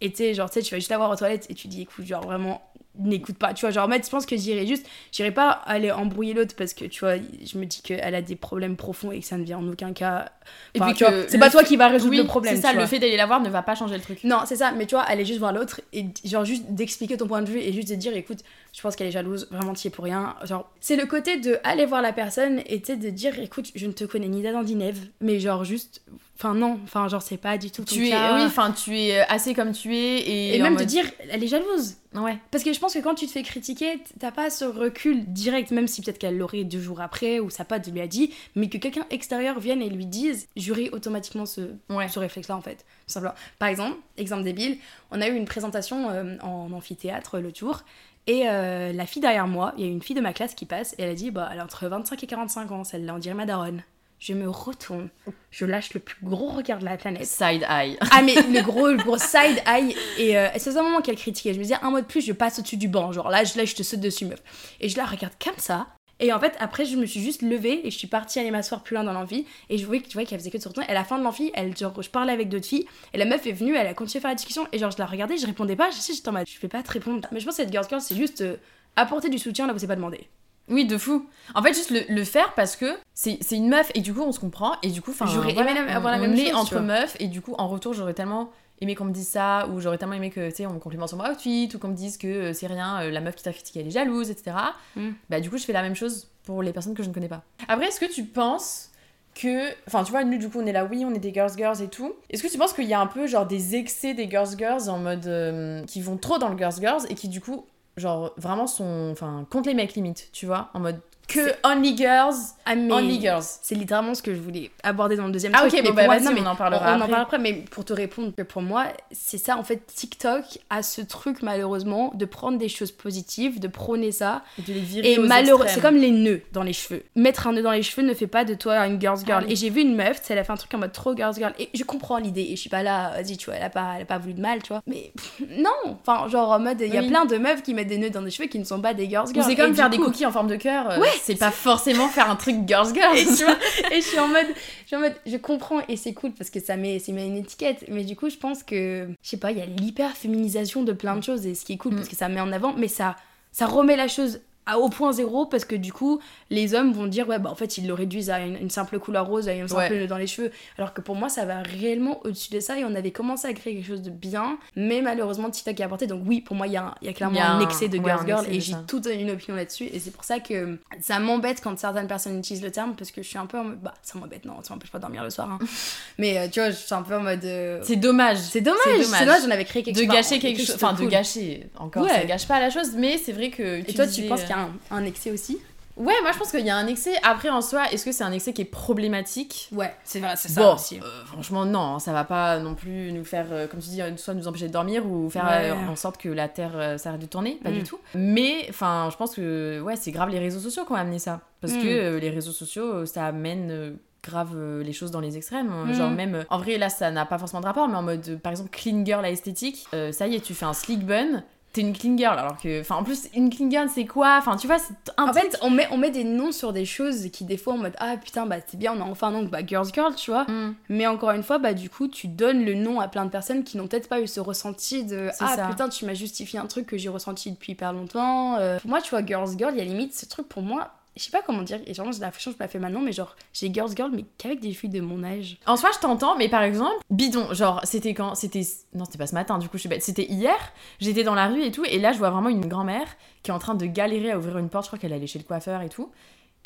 et 0.00 0.34
genre 0.34 0.50
tu 0.50 0.54
sais 0.60 0.62
tu 0.64 0.72
vas 0.74 0.78
juste 0.78 0.90
la 0.90 0.98
voir 0.98 1.10
aux 1.10 1.16
toilettes 1.16 1.46
et 1.50 1.54
tu 1.54 1.66
dis 1.66 1.82
écoute 1.82 2.04
genre 2.06 2.22
vraiment 2.24 2.62
n'écoute 2.98 3.36
pas. 3.36 3.54
Tu 3.54 3.62
vois 3.62 3.70
genre 3.70 3.88
en 3.88 3.90
fait 3.92 4.04
je 4.04 4.10
pense 4.10 4.26
que 4.26 4.36
j'irai 4.36 4.66
juste 4.66 4.86
j'irai 5.12 5.30
pas 5.32 5.48
aller 5.50 5.90
embrouiller 5.90 6.34
l'autre 6.34 6.54
parce 6.56 6.74
que 6.74 6.84
tu 6.84 7.00
vois 7.00 7.16
je 7.16 7.58
me 7.58 7.64
dis 7.66 7.82
qu'elle 7.82 8.14
a 8.14 8.22
des 8.22 8.36
problèmes 8.36 8.76
profonds 8.76 9.10
et 9.12 9.20
que 9.20 9.26
ça 9.26 9.36
ne 9.36 9.44
vient 9.44 9.58
en 9.58 9.68
aucun 9.68 9.92
cas 9.92 10.30
Et 10.74 10.80
puis 10.80 10.94
tu 10.94 11.04
que 11.04 11.10
vois, 11.10 11.24
c'est 11.28 11.38
pas 11.38 11.50
toi 11.50 11.64
qui 11.64 11.76
va 11.76 11.88
résoudre 11.88 12.10
Oui, 12.12 12.18
le 12.18 12.24
problème 12.24 12.54
C'est 12.56 12.62
ça, 12.62 12.68
tu 12.68 12.74
le 12.76 12.80
vois. 12.82 12.88
fait 12.88 12.98
d'aller 12.98 13.16
la 13.16 13.26
voir 13.26 13.40
ne 13.40 13.48
va 13.50 13.62
pas 13.62 13.74
changer 13.74 13.96
le 13.96 14.02
truc. 14.02 14.22
non 14.24 14.40
c'est 14.46 14.56
ça 14.56 14.72
mais 14.72 14.86
tu 14.86 14.94
vois 14.94 15.02
aller 15.04 15.24
juste 15.24 15.38
voir 15.38 15.52
l'autre 15.52 15.80
et 15.92 16.06
genre 16.24 16.44
juste 16.44 16.64
d'expliquer 16.70 17.16
ton 17.16 17.26
point 17.26 17.42
de 17.42 17.50
vue 17.50 17.58
et 17.58 17.72
juste 17.72 17.88
de 17.88 17.94
dire 17.96 18.16
écoute 18.16 18.38
je 18.72 18.80
pense 18.80 18.96
qu'elle 18.96 19.06
est 19.08 19.12
jalouse 19.12 19.48
vraiment 19.50 19.72
t'y 19.72 19.88
es 19.88 19.90
pour 19.90 20.04
rien. 20.04 20.34
Genre 20.44 20.68
c'est 20.80 20.96
le 20.96 21.06
côté 21.06 21.38
de 21.38 21.58
aller 21.64 21.86
voir 21.86 22.02
la 22.02 22.12
personne 22.12 22.60
et 22.66 22.80
tu 22.80 22.86
sais 22.86 22.96
de 22.96 23.10
dire 23.10 23.38
écoute 23.38 23.70
je 23.74 23.86
ne 23.86 23.92
te 23.92 24.04
connais 24.04 24.28
ni 24.28 24.42
d'Adam 24.42 24.62
ni 24.62 24.74
d'Ève 24.76 24.98
mais 25.20 25.40
genre 25.40 25.64
juste 25.64 26.02
enfin 26.38 26.54
non 26.54 26.78
enfin 26.84 27.08
genre 27.08 27.22
c'est 27.22 27.36
pas 27.36 27.56
du 27.58 27.70
tout 27.70 27.84
ton 27.84 27.94
Tu 27.94 28.08
es, 28.08 28.12
oui, 28.12 28.42
enfin 28.44 28.72
tu 28.72 28.96
es 28.98 29.20
assez 29.20 29.54
comme 29.54 29.72
tu 29.72 29.94
es 29.96 30.18
et, 30.18 30.56
et 30.56 30.62
même 30.62 30.76
de 30.76 30.82
dire 30.84 31.04
elle 31.30 31.42
est 31.44 31.46
jalouse 31.48 31.94
ouais. 32.14 32.38
Parce 32.50 32.64
que 32.64 32.72
je 32.72 32.80
pense 32.80 32.94
que 32.94 32.98
quand 33.00 33.14
tu 33.14 33.26
te 33.26 33.30
fais 33.32 33.42
critiquer, 33.42 33.98
t'as 34.18 34.30
pas 34.30 34.50
ce 34.50 34.64
recul 34.64 35.24
direct, 35.26 35.70
même 35.70 35.86
si 35.88 36.02
peut-être 36.02 36.18
qu'elle 36.18 36.38
l'aurait 36.38 36.64
deux 36.64 36.80
jours 36.80 37.00
après 37.00 37.40
ou 37.40 37.50
sa 37.50 37.64
pote 37.64 37.86
lui 37.88 38.00
a 38.00 38.06
dit, 38.06 38.32
mais 38.54 38.68
que 38.68 38.78
quelqu'un 38.78 39.06
extérieur 39.10 39.58
vienne 39.60 39.82
et 39.82 39.90
lui 39.90 40.06
dise, 40.06 40.48
j'aurais 40.56 40.90
automatiquement 40.90 41.46
ce, 41.46 41.62
Ouais. 41.90 42.08
ce 42.08 42.18
réflexe-là 42.18 42.56
en 42.56 42.60
fait. 42.62 42.84
Tout 43.06 43.12
simplement. 43.12 43.34
Par 43.58 43.68
exemple, 43.68 43.98
exemple 44.16 44.44
débile, 44.44 44.78
on 45.10 45.20
a 45.20 45.28
eu 45.28 45.34
une 45.34 45.44
présentation 45.46 46.10
euh, 46.10 46.36
en 46.42 46.72
amphithéâtre 46.72 47.38
le 47.38 47.52
tour. 47.52 47.82
Et 48.26 48.48
euh, 48.48 48.92
la 48.92 49.04
fille 49.04 49.20
derrière 49.20 49.46
moi, 49.46 49.74
il 49.76 49.84
y 49.84 49.86
a 49.86 49.90
une 49.90 50.00
fille 50.00 50.16
de 50.16 50.20
ma 50.22 50.32
classe 50.32 50.54
qui 50.54 50.64
passe 50.64 50.94
et 50.98 51.02
elle 51.02 51.10
a 51.10 51.14
dit 51.14 51.30
bah, 51.30 51.50
elle 51.52 51.60
a 51.60 51.64
entre 51.64 51.86
25 51.86 52.22
et 52.24 52.26
45 52.26 52.70
ans, 52.72 52.82
celle-là, 52.84 53.14
on 53.14 53.18
dirait 53.18 53.34
ma 53.34 53.44
daronne. 53.44 53.82
Je 54.24 54.32
me 54.32 54.48
retourne, 54.48 55.10
je 55.50 55.66
lâche 55.66 55.92
le 55.92 56.00
plus 56.00 56.16
gros 56.22 56.48
regard 56.48 56.78
de 56.78 56.86
la 56.86 56.96
planète. 56.96 57.26
Side 57.26 57.66
eye. 57.68 57.98
Ah 58.10 58.22
mais 58.22 58.34
le 58.34 58.62
gros, 58.64 58.88
le 58.88 58.96
gros 58.96 59.18
side 59.18 59.62
eye 59.66 59.94
et 60.16 60.38
euh, 60.38 60.48
c'est 60.56 60.70
au 60.78 60.82
moment 60.82 61.02
qu'elle 61.02 61.16
critiquait. 61.16 61.52
Je 61.52 61.58
me 61.58 61.62
disais 61.64 61.76
un 61.82 61.90
mot 61.90 62.00
de 62.00 62.06
plus, 62.06 62.24
je 62.24 62.32
passe 62.32 62.58
au-dessus 62.58 62.78
du 62.78 62.88
banc. 62.88 63.12
Genre 63.12 63.28
là, 63.28 63.44
je, 63.44 63.58
là, 63.58 63.66
je 63.66 63.74
te 63.74 63.82
saute 63.82 64.00
dessus, 64.00 64.24
meuf. 64.24 64.42
Et 64.80 64.88
je 64.88 64.96
la 64.96 65.04
regarde 65.04 65.34
comme 65.44 65.58
ça. 65.58 65.88
Et 66.20 66.32
en 66.32 66.40
fait, 66.40 66.56
après, 66.58 66.86
je 66.86 66.96
me 66.96 67.04
suis 67.04 67.20
juste 67.20 67.42
levée 67.42 67.86
et 67.86 67.90
je 67.90 67.98
suis 67.98 68.06
partie 68.06 68.40
aller 68.40 68.50
m'asseoir 68.50 68.82
plus 68.82 68.94
loin 68.94 69.04
dans 69.04 69.12
l'amphi. 69.12 69.46
Et 69.68 69.76
je 69.76 69.84
voyais 69.84 70.00
que 70.00 70.08
tu 70.08 70.14
vois 70.14 70.24
qu'elle 70.24 70.38
faisait 70.38 70.50
que 70.50 70.56
de 70.56 70.62
se 70.62 70.68
retourner. 70.68 70.88
Et 70.88 70.92
à 70.92 70.94
la 70.94 71.04
fin 71.04 71.18
de 71.18 71.22
l'amphi, 71.22 71.50
elle, 71.52 71.76
genre, 71.76 71.92
je 72.00 72.08
parlais 72.08 72.32
avec 72.32 72.48
d'autres 72.48 72.64
filles. 72.64 72.86
Et 73.12 73.18
la 73.18 73.26
meuf 73.26 73.46
est 73.46 73.52
venue, 73.52 73.76
elle 73.76 73.88
a 73.88 73.92
continué 73.92 74.20
à 74.20 74.22
faire 74.22 74.30
la 74.30 74.36
discussion. 74.36 74.66
Et 74.72 74.78
genre, 74.78 74.90
je 74.90 74.96
la 74.96 75.04
regardais, 75.04 75.36
je 75.36 75.44
répondais 75.44 75.76
pas. 75.76 75.90
Je 75.90 75.96
sais, 75.96 76.14
j'étais 76.14 76.30
en 76.30 76.32
mode, 76.32 76.46
je 76.48 76.58
vais 76.60 76.68
pas 76.68 76.82
te 76.82 76.90
répondre. 76.90 77.28
Mais 77.30 77.40
je 77.40 77.44
pense 77.44 77.58
que 77.58 77.62
cette 77.62 77.72
girls 77.72 77.86
girl, 77.90 78.00
c'est 78.00 78.16
juste 78.16 78.40
euh, 78.40 78.56
apporter 78.96 79.28
du 79.28 79.38
soutien 79.38 79.66
là 79.66 79.74
où 79.74 79.78
c'est 79.78 79.86
pas 79.86 79.96
demandé. 79.96 80.30
Oui, 80.68 80.86
de 80.86 80.96
fou. 80.96 81.26
En 81.54 81.62
fait, 81.62 81.74
juste 81.74 81.90
le, 81.90 82.00
le 82.08 82.24
faire 82.24 82.54
parce 82.54 82.76
que 82.76 82.86
c'est 83.12 83.38
une 83.52 83.68
meuf 83.68 83.90
et 83.94 84.00
du 84.00 84.14
coup 84.14 84.22
on 84.22 84.32
se 84.32 84.40
comprend 84.40 84.72
et 84.82 84.88
du 84.90 85.02
coup, 85.02 85.10
enfin, 85.10 85.26
J'aurais 85.26 85.52
voilà, 85.52 85.72
aimé 85.72 85.90
avoir 85.92 86.12
la 86.12 86.18
on- 86.18 86.22
même 86.22 86.32
on 86.32 86.36
est 86.36 86.46
chose, 86.50 86.54
entre 86.54 86.80
meufs 86.80 87.16
et 87.20 87.26
du 87.28 87.40
coup 87.42 87.54
en 87.58 87.68
retour 87.68 87.92
j'aurais 87.92 88.14
tellement 88.14 88.50
aimé 88.80 88.94
qu'on 88.94 89.04
me 89.04 89.12
dise 89.12 89.28
ça 89.28 89.68
ou 89.68 89.80
j'aurais 89.80 89.98
tellement 89.98 90.14
aimé 90.14 90.30
que 90.30 90.48
tu 90.48 90.56
sais 90.56 90.66
on 90.66 90.72
me 90.72 90.78
complimente 90.80 91.08
sur 91.08 91.18
mon 91.18 91.24
outfit 91.30 91.68
ou 91.74 91.78
qu'on 91.78 91.88
me 91.88 91.94
dise 91.94 92.16
que 92.16 92.26
euh, 92.26 92.52
c'est 92.54 92.66
rien, 92.66 93.02
euh, 93.02 93.10
la 93.10 93.20
meuf 93.20 93.34
qui 93.36 93.42
t'a 93.44 93.52
critiqué 93.52 93.80
elle 93.80 93.86
est 93.88 93.90
jalouse, 93.90 94.30
etc. 94.30 94.56
Mm. 94.96 95.10
Bah 95.30 95.40
du 95.40 95.50
coup 95.50 95.58
je 95.58 95.64
fais 95.64 95.72
la 95.74 95.82
même 95.82 95.94
chose 95.94 96.28
pour 96.44 96.62
les 96.62 96.72
personnes 96.72 96.94
que 96.94 97.02
je 97.02 97.08
ne 97.08 97.14
connais 97.14 97.28
pas. 97.28 97.42
Après, 97.68 97.86
est-ce 97.86 98.00
que 98.00 98.10
tu 98.12 98.24
penses 98.24 98.90
que, 99.34 99.68
enfin 99.86 100.04
tu 100.04 100.12
vois, 100.12 100.24
nous 100.24 100.38
du 100.38 100.48
coup 100.48 100.60
on 100.60 100.66
est 100.66 100.72
là, 100.72 100.84
oui, 100.84 101.04
on 101.06 101.12
est 101.14 101.18
des 101.18 101.32
girls 101.32 101.52
girls 101.56 101.82
et 101.82 101.88
tout. 101.88 102.12
Est-ce 102.30 102.42
que 102.42 102.48
tu 102.48 102.56
penses 102.58 102.72
qu'il 102.72 102.84
y 102.84 102.94
a 102.94 103.00
un 103.00 103.06
peu 103.06 103.26
genre 103.26 103.46
des 103.46 103.76
excès 103.76 104.14
des 104.14 104.28
girls 104.30 104.56
girls 104.58 104.88
en 104.88 104.98
mode 104.98 105.26
euh, 105.26 105.84
qui 105.84 106.00
vont 106.00 106.16
trop 106.16 106.38
dans 106.38 106.48
le 106.48 106.56
girls 106.58 106.74
girls 106.80 107.02
et 107.08 107.14
qui 107.14 107.28
du 107.28 107.40
coup 107.40 107.66
genre 107.96 108.32
vraiment 108.36 108.66
sont, 108.66 109.10
enfin 109.12 109.46
contre 109.50 109.68
les 109.68 109.74
mecs 109.74 109.94
limite, 109.94 110.28
tu 110.32 110.46
vois, 110.46 110.70
en 110.74 110.80
mode 110.80 111.00
que 111.28 111.54
Only 111.66 111.96
Girls, 111.96 112.34
Ah, 112.66 112.74
mais 112.74 112.92
Only 112.92 113.20
Girls. 113.20 113.42
C'est 113.62 113.74
littéralement 113.74 114.14
ce 114.14 114.22
que 114.22 114.34
je 114.34 114.40
voulais 114.40 114.70
aborder 114.82 115.16
dans 115.16 115.26
le 115.26 115.32
deuxième 115.32 115.52
Ah, 115.54 115.58
truc. 115.60 115.72
ok, 115.74 115.80
mais 115.82 115.88
bon, 115.90 115.94
bah, 115.96 116.04
moi- 116.06 116.20
non, 116.20 116.30
on 116.30 116.34
mais 116.34 116.46
en 116.46 116.56
parlera 116.56 116.80
On, 116.82 116.84
on 116.84 116.88
en 116.88 116.94
après. 116.94 116.98
parlera 117.08 117.20
après, 117.22 117.38
mais 117.38 117.52
pour 117.70 117.84
te 117.84 117.92
répondre, 117.92 118.32
que 118.36 118.42
pour 118.42 118.62
moi, 118.62 118.86
c'est 119.12 119.38
ça, 119.38 119.56
en 119.56 119.62
fait, 119.62 119.86
TikTok 119.86 120.44
a 120.70 120.82
ce 120.82 121.00
truc, 121.00 121.42
malheureusement, 121.42 122.10
de 122.14 122.24
prendre 122.24 122.58
des 122.58 122.68
choses 122.68 122.92
positives, 122.92 123.60
de 123.60 123.68
prôner 123.68 124.12
ça. 124.12 124.42
de 124.66 124.72
les 124.72 124.80
virer 124.80 125.12
Et 125.12 125.18
malheureux, 125.18 125.66
c'est 125.68 125.80
comme 125.80 125.96
les 125.96 126.10
nœuds 126.10 126.40
dans 126.52 126.62
les 126.62 126.72
cheveux. 126.72 127.02
Mettre 127.16 127.46
un 127.46 127.52
nœud 127.52 127.62
dans 127.62 127.72
les 127.72 127.82
cheveux 127.82 128.06
ne 128.06 128.14
fait 128.14 128.26
pas 128.26 128.44
de 128.44 128.54
toi 128.54 128.86
une 128.86 129.00
girls 129.00 129.18
girl. 129.26 129.42
Ah 129.42 129.46
oui. 129.46 129.52
Et 129.52 129.56
j'ai 129.56 129.70
vu 129.70 129.80
une 129.82 129.94
meuf, 129.94 130.20
elle 130.28 130.38
a 130.38 130.44
fait 130.44 130.52
un 130.52 130.56
truc 130.56 130.72
en 130.74 130.78
mode 130.78 130.92
trop 130.92 131.14
girls 131.16 131.34
girl. 131.34 131.52
Et 131.58 131.68
je 131.74 131.84
comprends 131.84 132.18
l'idée. 132.18 132.42
Et 132.42 132.56
je 132.56 132.60
suis 132.60 132.70
pas 132.70 132.82
là, 132.82 133.10
vas-y, 133.10 133.36
tu 133.36 133.46
vois, 133.46 133.56
elle 133.56 133.62
a 133.64 133.70
pas, 133.70 133.92
elle 133.96 134.02
a 134.02 134.06
pas 134.06 134.18
voulu 134.18 134.34
de 134.34 134.40
mal, 134.40 134.62
tu 134.62 134.68
vois. 134.68 134.82
Mais 134.86 135.12
pff, 135.16 135.42
non, 135.58 135.98
enfin, 136.06 136.28
genre 136.28 136.50
en 136.50 136.58
mode, 136.60 136.80
il 136.80 136.92
y 136.92 136.96
a 136.96 137.00
Oui. 137.00 137.08
plein 137.08 137.24
de 137.26 137.36
meufs 137.36 137.62
qui 137.62 137.74
mettent 137.74 137.88
des 137.88 137.98
nœuds 137.98 138.10
dans 138.10 138.20
les 138.22 138.30
cheveux 138.30 138.48
qui 138.48 138.58
ne 138.58 138.64
sont 138.64 138.80
pas 138.80 138.94
des 138.94 139.08
girls 139.08 139.28
girl. 139.32 139.44
c'est 139.46 139.56
comme 139.56 139.72
Et 139.72 139.74
faire 139.74 139.90
des 139.90 139.96
coup- 139.98 140.04
cookies 140.04 140.26
en 140.26 140.32
forme 140.32 140.48
de 140.48 140.56
cœur. 140.56 140.90
euh, 140.90 141.00
Ouais, 141.00 141.08
c'est 141.22 141.34
pas 141.38 141.50
forcément 141.50 142.08
faire 142.08 142.30
un 142.30 142.36
truc 142.36 142.53
girls 142.66 142.94
girls. 142.94 143.16
et, 143.16 143.24
tu 143.24 143.44
vois, 143.44 143.56
et 143.92 143.96
je 144.00 144.06
suis 144.06 144.18
en 144.18 144.28
mode 144.28 144.46
je 144.82 144.86
suis 144.86 144.96
en 144.96 145.00
mode 145.00 145.14
je 145.26 145.36
comprends 145.36 145.80
et 145.88 145.96
c'est 145.96 146.12
cool 146.14 146.32
parce 146.32 146.50
que 146.50 146.60
ça 146.60 146.76
met 146.76 146.98
c'est 146.98 147.12
une 147.12 147.36
étiquette 147.36 147.84
mais 147.88 148.04
du 148.04 148.16
coup 148.16 148.28
je 148.30 148.36
pense 148.36 148.62
que 148.62 149.08
je 149.22 149.28
sais 149.28 149.36
pas 149.36 149.50
il 149.52 149.58
y 149.58 149.62
a 149.62 149.66
l'hyper 149.66 150.16
féminisation 150.16 150.82
de 150.82 150.92
plein 150.92 151.16
de 151.16 151.22
choses 151.22 151.46
et 151.46 151.54
ce 151.54 151.64
qui 151.64 151.74
est 151.74 151.76
cool 151.76 151.92
Mm. 151.92 151.96
parce 151.96 152.08
que 152.08 152.16
ça 152.16 152.28
met 152.28 152.40
en 152.40 152.52
avant 152.52 152.74
mais 152.76 152.88
ça 152.88 153.16
ça 153.52 153.66
remet 153.66 153.96
la 153.96 154.08
chose 154.08 154.40
à, 154.66 154.78
au 154.78 154.88
point 154.88 155.12
zéro 155.12 155.46
parce 155.46 155.64
que 155.64 155.74
du 155.76 155.92
coup 155.92 156.20
les 156.50 156.74
hommes 156.74 156.92
vont 156.92 157.06
dire 157.06 157.28
ouais 157.28 157.38
bah 157.38 157.50
en 157.50 157.54
fait 157.54 157.76
ils 157.78 157.86
le 157.86 157.94
réduisent 157.94 158.30
à 158.30 158.40
une, 158.40 158.56
une 158.56 158.70
simple 158.70 158.98
couleur 158.98 159.26
rose 159.26 159.48
à 159.48 159.52
une 159.54 159.68
simple 159.68 159.92
Ouais. 159.92 160.06
dans 160.06 160.16
les 160.16 160.26
cheveux 160.26 160.50
alors 160.78 160.94
que 160.94 161.00
pour 161.00 161.16
moi 161.16 161.28
ça 161.28 161.44
va 161.44 161.58
réellement 161.60 162.20
au-dessus 162.24 162.50
de 162.52 162.60
ça 162.60 162.78
et 162.78 162.84
on 162.84 162.94
avait 162.94 163.10
commencé 163.10 163.46
à 163.46 163.52
créer 163.52 163.74
quelque 163.74 163.86
chose 163.86 164.02
de 164.02 164.10
bien 164.10 164.58
mais 164.76 165.02
malheureusement 165.02 165.50
TikTok 165.50 165.80
a 165.80 165.84
apporté 165.84 166.06
donc 166.06 166.22
oui 166.26 166.40
pour 166.40 166.56
moi 166.56 166.66
il 166.66 166.72
y, 166.72 166.76
a 166.76 166.94
y 167.02 167.12
clairement 167.12 167.36
y 167.36 167.40
a 167.40 167.50
un 167.50 167.58
un- 167.58 167.64
excès 167.64 167.88
de 167.88 167.98
ouais, 167.98 168.04
girls 168.04 168.20
un 168.22 168.26
girl 168.26 168.46
et 168.48 168.56
de 168.56 168.60
j'ai 168.60 168.74
toute 168.86 169.06
une 169.06 169.30
opinion 169.30 169.56
là-dessus 169.56 169.84
et 169.92 169.98
c'est 169.98 170.10
pour 170.12 170.24
ça 170.24 170.40
que 170.40 170.78
ça 171.00 171.18
m'embête 171.18 171.60
quand 171.62 171.78
certaines 171.78 172.06
personnes 172.06 172.38
utilisent 172.38 172.62
le 172.62 172.70
terme 172.70 172.94
parce 172.96 173.10
que 173.10 173.22
je 173.22 173.28
suis 173.28 173.38
un 173.38 173.46
peu 173.46 173.58
en 173.58 173.64
mode 173.64 173.80
bah 173.82 173.94
ça 174.02 174.18
m'embête 174.18 174.44
non 174.44 174.54
ça 174.62 174.72
m'empêche 174.74 174.90
pas 174.90 174.98
de 174.98 175.02
dormir 175.02 175.22
le 175.24 175.30
soir 175.30 175.50
hein. 175.50 175.58
mais 176.18 176.38
euh, 176.38 176.48
tu 176.50 176.60
vois 176.60 176.70
je 176.70 176.76
suis 176.76 176.94
un 176.94 177.02
peu 177.02 177.16
en 177.16 177.20
mode 177.22 177.44
euh, 177.44 177.80
C'est 177.82 177.96
dommage. 177.96 178.38
c'est 178.38 178.60
dommage 178.60 178.80
c'est 179.02 179.20
dommage. 179.24 179.42
j'en 179.44 179.50
avais 179.50 179.64
créé 179.64 179.82
quelque 179.82 179.96
de 179.96 180.00
chose 180.04 180.08
gâcher 180.12 180.34
bah, 180.36 180.40
quelque 180.40 180.62
chose. 180.64 180.74
Enfin, 180.76 180.92
de 180.94 181.04
gâcher. 181.06 181.66
Encore, 181.78 182.04
Ouais. 182.04 182.08
ça 182.10 182.24
gâche 182.24 182.46
pas 182.48 182.60
la 182.60 182.70
chose, 182.70 182.92
mais 182.96 183.18
c'est 183.18 183.32
vrai 183.32 183.50
que. 183.50 183.80
et 183.80 183.94
toi 183.94 184.06
tu 184.06 184.22
penses 184.22 184.42
qu'il 184.44 184.53
un, 184.58 184.70
un 184.90 185.04
excès 185.04 185.30
aussi 185.30 185.58
Ouais, 185.96 186.14
moi 186.22 186.32
je 186.32 186.38
pense 186.38 186.50
qu'il 186.50 186.66
y 186.66 186.70
a 186.70 186.76
un 186.76 186.88
excès. 186.88 187.12
Après, 187.22 187.50
en 187.50 187.60
soi, 187.62 187.88
est-ce 187.92 188.04
que 188.04 188.10
c'est 188.10 188.24
un 188.24 188.32
excès 188.32 188.52
qui 188.52 188.62
est 188.62 188.64
problématique? 188.64 189.68
Ouais 189.70 189.94
c'est 190.02 190.18
vrai 190.18 190.34
c'est 190.36 190.52
Bon, 190.56 190.74
aussi 190.74 190.98
euh, 191.00 191.24
franchement, 191.24 191.64
non, 191.64 192.00
ça 192.00 192.12
va 192.12 192.24
pas 192.24 192.58
non 192.58 192.74
plus 192.74 193.12
nous 193.12 193.24
faire, 193.24 193.46
euh, 193.52 193.68
comme 193.68 193.78
tu 193.78 193.90
dis, 193.90 194.02
euh, 194.02 194.16
soit 194.16 194.34
nous 194.34 194.48
empêcher 194.48 194.66
de 194.66 194.72
dormir 194.72 195.06
ou 195.06 195.30
faire 195.30 195.44
Ouais. 195.44 195.70
euh, 195.70 195.74
en 195.88 195.94
sorte 195.94 196.16
que 196.16 196.28
la 196.28 196.48
Terre 196.48 196.72
euh, 196.74 196.98
s'arrête 196.98 197.20
de 197.20 197.26
tourner, 197.26 197.60
pas 197.62 197.70
Mm. 197.70 197.74
du 197.74 197.82
tout. 197.84 197.98
Mais, 198.16 198.66
enfin, 198.70 199.08
je 199.12 199.16
pense 199.16 199.36
que, 199.36 199.80
ouais, 199.82 199.94
c'est 199.94 200.10
grave 200.10 200.30
les 200.30 200.40
réseaux 200.40 200.58
sociaux 200.58 200.84
qui 200.84 200.90
ont 200.92 200.96
amené 200.96 201.20
ça. 201.20 201.42
Parce 201.60 201.74
Mm. 201.74 201.82
que 201.82 201.86
euh, 201.86 202.18
les 202.18 202.30
réseaux 202.30 202.50
sociaux, 202.52 203.06
ça 203.06 203.26
amène 203.26 203.70
euh, 203.70 203.92
grave 204.24 204.56
les 204.80 204.92
choses 204.92 205.12
dans 205.12 205.20
les 205.20 205.36
extrêmes. 205.36 205.70
hein. 205.70 205.84
Mm. 205.86 205.94
Genre 205.94 206.10
même, 206.10 206.44
en 206.50 206.58
vrai, 206.58 206.76
là, 206.76 206.88
ça 206.88 207.12
n'a 207.12 207.24
pas 207.24 207.38
forcément 207.38 207.60
de 207.60 207.66
rapport, 207.66 207.86
mais 207.88 207.96
en 207.96 208.02
mode, 208.02 208.40
par 208.42 208.50
exemple, 208.50 208.70
clean 208.70 209.04
girl 209.04 209.24
à 209.24 209.30
esthétique, 209.30 209.86
euh, 209.94 210.10
ça 210.10 210.26
y 210.26 210.34
est, 210.34 210.40
tu 210.40 210.54
fais 210.54 210.64
un 210.64 210.72
slick 210.72 211.06
bun, 211.06 211.44
t'es 211.74 211.82
une 211.82 211.92
clean 211.92 212.16
girl. 212.16 212.38
Alors 212.38 212.56
que, 212.58 212.80
enfin, 212.80 212.96
en 212.96 213.04
plus, 213.04 213.28
une 213.34 213.50
clean 213.50 213.68
girl, 213.70 213.88
c'est 213.94 214.06
quoi? 214.06 214.36
Enfin, 214.38 214.56
tu 214.56 214.66
vois, 214.66 214.78
c'est 214.78 214.94
un 215.18 215.24
en 215.24 215.30
truc- 215.32 215.42
fait, 215.42 215.58
on 215.60 215.68
met, 215.68 215.86
on 215.90 215.98
met 215.98 216.10
des 216.10 216.24
noms 216.24 216.52
sur 216.52 216.72
des 216.72 216.86
choses 216.86 217.28
qui, 217.30 217.44
des 217.44 217.58
fois, 217.58 217.74
en 217.74 217.78
mode 217.78 217.94
Ah 217.98 218.16
putain, 218.16 218.46
bah 218.46 218.56
c'est 218.66 218.78
bien, 218.78 218.94
on 218.96 219.00
a 219.02 219.04
enfin 219.04 219.28
un 219.28 219.32
nom, 219.32 219.42
bah 219.42 219.58
Girls 219.66 219.88
Girl, 219.92 220.14
tu 220.14 220.30
vois. 220.30 220.44
Mm. 220.44 220.74
Mais 220.88 221.06
encore 221.06 221.32
une 221.32 221.42
fois, 221.42 221.58
bah 221.58 221.74
du 221.74 221.90
coup, 221.90 222.08
tu 222.08 222.28
donnes 222.28 222.64
le 222.64 222.74
nom 222.74 223.00
à 223.00 223.08
plein 223.08 223.26
de 223.26 223.30
personnes 223.30 223.64
qui 223.64 223.76
n'ont 223.76 223.86
peut-être 223.88 224.08
pas 224.08 224.20
eu 224.20 224.26
ce 224.26 224.40
ressenti 224.40 225.04
de 225.04 225.28
Ah 225.40 225.56
ça. 225.56 225.66
putain, 225.68 225.88
tu 225.90 226.06
m'as 226.06 226.14
justifié 226.14 226.58
un 226.58 226.66
truc 226.66 226.86
que 226.86 226.96
j'ai 226.96 227.08
ressenti 227.10 227.50
depuis 227.50 227.72
hyper 227.72 227.92
longtemps. 227.92 228.56
Euh, 228.58 228.78
pour 228.78 228.88
moi, 228.88 229.02
tu 229.02 229.10
vois, 229.10 229.24
Girls 229.26 229.50
Girl, 229.58 229.72
il 229.74 229.78
y 229.78 229.82
a 229.82 229.84
limite 229.84 230.14
ce 230.14 230.26
truc 230.26 230.48
pour 230.48 230.62
moi. 230.62 230.92
Je 231.16 231.22
sais 231.22 231.30
pas 231.30 231.42
comment 231.42 231.62
dire, 231.62 231.78
et 231.86 231.92
vraiment 231.92 232.10
j'ai 232.10 232.18
l'impression 232.20 232.50
que 232.50 232.56
je 232.58 232.62
la 232.62 232.66
fais 232.68 232.80
maintenant, 232.80 233.00
mais 233.00 233.12
genre, 233.12 233.36
j'ai 233.52 233.72
Girls 233.72 233.92
Girl, 233.94 234.10
mais 234.12 234.24
qu'avec 234.36 234.58
des 234.60 234.72
filles 234.72 234.90
de 234.90 235.00
mon 235.00 235.22
âge. 235.22 235.58
En 235.66 235.76
soi, 235.76 235.90
je 235.94 236.00
t'entends, 236.00 236.36
mais 236.36 236.48
par 236.48 236.62
exemple, 236.62 236.96
bidon, 237.10 237.54
genre, 237.54 237.80
c'était 237.84 238.14
quand 238.14 238.34
C'était. 238.34 238.62
Non, 238.94 239.04
c'était 239.04 239.18
pas 239.18 239.28
ce 239.28 239.34
matin, 239.34 239.58
du 239.58 239.68
coup, 239.68 239.76
je 239.76 239.80
suis 239.82 239.88
bête. 239.88 240.02
C'était 240.02 240.26
hier, 240.26 240.56
j'étais 240.98 241.22
dans 241.22 241.34
la 241.34 241.46
rue 241.46 241.62
et 241.62 241.70
tout, 241.70 241.84
et 241.84 241.98
là, 242.00 242.12
je 242.12 242.18
vois 242.18 242.30
vraiment 242.30 242.48
une 242.48 242.66
grand-mère 242.66 243.06
qui 243.44 243.50
est 243.52 243.54
en 243.54 243.58
train 243.60 243.74
de 243.76 243.86
galérer 243.86 244.32
à 244.32 244.38
ouvrir 244.38 244.58
une 244.58 244.68
porte. 244.68 244.86
Je 244.86 244.88
crois 244.88 244.98
qu'elle 244.98 245.12
allait 245.12 245.26
chez 245.28 245.38
le 245.38 245.44
coiffeur 245.44 245.82
et 245.82 245.88
tout. 245.88 246.10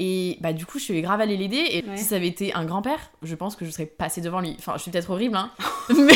Et 0.00 0.38
bah, 0.40 0.52
du 0.52 0.64
coup, 0.64 0.78
je 0.78 0.84
suis 0.84 1.02
grave 1.02 1.20
allée 1.20 1.36
l'aider. 1.36 1.56
Et 1.70 1.84
Ouais. 1.84 1.96
si 1.96 2.04
ça 2.04 2.14
avait 2.16 2.28
été 2.28 2.54
un 2.54 2.64
grand-père, 2.64 3.10
je 3.22 3.34
pense 3.34 3.56
que 3.56 3.64
je 3.64 3.70
serais 3.70 3.84
passée 3.86 4.20
devant 4.20 4.40
lui. 4.40 4.54
Enfin, 4.58 4.74
je 4.76 4.82
suis 4.82 4.90
peut-être 4.92 5.10
horrible, 5.10 5.36
hein. 5.36 5.50
mais, 5.90 6.14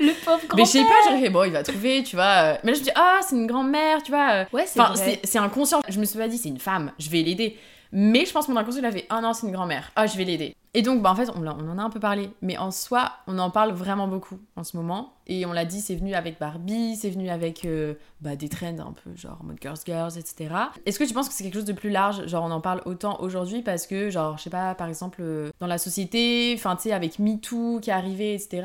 Le 0.00 0.12
mais 0.56 0.64
je 0.64 0.70
sais 0.70 0.82
pas, 0.82 0.88
j'aurais 1.08 1.20
fait, 1.20 1.30
bon, 1.30 1.44
il 1.44 1.52
va 1.52 1.62
trouver, 1.62 2.02
tu 2.02 2.16
vois. 2.16 2.24
euh. 2.24 2.56
Mais 2.64 2.72
là, 2.72 2.74
je 2.74 2.80
me 2.80 2.84
dis, 2.84 2.92
ah, 2.94 3.18
c'est 3.22 3.36
une 3.36 3.46
grand-mère, 3.46 4.02
tu 4.02 4.10
vois. 4.12 4.30
euh. 4.32 4.44
Ouais, 4.52 4.64
c'est 4.66 4.80
Enfin, 4.80 4.94
c'est 5.24 5.38
inconscient. 5.38 5.80
Je 5.88 5.98
me 6.00 6.04
suis 6.04 6.18
pas 6.18 6.28
dit, 6.28 6.38
c'est 6.38 6.48
une 6.48 6.58
femme, 6.60 6.92
je 6.98 7.08
vais 7.10 7.22
l'aider. 7.22 7.56
Mais 7.92 8.26
je 8.26 8.32
pense 8.32 8.46
que 8.46 8.50
mon 8.52 8.56
inconscient, 8.58 8.82
il 8.82 8.86
a 8.86 8.92
fait, 8.92 9.06
ah 9.10 9.20
non, 9.20 9.32
c'est 9.32 9.46
une 9.46 9.52
grand-mère, 9.52 9.92
ah, 9.96 10.06
je 10.06 10.16
vais 10.18 10.24
l'aider. 10.24 10.54
Et 10.74 10.82
donc, 10.82 11.00
bah, 11.00 11.10
en 11.10 11.14
fait, 11.14 11.30
on, 11.30 11.40
on 11.46 11.70
en 11.70 11.78
a 11.78 11.82
un 11.82 11.88
peu 11.88 12.00
parlé. 12.00 12.28
Mais 12.42 12.58
en 12.58 12.70
soi, 12.70 13.10
on 13.26 13.38
en 13.38 13.50
parle 13.50 13.72
vraiment 13.72 14.08
beaucoup 14.08 14.38
en 14.56 14.64
ce 14.64 14.76
moment. 14.76 15.14
Et 15.26 15.46
on 15.46 15.52
l'a 15.52 15.64
dit, 15.64 15.80
c'est 15.80 15.94
venu 15.94 16.12
avec 16.14 16.38
Barbie, 16.38 16.96
c'est 16.96 17.08
venu 17.08 17.30
avec 17.30 17.64
euh, 17.64 17.94
bah, 18.20 18.36
des 18.36 18.50
trends 18.50 18.66
un 18.80 18.92
peu 18.92 19.16
genre 19.16 19.38
en 19.40 19.46
mode 19.46 19.56
girls, 19.62 19.78
girls, 19.86 20.18
etc. 20.18 20.50
Est-ce 20.84 20.98
que 20.98 21.04
tu 21.04 21.14
penses 21.14 21.28
que 21.28 21.34
c'est 21.34 21.44
quelque 21.44 21.54
chose 21.54 21.64
de 21.64 21.72
plus 21.72 21.88
large? 21.88 22.26
Genre, 22.26 22.44
on 22.44 22.50
en 22.50 22.60
parle 22.60 22.82
autant 22.84 23.18
aujourd'hui 23.20 23.62
parce 23.62 23.86
que, 23.86 24.10
genre, 24.10 24.36
je 24.36 24.42
sais 24.42 24.50
pas, 24.50 24.74
par 24.74 24.88
exemple, 24.88 25.22
dans 25.60 25.66
la 25.66 25.78
société, 25.78 26.52
enfin, 26.58 26.76
tu 26.76 26.82
sais, 26.82 26.92
avec 26.92 27.18
MeToo 27.18 27.80
qui 27.80 27.88
est 27.88 27.94
arrivé, 27.94 28.34
etc 28.34 28.64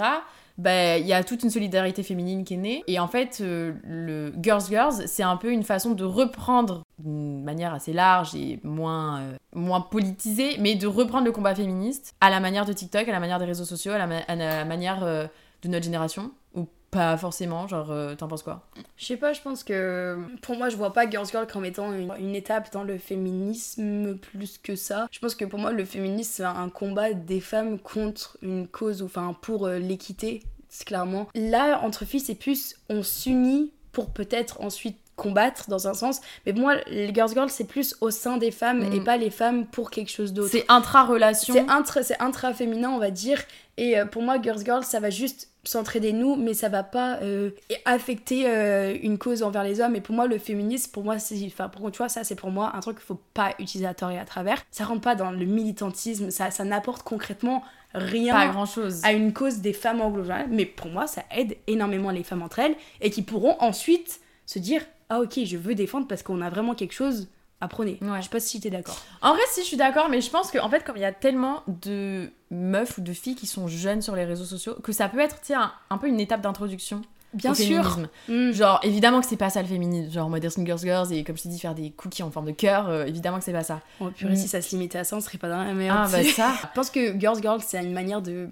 bah, 0.62 1.00
il 1.00 1.08
y 1.08 1.13
a 1.13 1.24
toute 1.24 1.41
une 1.41 1.50
solidarité 1.50 2.04
féminine 2.04 2.43
qui 2.43 2.54
est 2.54 2.58
née. 2.58 2.84
Et 2.86 3.00
en 3.00 3.08
fait, 3.08 3.39
euh, 3.41 3.74
le 3.84 4.32
Girls 4.39 4.65
Girls, 4.69 5.08
c'est 5.08 5.24
un 5.24 5.36
peu 5.36 5.52
une 5.52 5.63
façon 5.63 5.91
de 5.91 6.04
reprendre, 6.04 6.84
d'une 7.00 7.43
manière 7.43 7.74
assez 7.74 7.93
large 7.93 8.36
et 8.36 8.60
moins, 8.63 9.21
euh, 9.21 9.38
moins 9.56 9.82
politisée, 9.82 10.58
mais 10.60 10.76
de 10.76 10.86
reprendre 10.86 11.26
le 11.26 11.32
combat 11.32 11.56
féministe 11.56 12.13
à 12.21 12.30
la 12.30 12.39
manière 12.39 12.65
de 12.65 12.74
TikTok, 12.74 13.08
à 13.08 13.12
la 13.12 13.19
manière 13.19 13.39
des 13.39 13.45
réseaux 13.45 13.65
sociaux, 13.65 13.93
à 13.93 13.97
la, 13.97 14.65
manière 14.65 15.04
euh, 15.04 15.26
de 15.63 15.67
notre 15.67 15.84
génération. 15.84 16.32
Ou 16.54 16.67
pas 16.91 17.15
forcément, 17.15 17.67
genre, 17.69 17.93
t'en 18.17 18.28
penses 18.28 18.43
quoi? 18.43 18.67
Je 18.97 19.06
sais 19.06 19.15
pas, 19.15 19.32
je 19.32 19.41
pense 19.41 19.63
que 19.63 20.19
pour 20.41 20.58
moi, 20.58 20.67
je 20.67 20.76
vois 20.76 20.91
pas 20.91 21.10
Girls 21.10 21.26
Girl 21.28 21.47
comme 21.47 21.63
étant 21.63 21.93
une, 21.93 22.13
une 22.19 22.36
étape 22.36 22.74
dans 22.74 22.84
le 22.84 22.97
féminisme 22.97 24.17
plus 24.17 24.58
que 24.58 24.76
ça. 24.76 25.08
Je 25.10 25.19
pense 25.19 25.34
que 25.34 25.45
pour 25.45 25.58
moi, 25.58 25.71
le 25.71 25.86
féminisme, 25.86 26.32
c'est 26.34 26.43
un 26.43 26.67
combat 26.67 27.13
des 27.13 27.39
femmes 27.39 27.80
contre 27.80 28.38
une 28.41 28.67
cause, 28.67 29.02
enfin 29.02 29.34
pour 29.41 29.69
l'équité, 29.69 30.43
c'est 30.72 30.86
clairement. 30.88 31.28
Là, 31.36 31.82
entre 31.84 32.06
filles, 32.06 32.22
c'est 32.22 32.34
plus 32.34 32.78
on 32.90 33.04
s'unit 33.04 33.72
pour 33.92 34.10
peut-être 34.10 34.62
ensuite 34.62 34.98
combattre 35.18 35.70
dans 35.70 35.88
un 35.88 35.94
sens. 35.94 36.22
Mais 36.46 36.54
pour 36.54 36.62
moi, 36.64 36.76
les 36.88 37.14
Girls 37.14 37.34
Girl, 37.34 37.50
c'est 37.50 37.66
plus 37.66 37.96
au 38.02 38.10
sein 38.10 38.38
des 38.38 38.50
femmes 38.50 38.90
Mm. 38.90 38.94
et 38.94 39.02
pas 39.02 39.18
les 39.18 39.30
femmes 39.30 39.68
pour 39.68 39.92
quelque 39.92 40.10
chose 40.10 40.34
d'autre. 40.34 40.50
C'est 40.52 40.66
intra-relation. 40.70 41.54
C'est 41.54 41.70
intra, 41.70 42.02
c'est 42.02 42.20
intra-féminin, 42.20 42.90
on 42.90 42.98
va 42.98 43.12
dire. 43.12 43.40
Et 43.78 44.00
euh, 44.00 44.06
pour 44.06 44.24
moi, 44.24 44.42
Girls 44.42 44.64
Girl, 44.64 44.84
ça 44.84 45.00
va 45.00 45.10
juste 45.10 45.50
s'entraider 45.64 46.12
nous, 46.14 46.38
mais 46.38 46.54
ça 46.56 46.70
va 46.70 46.82
pas 46.82 47.20
euh, 47.22 47.52
affecter 47.86 48.48
euh, 48.48 48.98
une 49.04 49.18
cause 49.20 49.44
envers 49.44 49.64
les 49.64 49.80
hommes. 49.80 49.96
Et 49.96 50.02
pour 50.02 50.16
moi, 50.16 50.26
le 50.26 50.40
féminisme, 50.40 50.90
pour 50.92 51.04
moi, 51.04 51.20
c'est. 51.20 51.46
Enfin, 51.46 51.70
pour, 51.70 51.92
tu 51.92 51.98
vois, 51.98 52.10
ça, 52.10 52.24
c'est 52.24 52.36
pour 52.36 52.50
moi 52.50 52.72
un 52.74 52.80
truc 52.80 52.98
qu'il 52.98 53.06
faut 53.06 53.22
pas 53.34 53.52
utiliser 53.60 53.88
à 53.88 53.94
tort 53.94 54.10
et 54.10 54.18
à 54.18 54.26
travers. 54.26 54.64
Ça 54.72 54.86
rentre 54.86 55.02
pas 55.02 55.16
dans 55.16 55.32
le 55.32 55.46
militantisme, 55.46 56.32
ça, 56.32 56.50
ça 56.50 56.64
n'apporte 56.64 57.04
concrètement 57.04 57.64
rien 57.93 58.34
Pas 58.34 58.63
à 59.04 59.13
une 59.13 59.34
cause 59.34 59.60
des 59.60 59.73
femmes 59.73 60.01
en 60.01 60.10
global. 60.10 60.47
Mais 60.49 60.65
pour 60.65 60.88
moi, 60.88 61.08
ça 61.08 61.23
aide 61.36 61.58
énormément 61.67 62.12
les 62.12 62.23
femmes 62.23 62.41
entre 62.41 62.60
elles 62.60 62.75
et 63.01 63.10
qui 63.10 63.21
pourront 63.21 63.56
ensuite 63.60 64.19
se 64.45 64.60
dire 64.60 64.82
Ah, 65.10 65.19
ok, 65.21 65.39
je 65.43 65.58
veux 65.58 65.75
défendre 65.75 66.08
parce 66.08 66.23
qu'on 66.23 66.41
a 66.41 66.49
vraiment 66.49 66.75
quelque 66.75 66.93
chose 66.93 67.27
à 67.62 67.67
prôner. 67.67 67.99
Ouais. 68.01 68.17
Je 68.17 68.23
sais 68.23 68.30
pas 68.30 68.39
si 68.39 68.60
t'es 68.60 68.71
d'accord. 68.71 68.99
En 69.21 69.34
vrai, 69.34 69.41
si 69.51 69.62
je 69.62 69.67
suis 69.67 69.77
d'accord, 69.77 70.10
mais 70.10 70.19
je 70.19 70.30
pense 70.30 70.51
qu'en 70.51 70.69
fait, 70.69 70.84
comme 70.84 70.97
il 70.97 71.01
y 71.01 71.06
a 71.06 71.12
tellement 71.12 71.63
de 71.67 72.32
meufs 72.49 72.97
ou 72.97 73.01
de 73.01 73.13
filles 73.13 73.36
qui 73.36 73.45
sont 73.45 73.67
jeunes 73.67 74.01
sur 74.01 74.15
les 74.15 74.25
réseaux 74.25 74.45
sociaux, 74.45 74.75
que 74.84 74.91
ça 74.91 75.08
peut 75.08 75.19
être, 75.19 75.39
tu 75.41 75.54
un, 75.54 75.71
un 75.89 75.97
peu 75.97 76.08
une 76.08 76.19
étape 76.19 76.41
d'introduction 76.41 77.04
Bien 77.34 77.52
au 77.52 77.56
sûr. 77.56 77.65
féminisme. 77.67 78.10
Mm. 78.28 78.52
Genre, 78.52 78.80
évidemment 78.84 79.22
que 79.22 79.28
c'est 79.28 79.38
pas 79.38 79.50
ça 79.50 79.62
le 79.62 79.67
féminisme. 79.67 80.12
Genre, 80.12 80.30
Modern 80.30 80.65
Girls 80.65 80.80
Girls 80.80 81.13
et 81.13 81.24
comme 81.24 81.38
je 81.38 81.44
t'ai 81.44 81.50
dit, 81.50 81.60
faire 81.60 81.76
des 81.76 81.91
cookies 81.91 82.24
en 82.24 82.32
forme 82.32 82.48
de 82.48 82.52
cœur, 82.52 82.89
euh, 82.89 83.06
évidemment 83.06 83.39
que 83.39 83.46
c'est 83.46 83.54
pas 83.54 83.63
ça. 83.63 83.82
Oh, 84.00 84.10
purée, 84.10 84.34
Mm. 84.34 84.36
si 84.38 84.48
ça 84.48 84.62
se 84.62 84.72
limitait 84.72 84.98
à 85.00 85.04
ça, 85.04 85.15
on 85.15 85.22
serait 85.22 85.38
pas 85.38 85.50
dans 85.50 85.63
la 85.63 85.74
merde. 85.74 85.98
Ah, 86.02 86.08
bah 86.12 86.24
ça. 86.24 86.54
Je 86.62 86.67
pense 86.76 86.89
que 86.89 87.17
Girls 87.20 87.41
Girls, 87.41 87.62
c'est 87.65 87.82
une 87.84 87.94
manière 87.94 88.22
de 88.22 88.50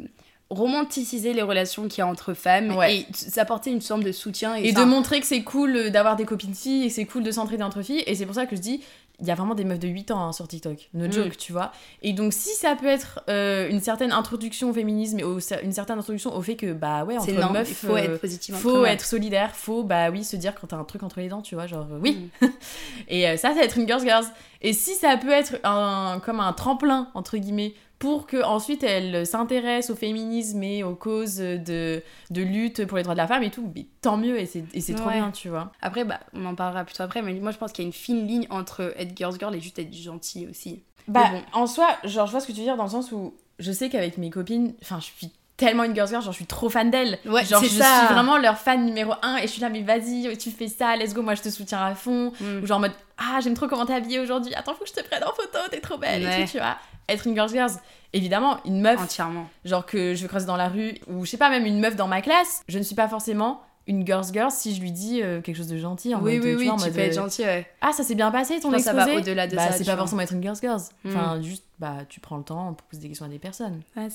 romanticiser 0.50 1.34
les 1.34 1.44
relations 1.44 1.88
qu'il 1.88 2.00
y 2.00 2.02
a 2.02 2.08
entre 2.08 2.34
femmes 2.34 2.76
Ouais. 2.76 3.00
et 3.02 3.06
s'apporter 3.13 3.70
une 3.72 3.82
forme 3.82 4.04
de 4.04 4.12
soutien 4.12 4.56
et, 4.56 4.72
de 4.72 4.84
montrer 4.84 5.20
que 5.20 5.28
c'est 5.28 5.44
cool 5.44 5.92
d'avoir 5.92 6.15
des 6.15 6.26
copines 6.26 6.56
filles 6.56 6.86
et 6.86 6.88
que 6.88 6.94
c'est 6.94 7.06
cool 7.06 7.24
de 7.24 7.32
s'entraider 7.32 7.62
entre 7.63 7.82
filles. 7.84 8.04
Et 8.08 8.15
c'est 8.15 8.26
pour 8.26 8.34
ça 8.36 8.46
que 8.48 8.56
je 8.56 8.62
dis, 8.62 8.82
il 9.22 9.28
y 9.28 9.32
a 9.32 9.36
vraiment 9.36 9.56
des 9.56 9.66
meufs 9.66 9.80
de 9.80 9.88
8 9.88 10.12
ans 10.12 10.20
hein, 10.28 10.32
sur 10.32 10.48
TikTok. 10.48 10.90
No 10.94 11.08
Mm. 11.08 11.12
joke, 11.12 11.38
tu 11.38 11.52
vois. 11.52 11.72
Et 12.02 12.14
donc, 12.14 12.32
si 12.34 12.50
ça 12.56 12.76
peut 12.76 12.88
être 12.88 13.22
euh, 13.30 13.70
une 13.70 13.82
certaine 13.82 14.12
introduction 14.12 14.70
au 14.70 14.74
féminisme 14.74 15.20
et 15.20 15.24
au- 15.24 15.40
une 15.64 15.72
certaine 15.74 16.00
introduction 16.00 16.36
au 16.36 16.42
fait 16.42 16.56
que, 16.56 16.72
bah 16.74 17.04
ouais, 17.04 17.18
entre 17.18 17.32
non, 17.34 17.52
meufs. 17.52 17.70
il 17.70 17.76
faut 17.76 17.94
euh, 17.96 17.98
être 17.98 18.22
positif. 18.22 18.56
entre 18.56 18.62
faut 18.64 18.86
être 18.86 19.06
solidaire, 19.06 19.56
faut 19.56 19.84
bah 19.84 20.10
oui 20.10 20.24
se 20.24 20.36
dire 20.36 20.56
quand 20.56 20.68
t'as 20.68 20.78
un 20.78 20.84
truc 20.86 21.04
entre 21.04 21.20
les 21.20 21.28
dents, 21.30 21.42
tu 21.42 21.56
vois, 21.56 21.68
genre 21.68 21.88
euh, 21.92 22.00
oui. 22.02 22.30
Mm. 22.42 22.46
Et 23.10 23.28
euh, 23.28 23.38
ça, 23.38 23.50
ça 23.50 23.56
va 23.56 23.62
être 23.64 23.78
une 23.78 23.88
girls 23.88 24.02
girls. 24.04 24.26
Et 24.62 24.74
si 24.74 24.96
ça 24.96 25.16
peut 25.18 25.32
être 25.32 25.56
un 25.64 26.22
comme 26.24 26.40
un 26.40 26.52
tremplin 26.54 27.10
entre 27.14 27.38
guillemets 27.38 27.74
pour 28.00 28.28
que 28.28 28.42
ensuite 28.42 28.82
elles 28.84 29.28
s'intéressent 29.28 29.92
au 29.96 30.00
féminisme 30.00 30.64
et 30.64 30.84
aux 30.84 30.96
causes 30.96 31.36
de, 31.38 32.02
de 32.30 32.42
lutte 32.42 32.86
pour 32.86 32.96
les 32.98 33.04
droits 33.04 33.14
de 33.14 33.20
la 33.20 33.28
femme 33.28 33.44
et 33.44 33.52
tout, 33.52 33.70
mais 33.76 33.86
tant 34.02 34.16
mieux 34.18 34.40
et 34.40 34.46
c'est 34.46 34.64
c'est 34.80 34.94
trop 34.96 35.10
Ouais. 35.10 35.16
bien, 35.16 35.32
tu 35.32 35.50
vois. 35.50 35.72
Après, 35.82 36.06
bah, 36.06 36.20
on 36.34 36.46
en 36.46 36.56
parlera 36.56 36.86
plus 36.86 36.94
tard 36.96 37.06
après, 37.08 37.22
mais 37.22 37.34
moi 37.34 37.52
je 37.52 37.58
pense 37.58 37.72
qu'il 37.74 37.84
y 37.84 37.86
a 37.86 37.90
une 37.90 37.94
fine 37.94 38.26
ligne 38.26 38.48
entre 38.50 38.94
être 38.98 39.16
girls 39.18 39.36
girl 39.38 39.54
et 39.54 39.60
juste 39.60 39.78
être 39.80 39.94
gentil 39.94 40.48
aussi. 40.50 40.82
Bah, 41.10 41.30
bon. 41.32 41.42
en 41.54 41.68
soi, 41.68 41.90
genre, 42.06 42.26
je 42.28 42.32
vois 42.32 42.40
ce 42.40 42.48
que 42.48 42.52
tu 42.54 42.60
veux 42.60 42.66
dire 42.66 42.78
dans 42.78 42.84
le 42.84 42.90
sens 42.90 43.12
où 43.12 43.34
je 43.58 43.72
sais 43.72 43.90
qu'avec 43.90 44.18
mes 44.18 44.30
copines, 44.30 44.74
enfin, 44.82 45.00
je 45.00 45.06
suis 45.06 45.32
tellement 45.58 45.84
une 45.84 45.94
girls 45.94 46.08
girl, 46.08 46.22
genre, 46.24 46.32
je 46.32 46.38
suis 46.38 46.46
trop 46.46 46.70
fan 46.70 46.90
d'elles. 46.92 47.20
Ouais, 47.26 47.44
genre, 47.44 47.62
je 47.62 47.68
ça. 47.68 48.06
suis 48.06 48.14
vraiment 48.14 48.38
leur 48.38 48.58
fan 48.58 48.86
numéro 48.86 49.12
un 49.24 49.36
et 49.38 49.42
je 49.42 49.48
suis 49.48 49.62
là, 49.62 49.68
mais 49.70 49.82
vas-y, 49.82 50.38
tu 50.38 50.52
fais 50.52 50.68
ça, 50.70 50.96
let's 50.96 51.14
go, 51.14 51.22
moi 51.22 51.36
je 51.36 51.42
te 51.42 51.50
soutiens 51.50 51.84
à 51.84 51.96
fond. 51.96 52.32
Mm. 52.40 52.64
Ou 52.64 52.66
genre 52.66 52.78
en 52.78 52.82
mode, 52.82 52.94
ah, 53.18 53.40
j'aime 53.44 53.56
trop 53.56 53.68
comment 53.68 53.86
t'es 53.86 53.94
habillée 53.94 54.20
aujourd'hui, 54.20 54.54
attends, 54.56 54.74
faut 54.76 54.84
que 54.86 54.90
je 54.90 54.94
te 54.94 55.06
prenne 55.06 55.24
en 55.26 55.34
photo, 55.34 55.58
t'es 55.70 55.82
trop 55.82 55.98
belle 55.98 56.22
et 56.24 56.26
Ouais. 56.28 56.46
tout, 56.46 56.52
tu 56.52 56.58
vois. 56.60 56.78
Être 57.10 57.28
une 57.28 57.34
girls 57.36 57.50
girl, 57.50 57.69
évidemment, 58.13 58.58
une 58.65 58.82
meuf, 58.82 59.00
Entièrement. 59.00 59.48
genre 59.65 59.86
que 59.86 60.15
je 60.15 60.22
vais 60.22 60.28
croiser 60.28 60.45
dans 60.45 60.56
la 60.58 60.69
rue, 60.69 60.95
ou 61.08 61.26
je 61.26 61.32
sais 61.32 61.38
pas, 61.38 61.50
même 61.50 61.65
une 61.65 61.80
meuf 61.80 61.95
dans 61.95 62.08
ma 62.08 62.22
classe, 62.22 62.62
je 62.67 62.78
ne 62.78 62.84
suis 62.84 62.95
pas 62.95 63.08
forcément 63.08 63.62
une 63.89 64.06
girls 64.06 64.25
girl 64.32 64.49
si 64.52 64.73
je 64.73 64.80
lui 64.82 64.91
dis 64.93 65.21
euh, 65.21 65.41
quelque 65.41 65.58
chose 65.58 65.67
de 65.67 65.78
gentil 65.78 66.15
en 66.15 66.21
oui, 66.21 66.36
mode, 66.38 66.45
oui, 66.45 66.56
oui, 66.56 66.65
vois, 66.67 66.75
tu 66.78 66.84
mode, 66.86 66.93
peux 66.93 66.99
être 67.02 67.17
euh, 67.17 67.21
gentil, 67.23 67.41
ouais. 67.41 67.67
ah 67.82 67.91
ça 67.91 68.04
s'est 68.04 68.15
bien 68.15 68.32
passé 68.32 68.60
ton 68.62 68.69
pense 68.71 68.78
que 68.78 68.84
ça 68.84 68.91
exposé 68.93 69.12
va 69.15 69.19
au-delà 69.21 69.47
de 69.47 69.56
bah, 69.56 69.67
ça, 69.67 69.71
c'est 69.73 69.84
pas 69.84 69.91
vois. 69.95 69.97
forcément 70.04 70.21
être 70.21 70.34
une 70.34 70.41
girls 70.41 70.58
girls 70.62 70.82
Mm. 71.04 71.10
enfin 71.10 71.41
juste 71.41 71.63
bah 71.80 71.95
tu 72.10 72.19
prends 72.19 72.36
le 72.38 72.43
temps 72.43 72.73
pour 72.73 72.86
poser 72.88 73.02
des 73.02 73.08
questions 73.08 73.25
à 73.25 73.30
des 73.30 73.39
personnes 73.39 73.82
Ouais, 73.95 74.08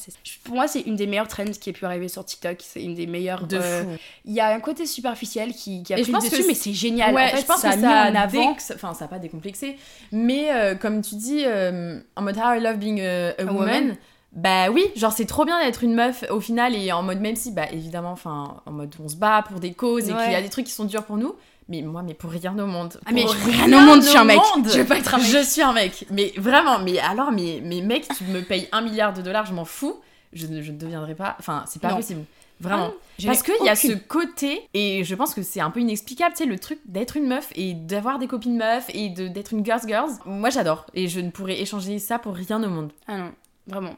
Pour 0.44 0.54
moi, 0.54 0.68
c'est 0.68 0.82
une 0.82 0.96
des 0.96 1.06
meilleures 1.06 1.28
trends 1.28 1.44
qui 1.46 1.70
ait 1.70 1.72
pu 1.72 1.86
arriver 1.86 2.08
sur 2.08 2.22
TikTok. 2.22 2.58
C'est 2.60 2.82
une 2.82 2.94
des 2.94 3.06
meilleures. 3.06 3.46
de 3.46 3.56
euh, 3.56 3.82
fou 3.84 3.88
Il 4.26 4.34
y 4.34 4.40
a 4.40 4.54
un 4.54 4.60
côté 4.60 4.84
superficiel 4.84 5.52
qui, 5.54 5.82
qui 5.82 5.94
a 5.94 5.96
pris 5.96 6.04
je 6.04 6.10
pense 6.12 6.24
le 6.24 6.28
que 6.30 6.34
dessus, 6.36 6.42
c'est- 6.42 6.48
mais 6.48 6.54
c'est 6.54 6.72
génial. 6.74 7.14
ouais 7.14 7.24
en 7.24 7.28
fait, 7.28 7.40
je 7.40 7.46
pense 7.46 7.60
ça 7.60 7.68
que 7.70 7.72
a 7.72 7.76
mis 7.76 7.82
ça 7.82 8.00
a 8.02 8.10
en 8.10 8.14
avant. 8.16 8.50
enfin 8.74 8.92
ça 8.92 9.06
a 9.06 9.08
pas 9.08 9.18
décomplexé 9.18 9.76
mais 10.12 10.52
euh, 10.52 10.74
comme 10.74 11.00
tu 11.00 11.14
dis 11.16 11.44
en 11.46 12.22
mode 12.22 12.36
how 12.36 12.52
I 12.54 12.60
love 12.60 12.76
being 12.76 13.00
a, 13.00 13.30
a 13.38 13.44
woman, 13.44 13.56
woman. 13.58 13.96
Bah 14.34 14.70
oui 14.70 14.84
genre 14.96 15.12
c'est 15.12 15.26
trop 15.26 15.44
bien 15.44 15.60
d'être 15.64 15.84
une 15.84 15.94
meuf 15.94 16.24
au 16.30 16.40
final 16.40 16.74
et 16.74 16.90
en 16.92 17.02
mode 17.02 17.20
même 17.20 17.36
si 17.36 17.52
bah 17.52 17.70
évidemment 17.72 18.10
enfin 18.12 18.56
en 18.66 18.70
mode 18.72 18.94
on 19.02 19.08
se 19.08 19.16
bat 19.16 19.42
pour 19.48 19.60
des 19.60 19.72
causes 19.72 20.08
et 20.08 20.12
qu'il 20.12 20.32
y 20.32 20.34
a 20.34 20.42
des 20.42 20.48
trucs 20.48 20.66
qui 20.66 20.72
sont 20.72 20.84
durs 20.86 21.04
pour 21.04 21.16
nous 21.16 21.34
mais 21.68 21.80
moi 21.82 22.02
mais 22.02 22.14
pour 22.14 22.30
rien 22.30 22.58
au 22.58 22.66
monde 22.66 22.98
Ah, 23.06 23.12
mais 23.12 23.22
Pour 23.22 23.30
rien 23.32 23.72
au 23.78 23.80
monde, 23.86 24.02
je 24.02 24.08
suis 24.08 24.18
un 24.18 24.24
mec. 24.24 24.38
monde. 24.56 24.68
Je 24.68 24.78
veux 24.80 24.84
pas 24.84 24.98
être 24.98 25.14
un 25.14 25.18
mec. 25.18 25.26
je 25.26 25.42
suis 25.42 25.62
un 25.62 25.72
mec 25.72 26.06
mais 26.10 26.32
vraiment 26.36 26.78
mais 26.80 26.98
alors 26.98 27.30
mais 27.32 27.60
mais 27.64 27.80
mec 27.80 28.06
tu 28.18 28.24
me 28.24 28.42
payes 28.42 28.68
un 28.72 28.80
milliard 28.82 29.12
de 29.14 29.22
dollars 29.22 29.46
je 29.46 29.54
m'en 29.54 29.64
fous 29.64 30.00
je 30.32 30.46
ne 30.46 30.60
je 30.62 30.72
ne 30.72 30.78
deviendrai 30.78 31.14
pas 31.14 31.36
enfin 31.38 31.62
c'est 31.66 31.80
pas 31.80 31.90
Non. 31.90 31.96
possible 31.96 32.24
vraiment 32.60 32.90
Ah, 32.92 33.26
Parce 33.26 33.42
qu'il 33.44 33.54
y 33.64 33.68
a 33.68 33.76
ce 33.76 33.92
côté, 33.92 34.68
et 34.74 35.04
je 35.04 35.14
pense 35.14 35.34
que 35.34 35.42
c'est 35.42 35.60
un 35.60 35.70
peu 35.70 35.80
inexplicable, 35.80 36.34
tu 36.36 36.44
sais, 36.44 36.48
le 36.48 36.58
truc 36.58 36.78
d'être 36.86 37.16
une 37.16 37.26
meuf 37.26 37.50
et 37.56 37.74
d'avoir 37.74 38.18
des 38.18 38.26
copines 38.28 38.56
meufs 38.56 38.86
et 38.94 39.08
de- 39.10 39.26
d'être 39.28 39.52
une 39.52 39.64
girls 39.64 39.82
girls. 39.86 40.10
Moi 40.24 40.50
j'adore, 40.50 40.86
et 40.94 41.06
je 41.08 41.18
ne 41.20 41.30
pourrais 41.30 41.60
échanger 41.60 41.98
ça 41.98 42.18
pour 42.18 42.34
rien 42.34 42.62
au 42.62 42.68
monde. 42.68 42.90
Ah 43.08 43.18
non, 43.18 43.32
vraiment. 43.66 43.94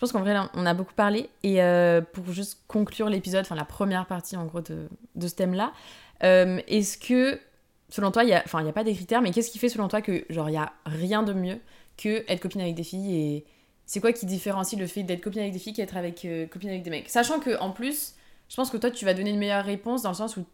Je 0.00 0.06
pense 0.06 0.12
qu'en 0.12 0.20
vrai, 0.20 0.32
là, 0.32 0.50
on 0.54 0.64
a 0.64 0.72
beaucoup 0.72 0.94
parlé, 0.94 1.28
et 1.42 1.62
euh, 1.62 2.00
pour 2.00 2.32
juste 2.32 2.62
conclure 2.68 3.10
l'épisode, 3.10 3.42
enfin 3.42 3.54
la 3.54 3.66
première 3.66 4.06
partie 4.06 4.34
en 4.34 4.46
gros 4.46 4.62
de, 4.62 4.88
de 5.14 5.28
ce 5.28 5.34
thème-là, 5.34 5.74
euh, 6.24 6.58
est-ce 6.68 6.96
que, 6.96 7.38
selon 7.90 8.10
toi, 8.10 8.24
il 8.24 8.30
y 8.30 8.32
a, 8.32 8.42
enfin 8.46 8.60
il 8.60 8.64
n'y 8.64 8.70
a 8.70 8.72
pas 8.72 8.82
des 8.82 8.94
critères, 8.94 9.20
mais 9.20 9.30
qu'est-ce 9.30 9.50
qui 9.50 9.58
fait 9.58 9.68
selon 9.68 9.88
toi 9.88 10.00
que, 10.00 10.24
genre, 10.30 10.48
il 10.48 10.54
y 10.54 10.56
a 10.56 10.72
rien 10.86 11.22
de 11.22 11.34
mieux 11.34 11.58
que 11.98 12.24
être 12.28 12.40
copine 12.40 12.62
avec 12.62 12.76
des 12.76 12.82
filles 12.82 13.14
et 13.14 13.44
c'est 13.84 14.00
quoi 14.00 14.14
qui 14.14 14.24
différencie 14.24 14.80
le 14.80 14.86
fait 14.86 15.02
d'être 15.02 15.20
copine 15.20 15.40
avec 15.40 15.52
des 15.52 15.58
filles 15.58 15.74
qu'être 15.74 15.98
avec 15.98 16.24
euh, 16.24 16.46
copine 16.46 16.70
avec 16.70 16.82
des 16.82 16.88
mecs? 16.88 17.10
Sachant 17.10 17.38
que 17.38 17.58
en 17.58 17.70
plus, 17.70 18.14
je 18.48 18.56
pense 18.56 18.70
que 18.70 18.78
toi 18.78 18.90
tu 18.90 19.04
vas 19.04 19.12
donner 19.12 19.28
une 19.30 19.38
meilleure 19.38 19.66
réponse 19.66 20.00
dans 20.00 20.10
le 20.10 20.14
sens 20.14 20.38
où 20.38 20.46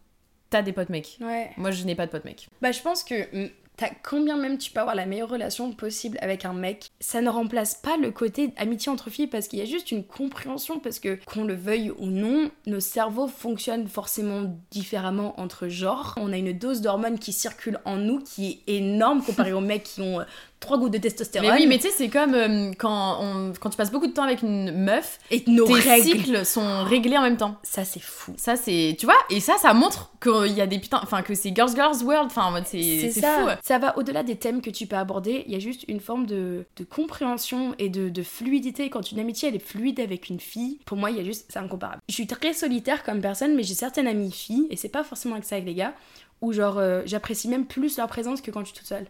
t'as 0.49 0.61
des 0.61 0.73
potes 0.73 0.89
mecs. 0.89 1.19
Ouais. 1.21 1.51
Moi 1.55 1.71
je 1.71 1.85
n'ai 1.85 1.95
pas 1.95 2.05
de 2.05 2.11
potes 2.11 2.25
mecs. 2.25 2.49
Bah, 2.61 2.73
je 2.73 2.81
pense 2.81 3.05
que 3.05 3.45
mm, 3.45 3.49
t'as 3.77 3.91
combien 4.03 4.37
même 4.37 4.57
tu 4.57 4.71
peux 4.71 4.79
avoir 4.79 4.95
la 4.95 5.05
meilleure 5.05 5.29
relation 5.29 5.71
possible 5.71 6.17
avec 6.21 6.45
un 6.45 6.53
mec, 6.53 6.89
ça 6.99 7.21
ne 7.21 7.29
remplace 7.29 7.75
pas 7.75 7.95
le 7.97 8.11
côté 8.11 8.51
amitié 8.57 8.91
entre 8.91 9.11
filles 9.11 9.27
parce 9.27 9.47
qu'il 9.47 9.59
y 9.59 9.61
a 9.61 9.65
juste 9.65 9.91
une 9.91 10.03
compréhension 10.03 10.79
parce 10.79 10.99
que 10.99 11.19
qu'on 11.25 11.43
le 11.43 11.53
veuille 11.53 11.91
ou 11.91 12.07
non, 12.07 12.49
nos 12.65 12.79
cerveaux 12.79 13.27
fonctionnent 13.27 13.87
forcément 13.87 14.57
différemment 14.71 15.39
entre 15.39 15.67
genres. 15.67 16.15
On 16.17 16.33
a 16.33 16.37
une 16.37 16.57
dose 16.57 16.81
d'hormones 16.81 17.19
qui 17.19 17.33
circule 17.33 17.79
en 17.85 17.97
nous 17.97 18.19
qui 18.19 18.63
est 18.67 18.77
énorme 18.77 19.21
comparé 19.21 19.53
aux 19.53 19.61
mecs 19.61 19.83
qui 19.83 20.01
ont 20.01 20.21
euh, 20.21 20.25
trois 20.59 20.77
gouttes 20.77 20.93
de 20.93 20.97
testostérone. 20.97 21.49
Mais 21.51 21.55
oui, 21.61 21.67
mais 21.67 21.77
tu 21.77 21.83
sais, 21.87 21.93
c'est 21.95 22.09
comme 22.09 22.33
euh, 22.33 22.71
quand, 22.77 23.19
on- 23.21 23.53
quand 23.59 23.69
tu 23.69 23.77
passes 23.77 23.91
beaucoup 23.91 24.07
de 24.07 24.11
temps 24.13 24.23
avec 24.23 24.41
une 24.41 24.71
meuf, 24.71 25.19
et 25.31 25.43
nos 25.47 25.65
tes 25.67 25.73
règles. 25.75 26.03
cycles 26.19 26.45
sont 26.45 26.83
réglés 26.83 27.17
en 27.17 27.21
même 27.21 27.37
temps. 27.37 27.57
Ça 27.63 27.85
c'est 27.85 27.99
fou. 28.01 28.33
Ça 28.37 28.55
c'est, 28.55 28.95
tu 28.99 29.05
vois, 29.05 29.15
et 29.29 29.39
ça 29.39 29.57
ça 29.57 29.73
montre 29.73 30.11
qu'il 30.21 30.53
y 30.53 30.61
a 30.61 30.67
des 30.67 30.79
putains, 30.79 30.99
enfin 31.03 31.21
que 31.21 31.35
c'est 31.35 31.55
girls 31.55 31.75
girls 31.75 32.03
world, 32.03 32.25
enfin 32.27 32.43
en 32.45 32.51
mode 32.51 32.65
c'est 32.65 33.09
fou. 33.11 33.49
Ça 33.63 33.77
va 33.77 33.97
au-delà 33.97 34.23
des 34.23 34.35
thèmes 34.35 34.61
que 34.61 34.69
tu 34.69 34.87
peux 34.87 34.95
aborder. 34.95 35.43
Il 35.45 35.53
y 35.53 35.55
a 35.55 35.59
juste 35.59 35.85
une 35.87 35.99
forme 35.99 36.25
de, 36.25 36.65
de 36.75 36.83
compréhension 36.83 37.75
et 37.79 37.89
de, 37.89 38.09
de 38.09 38.23
fluidité. 38.23 38.89
Quand 38.89 39.11
une 39.11 39.19
amitié 39.19 39.49
elle 39.49 39.55
est 39.55 39.59
fluide 39.59 39.99
avec 39.99 40.29
une 40.29 40.39
fille, 40.39 40.79
pour 40.85 40.97
moi, 40.97 41.11
il 41.11 41.17
y 41.17 41.19
a 41.19 41.23
juste. 41.23 41.45
C'est 41.49 41.59
incomparable. 41.59 42.01
Je 42.09 42.13
suis 42.13 42.27
très 42.27 42.53
solitaire 42.53 43.03
comme 43.03 43.21
personne, 43.21 43.55
mais 43.55 43.63
j'ai 43.63 43.75
certaines 43.75 44.07
amies 44.07 44.31
filles, 44.31 44.67
et 44.69 44.75
c'est 44.75 44.89
pas 44.89 45.03
forcément 45.03 45.35
avec 45.35 45.45
ça 45.45 45.55
avec 45.55 45.67
les 45.67 45.75
gars, 45.75 45.93
où 46.41 46.51
genre 46.53 46.77
euh, 46.77 47.01
j'apprécie 47.05 47.47
même 47.47 47.65
plus 47.65 47.97
leur 47.97 48.07
présence 48.07 48.41
que 48.41 48.51
quand 48.51 48.61
je 48.61 48.65
suis 48.67 48.75
toute 48.77 48.87
seule. 48.87 49.07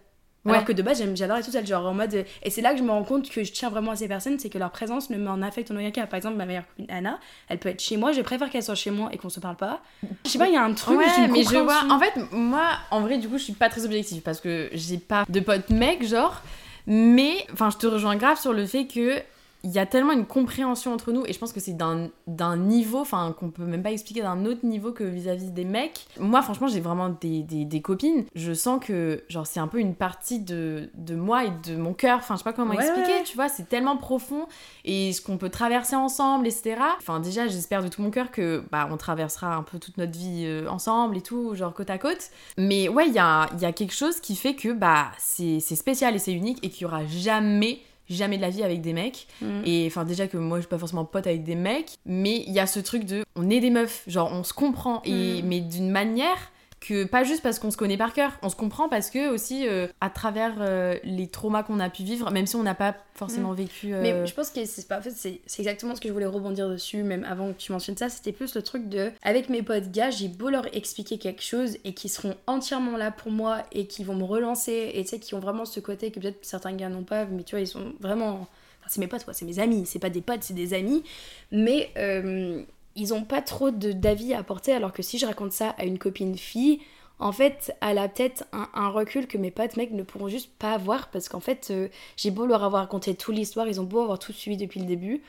Ouais. 0.47 0.53
Alors 0.53 0.65
que 0.65 0.71
de 0.71 0.81
base, 0.81 1.03
j'adore 1.15 1.37
être 1.37 1.45
toute 1.45 1.53
seule, 1.53 1.67
genre 1.67 1.85
en 1.85 1.93
mode. 1.93 2.25
Et 2.43 2.49
c'est 2.49 2.61
là 2.61 2.71
que 2.71 2.79
je 2.79 2.83
me 2.83 2.91
rends 2.91 3.03
compte 3.03 3.29
que 3.29 3.43
je 3.43 3.51
tiens 3.51 3.69
vraiment 3.69 3.91
à 3.91 3.95
ces 3.95 4.07
personnes, 4.07 4.39
c'est 4.39 4.49
que 4.49 4.57
leur 4.57 4.71
présence 4.71 5.09
ne 5.09 5.17
m'en 5.17 5.41
affecte 5.45 5.71
en 5.71 5.75
aucun 5.75 5.91
cas. 5.91 6.07
Par 6.07 6.17
exemple, 6.17 6.37
ma 6.37 6.45
meilleure 6.45 6.65
copine 6.67 6.89
Anna, 6.89 7.19
elle 7.49 7.59
peut 7.59 7.69
être 7.69 7.81
chez 7.81 7.97
moi, 7.97 8.11
je 8.13 8.21
préfère 8.21 8.49
qu'elle 8.49 8.63
soit 8.63 8.75
chez 8.75 8.91
moi 8.91 9.09
et 9.11 9.17
qu'on 9.17 9.29
se 9.29 9.39
parle 9.39 9.57
pas. 9.57 9.81
Je 10.25 10.29
sais 10.29 10.39
pas, 10.39 10.47
il 10.47 10.53
y 10.53 10.57
a 10.57 10.63
un 10.63 10.73
truc, 10.73 10.97
Ouais, 10.97 11.27
mais 11.29 11.43
je 11.43 11.57
vois. 11.57 11.83
En 11.89 11.99
fait, 11.99 12.13
moi, 12.31 12.69
en 12.91 13.01
vrai, 13.01 13.17
du 13.17 13.27
coup, 13.27 13.37
je 13.37 13.43
suis 13.43 13.53
pas 13.53 13.69
très 13.69 13.85
objective 13.85 14.21
parce 14.21 14.39
que 14.39 14.69
j'ai 14.73 14.97
pas 14.97 15.25
de 15.27 15.39
potes 15.39 15.69
mecs, 15.69 16.07
genre. 16.07 16.41
Mais, 16.85 17.45
enfin, 17.51 17.69
je 17.69 17.77
te 17.77 17.87
rejoins 17.87 18.15
grave 18.15 18.39
sur 18.39 18.53
le 18.53 18.65
fait 18.65 18.87
que 18.87 19.21
il 19.67 19.73
y 19.73 19.79
a 19.79 19.85
tellement 19.85 20.13
une 20.13 20.25
compréhension 20.25 20.93
entre 20.93 21.11
nous 21.11 21.25
et 21.25 21.33
je 21.33 21.39
pense 21.39 21.51
que 21.51 21.59
c'est 21.59 21.75
d'un 21.75 22.57
niveau, 22.57 22.99
enfin, 22.99 23.35
qu'on 23.37 23.49
peut 23.49 23.65
même 23.65 23.83
pas 23.83 23.91
expliquer 23.91 24.21
d'un 24.21 24.45
autre 24.45 24.65
niveau 24.65 24.93
que 24.93 25.03
vis-à-vis 25.03 25.51
des 25.51 25.65
mecs. 25.65 26.07
Moi, 26.17 26.41
franchement, 26.41 26.69
j'ai 26.69 26.79
vraiment 26.79 27.09
des, 27.09 27.43
des, 27.43 27.65
des 27.65 27.81
copines. 27.81 28.23
Je 28.33 28.53
sens 28.53 28.79
que, 28.81 29.23
genre, 29.27 29.45
c'est 29.45 29.59
un 29.59 29.67
peu 29.67 29.79
une 29.79 29.93
partie 29.93 30.39
de, 30.39 30.89
de 30.93 31.15
moi 31.15 31.43
et 31.43 31.51
de 31.67 31.75
mon 31.75 31.93
cœur. 31.93 32.19
Enfin, 32.19 32.35
je 32.35 32.39
sais 32.39 32.43
pas 32.45 32.53
comment 32.53 32.75
Ouais, 32.75 32.77
expliquer, 32.77 33.11
ouais, 33.11 33.23
tu 33.25 33.35
vois, 33.35 33.49
c'est 33.49 33.67
tellement 33.67 33.97
profond 33.97 34.47
et 34.85 35.11
ce 35.11 35.21
qu'on 35.21 35.37
peut 35.37 35.49
traverser 35.49 35.97
ensemble, 35.97 36.47
etc. 36.47 36.77
Enfin, 36.97 37.19
déjà, 37.19 37.47
j'espère 37.47 37.83
de 37.83 37.89
tout 37.89 38.01
mon 38.01 38.09
cœur 38.09 38.31
que 38.31 38.63
bah, 38.71 38.87
on 38.89 38.95
traversera 38.95 39.53
un 39.53 39.63
peu 39.63 39.79
toute 39.79 39.97
notre 39.97 40.17
vie 40.17 40.43
euh, 40.45 40.69
ensemble 40.69 41.17
et 41.17 41.21
tout, 41.21 41.55
genre 41.55 41.73
côte 41.73 41.89
à 41.89 41.97
côte. 41.97 42.29
Mais 42.57 42.87
ouais, 42.87 43.07
il 43.07 43.13
y 43.13 43.19
a, 43.19 43.49
y 43.59 43.65
a 43.65 43.73
quelque 43.73 43.93
chose 43.93 44.21
qui 44.21 44.37
fait 44.37 44.55
que 44.55 44.71
bah, 44.71 45.11
c'est 45.17 45.59
c'est 45.59 45.75
spécial 45.75 46.15
et 46.15 46.19
c'est 46.19 46.33
unique 46.33 46.59
et 46.63 46.69
qu'il 46.69 46.83
y 46.83 46.85
aura 46.85 47.05
jamais 47.05 47.81
jamais 48.09 48.37
de 48.37 48.41
la 48.41 48.49
vie 48.49 48.63
avec 48.63 48.81
des 48.81 48.93
mecs 48.93 49.27
Mm. 49.41 49.61
et 49.65 49.85
enfin 49.87 50.03
déjà 50.05 50.27
que 50.27 50.37
moi 50.37 50.57
je 50.57 50.61
suis 50.63 50.69
pas 50.69 50.77
forcément 50.77 51.05
pote 51.05 51.27
avec 51.27 51.43
des 51.43 51.55
mecs 51.55 51.97
mais 52.05 52.43
il 52.47 52.53
y 52.53 52.59
a 52.59 52.65
ce 52.67 52.79
truc 52.79 53.03
de 53.05 53.23
on 53.35 53.49
est 53.49 53.59
des 53.59 53.69
meufs 53.69 54.03
genre 54.07 54.29
on 54.31 54.43
se 54.43 54.53
comprend 54.53 55.01
et 55.05 55.41
Mm. 55.41 55.45
mais 55.47 55.59
d'une 55.61 55.89
manière 55.91 56.51
que 56.87 57.03
pas 57.03 57.23
juste 57.23 57.41
parce 57.41 57.59
qu'on 57.59 57.71
se 57.71 57.77
connaît 57.77 57.97
par 57.97 58.13
cœur, 58.13 58.31
on 58.41 58.49
se 58.49 58.55
comprend 58.55 58.87
parce 58.87 59.09
que 59.09 59.29
aussi 59.29 59.67
euh, 59.67 59.87
à 59.99 60.09
travers 60.09 60.55
euh, 60.59 60.95
les 61.03 61.27
traumas 61.27 61.63
qu'on 61.63 61.79
a 61.79 61.89
pu 61.89 62.03
vivre, 62.03 62.31
même 62.31 62.45
si 62.45 62.55
on 62.55 62.63
n'a 62.63 62.75
pas 62.75 62.95
forcément 63.15 63.51
vécu. 63.53 63.93
euh, 63.93 64.01
Mais 64.01 64.25
je 64.27 64.33
pense 64.33 64.51
que 64.51 64.63
c'est 64.65 64.87
pas 64.87 64.99
en 64.99 65.01
fait 65.01 65.11
c'est 65.11 65.41
c'est 65.45 65.61
exactement 65.63 65.95
ce 65.95 66.01
que 66.01 66.07
je 66.07 66.13
voulais 66.13 66.25
rebondir 66.27 66.69
dessus 66.69 67.03
même 67.03 67.23
avant 67.25 67.51
que 67.51 67.57
tu 67.57 67.71
mentionnes 67.71 67.97
ça 67.97 68.09
c'était 68.09 68.31
plus 68.31 68.53
le 68.55 68.61
truc 68.61 68.87
de 68.89 69.11
avec 69.23 69.49
mes 69.49 69.63
potes 69.63 69.91
gars 69.91 70.11
j'ai 70.11 70.27
beau 70.27 70.49
leur 70.49 70.73
expliquer 70.75 71.17
quelque 71.17 71.41
chose 71.41 71.77
et 71.83 71.93
qui 71.93 72.09
seront 72.09 72.35
entièrement 72.45 72.95
là 72.95 73.11
pour 73.11 73.31
moi 73.31 73.63
et 73.71 73.87
qui 73.87 74.03
vont 74.03 74.15
me 74.15 74.23
relancer 74.23 74.91
et 74.93 75.03
tu 75.03 75.09
sais 75.09 75.19
qui 75.19 75.33
ont 75.33 75.39
vraiment 75.39 75.65
ce 75.65 75.79
côté 75.79 76.11
que 76.11 76.19
peut-être 76.19 76.37
certains 76.43 76.73
gars 76.73 76.89
n'ont 76.89 77.03
pas 77.03 77.25
mais 77.25 77.43
tu 77.43 77.55
vois 77.55 77.61
ils 77.61 77.67
sont 77.67 77.93
vraiment 77.99 78.33
enfin, 78.79 78.87
c'est 78.87 78.99
mes 78.99 79.07
potes 79.07 79.25
quoi 79.25 79.33
c'est 79.33 79.45
mes 79.45 79.59
amis 79.59 79.85
c'est 79.87 79.99
pas 79.99 80.09
des 80.11 80.21
potes 80.21 80.43
c'est 80.43 80.53
des 80.53 80.73
amis 80.75 81.03
mais 81.51 81.89
euh, 81.97 82.61
ils 82.97 83.13
ont 83.13 83.23
pas 83.23 83.41
trop 83.41 83.71
de- 83.71 83.93
d'avis 83.93 84.33
à 84.33 84.39
apporter 84.39 84.73
alors 84.73 84.91
que 84.91 85.01
si 85.01 85.17
je 85.17 85.25
raconte 85.25 85.53
ça 85.53 85.69
à 85.77 85.85
une 85.85 85.97
copine 85.99 86.37
fille 86.37 86.79
en 87.19 87.31
fait, 87.31 87.73
elle 87.81 87.97
a 87.97 88.07
peut-être 88.09 88.43
un, 88.51 88.67
un 88.75 88.89
recul 88.89 89.25
que 89.25 89.37
mes 89.39 89.49
potes 89.49 89.75
mecs 89.77 89.91
ne 89.91 90.03
pourront 90.03 90.27
juste 90.27 90.51
pas 90.59 90.73
avoir 90.73 91.09
parce 91.09 91.29
qu'en 91.29 91.39
fait, 91.39 91.69
euh, 91.71 91.87
j'ai 92.15 92.29
beau 92.29 92.45
leur 92.45 92.63
avoir 92.63 92.83
raconté 92.83 93.15
toute 93.15 93.35
l'histoire, 93.35 93.67
ils 93.67 93.81
ont 93.81 93.85
beau 93.85 94.01
avoir 94.01 94.19
tout 94.19 94.33
suivi 94.33 94.55
depuis 94.55 94.79
le 94.79 94.85
début. 94.85 95.23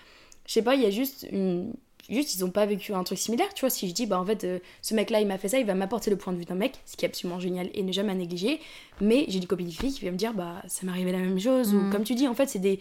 Je 0.46 0.52
sais 0.52 0.60
pas, 0.62 0.74
il 0.74 0.82
y 0.82 0.86
a 0.86 0.90
juste 0.90 1.26
une. 1.32 1.72
Juste, 2.10 2.34
ils 2.36 2.44
ont 2.44 2.50
pas 2.50 2.64
vécu 2.66 2.92
un 2.94 3.04
truc 3.04 3.18
similaire, 3.18 3.52
tu 3.54 3.60
vois. 3.60 3.70
Si 3.70 3.86
je 3.88 3.92
dis, 3.94 4.04
bah 4.06 4.18
en 4.18 4.24
fait, 4.24 4.44
euh, 4.44 4.58
ce 4.82 4.94
mec-là, 4.94 5.20
il 5.20 5.26
m'a 5.26 5.36
fait 5.38 5.48
ça, 5.48 5.58
il 5.58 5.66
va 5.66 5.74
m'apporter 5.74 6.10
le 6.10 6.16
point 6.16 6.32
de 6.34 6.38
vue 6.38 6.46
d'un 6.46 6.54
mec, 6.54 6.72
ce 6.86 6.96
qui 6.96 7.04
est 7.04 7.08
absolument 7.08 7.38
génial 7.40 7.68
et 7.74 7.82
ne 7.82 7.92
jamais 7.92 8.12
à 8.12 8.14
négliger. 8.14 8.60
Mais 9.00 9.24
j'ai 9.28 9.38
une 9.38 9.46
copine 9.46 9.70
fille 9.70 9.92
qui 9.92 10.04
va 10.06 10.10
me 10.10 10.16
dire, 10.16 10.32
bah 10.34 10.62
ça 10.66 10.84
m'est 10.86 10.92
arrivé 10.92 11.12
la 11.12 11.18
même 11.18 11.38
chose. 11.38 11.74
Ou 11.74 11.78
Mm. 11.80 11.90
comme 11.90 12.04
tu 12.04 12.14
dis, 12.14 12.26
en 12.28 12.34
fait, 12.34 12.48
c'est 12.48 12.58
des. 12.58 12.80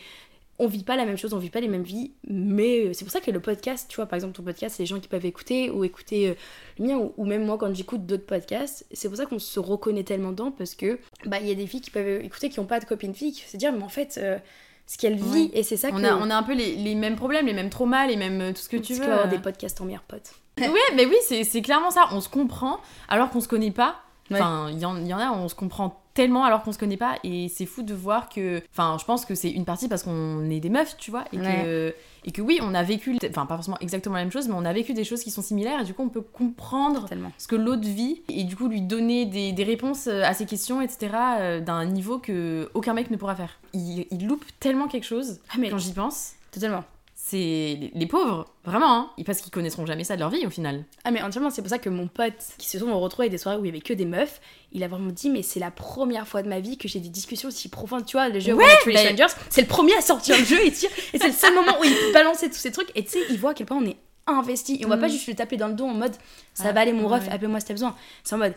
On 0.59 0.67
vit 0.67 0.83
pas 0.83 0.95
la 0.95 1.05
même 1.05 1.17
chose, 1.17 1.33
on 1.33 1.37
vit 1.37 1.51
pas 1.51 1.59
les 1.59 1.67
mêmes 1.67 1.83
vies, 1.83 2.13
mais 2.27 2.85
euh, 2.87 2.93
c'est 2.93 3.05
pour 3.05 3.11
ça 3.11 3.19
que 3.21 3.29
le 3.29 3.39
podcast, 3.39 3.85
tu 3.89 3.95
vois, 3.97 4.07
par 4.07 4.15
exemple, 4.15 4.33
ton 4.35 4.41
podcast, 4.43 4.75
c'est 4.77 4.83
les 4.83 4.87
gens 4.87 4.99
qui 4.99 5.07
peuvent 5.07 5.25
écouter 5.25 5.69
ou 5.69 5.83
écouter 5.83 6.29
euh, 6.29 6.33
le 6.79 6.85
mien, 6.87 6.97
ou, 6.97 7.13
ou 7.17 7.25
même 7.25 7.45
moi 7.45 7.57
quand 7.59 7.71
j'écoute 7.75 8.05
d'autres 8.07 8.25
podcasts, 8.25 8.85
c'est 8.91 9.07
pour 9.07 9.17
ça 9.17 9.25
qu'on 9.27 9.37
se 9.39 9.59
reconnaît 9.59 10.03
tellement 10.03 10.31
dedans 10.31 10.49
parce 10.51 10.73
que 10.73 10.97
bah 11.25 11.37
il 11.39 11.47
y 11.47 11.51
a 11.51 11.55
des 11.55 11.67
filles 11.67 11.81
qui 11.81 11.91
peuvent 11.91 12.23
écouter 12.23 12.49
qui 12.49 12.59
ont 12.59 12.65
pas 12.65 12.79
de 12.79 12.85
copine 12.85 13.13
fille, 13.13 13.33
qui 13.33 13.41
se 13.41 13.55
dire, 13.55 13.71
mais 13.71 13.83
en 13.83 13.89
fait, 13.89 14.17
euh, 14.21 14.39
ce 14.87 14.97
qu'elle 14.97 15.15
vit, 15.15 15.23
Ouais. 15.45 15.49
et 15.53 15.63
c'est 15.63 15.77
ça 15.77 15.89
on, 15.93 15.99
que. 16.01 16.05
a, 16.05 16.17
on 16.17 16.29
a 16.31 16.35
un 16.35 16.43
peu 16.43 16.53
les, 16.55 16.75
les 16.75 16.95
mêmes 16.95 17.17
problèmes, 17.17 17.45
les 17.45 17.53
mêmes 17.53 17.69
traumas, 17.69 18.07
les 18.07 18.15
mêmes 18.15 18.53
tout 18.53 18.61
ce 18.61 18.69
que 18.69 18.77
tu 18.77 18.93
Parce 18.93 18.99
veux. 19.01 19.07
y 19.07 19.11
avoir 19.11 19.29
des 19.29 19.37
podcasts 19.39 19.79
en 19.81 19.85
meilleurs 19.85 20.03
potes. 20.03 20.31
Ouais, 20.59 20.69
mais 20.95 21.05
oui, 21.05 21.17
c'est 21.27 21.43
c'est 21.43 21.61
clairement 21.61 21.91
ça. 21.91 22.07
On 22.13 22.19
se 22.19 22.29
comprend 22.29 22.79
alors 23.09 23.29
qu'on 23.29 23.41
se 23.41 23.47
connaît 23.47 23.69
pas. 23.69 23.97
Ouais. 24.31 24.39
Enfin, 24.41 24.69
il 24.71 24.79
y, 24.79 24.85
en- 24.85 24.97
il 24.97 25.07
y 25.07 25.13
en 25.13 25.19
a, 25.19 25.31
on 25.31 25.47
se 25.47 25.55
comprend 25.55 26.01
tellement 26.13 26.43
alors 26.45 26.63
qu'on 26.63 26.71
se 26.71 26.79
connaît 26.79 26.97
pas 26.97 27.15
et 27.23 27.47
c'est 27.47 27.65
fou 27.67 27.83
de 27.83 27.93
voir 27.93 28.27
que. 28.29 28.61
Enfin, 28.71 28.97
je 28.99 29.05
pense 29.05 29.23
que 29.25 29.35
c'est 29.35 29.51
une 29.51 29.65
partie 29.65 29.87
parce 29.87 30.03
qu'on 30.03 30.49
est 30.49 30.59
des 30.59 30.69
meufs, 30.69 30.97
tu 30.97 31.11
vois, 31.11 31.25
et 31.31 31.37
que. 31.37 31.93
Et 32.25 32.31
que 32.31 32.41
oui, 32.41 32.59
on 32.61 32.73
a 32.73 32.83
vécu, 32.83 33.17
enfin 33.29 33.45
pas 33.45 33.55
forcément 33.55 33.77
exactement 33.79 34.15
la 34.15 34.23
même 34.23 34.31
chose, 34.33 34.49
mais 34.49 34.55
on 34.57 34.65
a 34.65 34.73
vécu 34.73 34.93
des 34.93 35.05
choses 35.05 35.23
qui 35.23 35.31
sont 35.31 35.41
similaires 35.41 35.79
et 35.79 35.83
du 35.85 35.93
coup 35.93 36.03
on 36.03 36.09
peut 36.09 36.19
comprendre 36.19 37.05
Tellement. 37.07 37.31
ce 37.37 37.47
que 37.47 37.55
l'autre 37.55 37.87
vit 37.87 38.21
et 38.27 38.43
du 38.43 38.57
coup 38.57 38.67
lui 38.67 38.81
donner 38.81 39.25
des, 39.25 39.53
des 39.53 39.63
réponses 39.63 40.07
euh, 40.07 40.23
à 40.23 40.33
ses 40.33 40.45
questions, 40.45 40.81
etc. 40.81 41.07
euh, 41.39 41.59
d'un 41.61 41.85
niveau 41.85 42.19
que 42.19 42.69
aucun 42.73 42.93
mec 42.93 43.11
ne 43.11 43.15
pourra 43.15 43.35
faire. 43.35 43.59
Il, 43.73 44.07
il 44.11 44.27
loupe 44.27 44.43
tellement 44.59 44.87
quelque 44.89 45.05
chose 45.05 45.39
Ah, 45.51 45.55
mais 45.57 45.69
quand 45.69 45.77
j'y 45.77 45.93
pense. 45.93 46.33
totalement. 46.51 46.83
C'est 47.29 47.91
les, 47.93 48.05
pauvres, 48.05 48.45
vraiment, 48.63 48.93
hein, 48.93 49.09
parce 49.25 49.41
qu'ils 49.41 49.51
connaîtront 49.51 49.85
jamais 49.85 50.05
ça 50.05 50.15
de 50.15 50.21
leur 50.21 50.29
vie 50.29 50.45
au 50.45 50.49
final. 50.49 50.85
Ah 51.03 51.11
mais 51.11 51.21
entièrement, 51.21 51.49
c'est 51.49 51.61
pour 51.61 51.69
ça 51.69 51.77
que 51.77 51.89
mon 51.89 52.07
pote, 52.07 52.33
qui 52.57 52.69
se 52.69 52.79
sont 52.79 52.97
retrouvés 52.99 53.27
à 53.27 53.29
des 53.29 53.37
soirées 53.37 53.57
où 53.57 53.65
il 53.65 53.67
y 53.67 53.71
avait 53.71 53.81
que 53.81 53.93
des 53.93 54.05
meufs, 54.05 54.39
il 54.71 54.81
a 54.83 54.87
vraiment 54.87 55.11
dit 55.11 55.29
mais 55.29 55.41
c'est 55.41 55.59
la 55.59 55.69
première 55.71 56.25
fois 56.25 56.41
de 56.41 56.47
ma 56.47 56.61
vie 56.61 56.77
que 56.77 56.87
j'ai 56.87 56.99
des 57.01 57.09
discussions 57.09 57.49
aussi 57.49 57.67
profondes, 57.67 58.05
tu 58.05 58.15
vois, 58.15 58.29
le 58.29 58.39
jeu 58.39 58.53
Ouais, 58.53 58.63
One 58.63 58.93
bah- 58.93 58.99
Strangers, 58.99 59.33
c'est 59.49 59.61
le 59.61 59.67
premier 59.67 59.93
à 59.97 60.01
sortir 60.01 60.37
le 60.37 60.45
jeu 60.45 60.59
et 60.65 60.71
dire, 60.71 60.89
et 61.13 61.17
c'est 61.17 61.27
le 61.27 61.33
seul 61.33 61.53
moment 61.53 61.73
où 61.81 61.83
il 61.83 61.93
peut 61.93 62.13
balancer 62.13 62.47
tous 62.49 62.55
ces 62.57 62.71
trucs, 62.71 62.89
et 62.95 63.03
tu 63.03 63.09
sais, 63.11 63.19
il 63.29 63.37
voit 63.37 63.51
à 63.51 63.53
quel 63.53 63.65
point 63.65 63.77
on 63.77 63.85
est 63.85 63.97
investi, 64.25 64.77
et 64.79 64.85
on 64.85 64.89
va 64.89 64.95
Mm. 64.97 65.01
pas 65.01 65.07
juste 65.09 65.27
le 65.27 65.35
taper 65.35 65.57
dans 65.57 65.67
le 65.67 65.73
dos 65.73 65.85
en 65.85 65.93
mode 65.93 66.13
ça 66.53 66.65
Ah, 66.67 66.71
va 66.71 66.81
aller 66.81 66.93
mon 66.93 67.07
ref, 67.09 67.25
ouais. 67.27 67.33
appelle-moi 67.33 67.59
si 67.59 67.65
t'as 67.65 67.73
besoin, 67.73 67.95
c'est 68.23 68.35
en 68.35 68.39
mode 68.39 68.53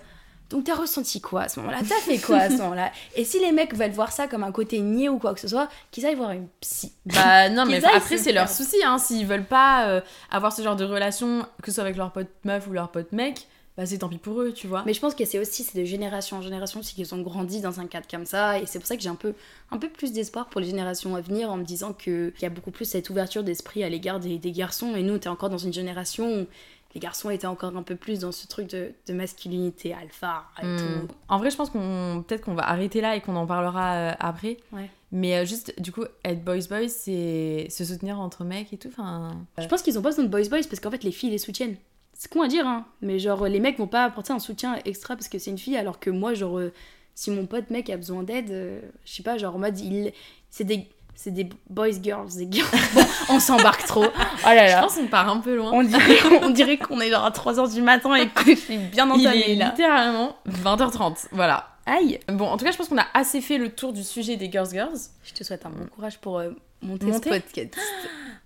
donc 0.51 0.64
t'as 0.64 0.74
ressenti 0.74 1.20
quoi 1.20 1.42
à 1.42 1.48
ce 1.48 1.61
moment-là? 1.61 1.78
T'as 1.88 1.94
fait 1.94 2.18
quoi 2.18 2.38
à 2.38 2.51
ce 2.51 2.57
moment-là? 2.59 2.90
Et 3.14 3.24
si 3.24 3.38
les 3.38 3.53
mecs 3.53 3.74
veulent 3.74 3.92
voir 3.92 4.11
ça 4.11 4.26
comme 4.26 4.42
un 4.42 4.53
côté 4.53 4.80
niais 4.80 5.09
ou 5.09 5.18
quoi 5.18 5.32
que 5.32 5.40
ce 5.40 5.48
soit, 5.48 5.68
qu'ils 5.92 6.05
aillent 6.05 6.16
voir 6.16 6.32
une 6.32 6.48
psy. 6.61 6.92
Bah 7.07 7.48
non, 7.51 7.64
mais 7.66 7.82
après 7.84 8.18
c'est 8.18 8.32
leur 8.32 8.48
souci, 8.48 8.76
hein. 8.84 8.98
S'ils 8.98 9.26
veulent 9.26 9.46
pas 9.46 9.88
euh, 9.88 10.01
avoir 10.30 10.53
ce 10.53 10.62
genre 10.62 10.76
de 10.76 10.84
relation, 10.84 11.46
que 11.62 11.70
ce 11.70 11.76
soit 11.76 11.84
avec 11.84 11.96
leur 11.96 12.12
pote 12.12 12.28
meuf 12.44 12.66
ou 12.66 12.72
leur 12.72 12.90
pote 12.90 13.12
mec, 13.12 13.46
bah 13.76 13.86
c'est 13.86 13.98
tant 13.98 14.09
pis 14.09 14.18
pour 14.18 14.40
eux, 14.42 14.53
tu 14.53 14.66
vois. 14.66 14.82
Mais 14.84 14.92
je 14.92 15.01
pense 15.01 15.14
que 15.14 15.24
c'est 15.24 15.38
aussi 15.38 15.62
c'est 15.62 15.78
de 15.78 15.84
génération 15.84 16.38
en 16.38 16.42
génération, 16.42 16.82
c'est 16.82 16.94
qu'ils 16.94 17.14
ont 17.14 17.22
grandi 17.22 17.61
dans 17.61 17.78
un 17.78 17.86
cadre 17.86 18.07
comme 18.11 18.26
ça, 18.26 18.59
et 18.59 18.66
c'est 18.66 18.80
pour 18.80 18.88
ça 18.88 18.96
que 18.96 19.03
j'ai 19.03 19.09
un 19.09 19.14
peu, 19.14 19.34
un 19.70 19.78
peu 19.78 19.88
plus 19.88 20.12
d'espoir 20.12 20.46
pour 20.46 20.61
les 20.61 20.66
générations 20.66 21.14
à 21.14 21.20
venir 21.20 21.51
en 21.51 21.57
me 21.57 21.64
disant 21.64 21.92
qu'il 21.92 22.32
y 22.42 22.44
a 22.44 22.51
beaucoup 22.51 22.72
plus 22.72 22.86
cette 22.86 23.09
ouverture 23.09 23.44
d'esprit 23.44 23.84
à 23.84 23.88
l'égard 23.88 24.18
des, 24.18 24.38
des 24.38 24.53
garçons, 24.53 24.96
et 24.96 25.03
nous, 25.03 25.18
t'es 25.18 25.28
encore 25.28 25.48
dans 25.48 25.59
une 25.59 25.72
génération 25.72 26.40
où 26.40 26.46
les 26.95 27.01
garçons 27.01 27.30
étaient 27.30 27.47
encore 27.47 27.76
un 27.76 27.82
peu 27.82 27.95
plus 27.97 28.20
dans 28.20 28.32
ce 28.32 28.47
truc 28.49 28.68
de, 28.70 28.93
de 29.07 29.12
masculinité 29.12 29.95
alpha 29.95 30.45
et 30.62 30.66
Hmm. 30.66 30.76
tout. 31.07 31.14
En 31.28 31.38
vrai, 31.38 31.51
je 31.51 31.57
pense 31.57 31.70
qu'on 31.70 32.24
peut-être 32.26 32.45
qu'on 32.45 32.55
va 32.55 32.68
arrêter 32.68 33.01
là 33.01 33.14
et 33.16 33.20
qu'on 33.20 33.36
en 33.36 33.47
parlera 33.47 33.95
euh, 33.95 34.12
après. 34.18 34.57
Ouais. 34.72 34.91
Mais 35.12 35.36
euh, 35.38 35.45
juste, 35.45 35.80
du 35.80 35.93
coup, 35.93 36.05
être 36.24 36.45
boys 36.45 36.66
boys, 36.68 36.88
c'est 36.88 37.66
se 37.70 37.84
soutenir 37.84 38.20
entre 38.20 38.45
mecs 38.45 38.72
et 38.72 38.76
tout. 38.76 38.88
Enfin, 38.88 39.36
Je 39.59 39.66
pense 39.66 39.82
qu'ils 39.82 39.99
ont 39.99 40.03
pas 40.03 40.11
besoin 40.11 40.24
de 40.24 40.28
boys 40.30 40.49
boys 40.49 40.66
parce 40.68 40.80
qu'en 40.80 40.91
fait 40.91 41.05
les 41.05 41.12
filles 41.12 41.30
les 41.30 41.38
soutiennent. 41.38 41.76
C'est 42.14 42.30
con 42.30 42.43
à 42.43 42.49
dire, 42.49 42.66
hein, 42.66 42.84
mais 43.01 43.18
genre 43.18 43.47
les 43.47 43.61
mecs 43.61 43.78
vont 43.78 43.86
pas 43.86 44.05
apporter 44.05 44.32
un 44.32 44.38
soutien 44.38 44.78
extra 44.84 45.14
parce 45.16 45.28
que 45.28 45.38
c'est 45.38 45.51
une 45.51 45.59
fille, 45.59 45.76
alors 45.76 46.01
que 46.01 46.11
moi, 46.11 46.34
genre, 46.34 46.59
euh, 46.59 46.72
si 47.14 47.30
mon 47.30 47.47
pote 47.47 47.70
mec 47.70 47.88
a 47.91 47.97
besoin 47.97 48.22
d'aide, 48.22 48.51
euh, 48.51 48.80
je 49.05 49.12
sais 49.14 49.22
pas, 49.22 49.38
genre 49.38 49.55
en 49.57 49.59
mode, 49.59 49.78
il... 49.78 50.12
c'est 50.51 50.64
des. 50.64 50.86
C'est 51.22 51.32
des 51.32 51.50
boys 51.68 52.00
girls, 52.02 52.28
des 52.34 52.48
girls. 52.50 52.66
On 53.28 53.38
s'embarque 53.40 53.84
trop. 53.84 54.06
Oh 54.06 54.46
là 54.46 54.66
je 54.66 54.72
là. 54.72 54.80
pense 54.80 54.94
qu'on 54.94 55.06
part 55.06 55.28
un 55.28 55.36
peu 55.40 55.54
loin. 55.54 55.70
On 55.74 55.82
dirait, 55.82 56.16
on 56.42 56.48
dirait 56.48 56.78
qu'on 56.78 56.98
est 56.98 57.10
genre 57.10 57.26
à 57.26 57.30
3h 57.30 57.74
du 57.74 57.82
matin 57.82 58.14
et 58.14 58.26
que 58.30 58.52
je 58.52 58.56
suis 58.58 58.78
bien 58.78 59.04
Il 59.16 59.26
entamée 59.28 59.50
est 59.52 59.54
là. 59.56 59.66
littéralement 59.68 60.34
20h30. 60.48 61.26
Voilà. 61.32 61.68
Aïe 61.84 62.18
Bon, 62.28 62.46
en 62.46 62.56
tout 62.56 62.64
cas, 62.64 62.70
je 62.72 62.78
pense 62.78 62.88
qu'on 62.88 62.96
a 62.96 63.06
assez 63.12 63.42
fait 63.42 63.58
le 63.58 63.68
tour 63.68 63.92
du 63.92 64.02
sujet 64.02 64.36
des 64.36 64.50
Girls 64.50 64.70
Girls. 64.70 64.96
Je 65.22 65.34
te 65.34 65.44
souhaite 65.44 65.66
un 65.66 65.70
bon 65.70 65.84
courage 65.94 66.16
pour 66.20 66.38
euh, 66.38 66.52
monter, 66.83 67.07
Monter? 67.07 67.31
ce 67.31 67.35
podcast. 67.41 67.76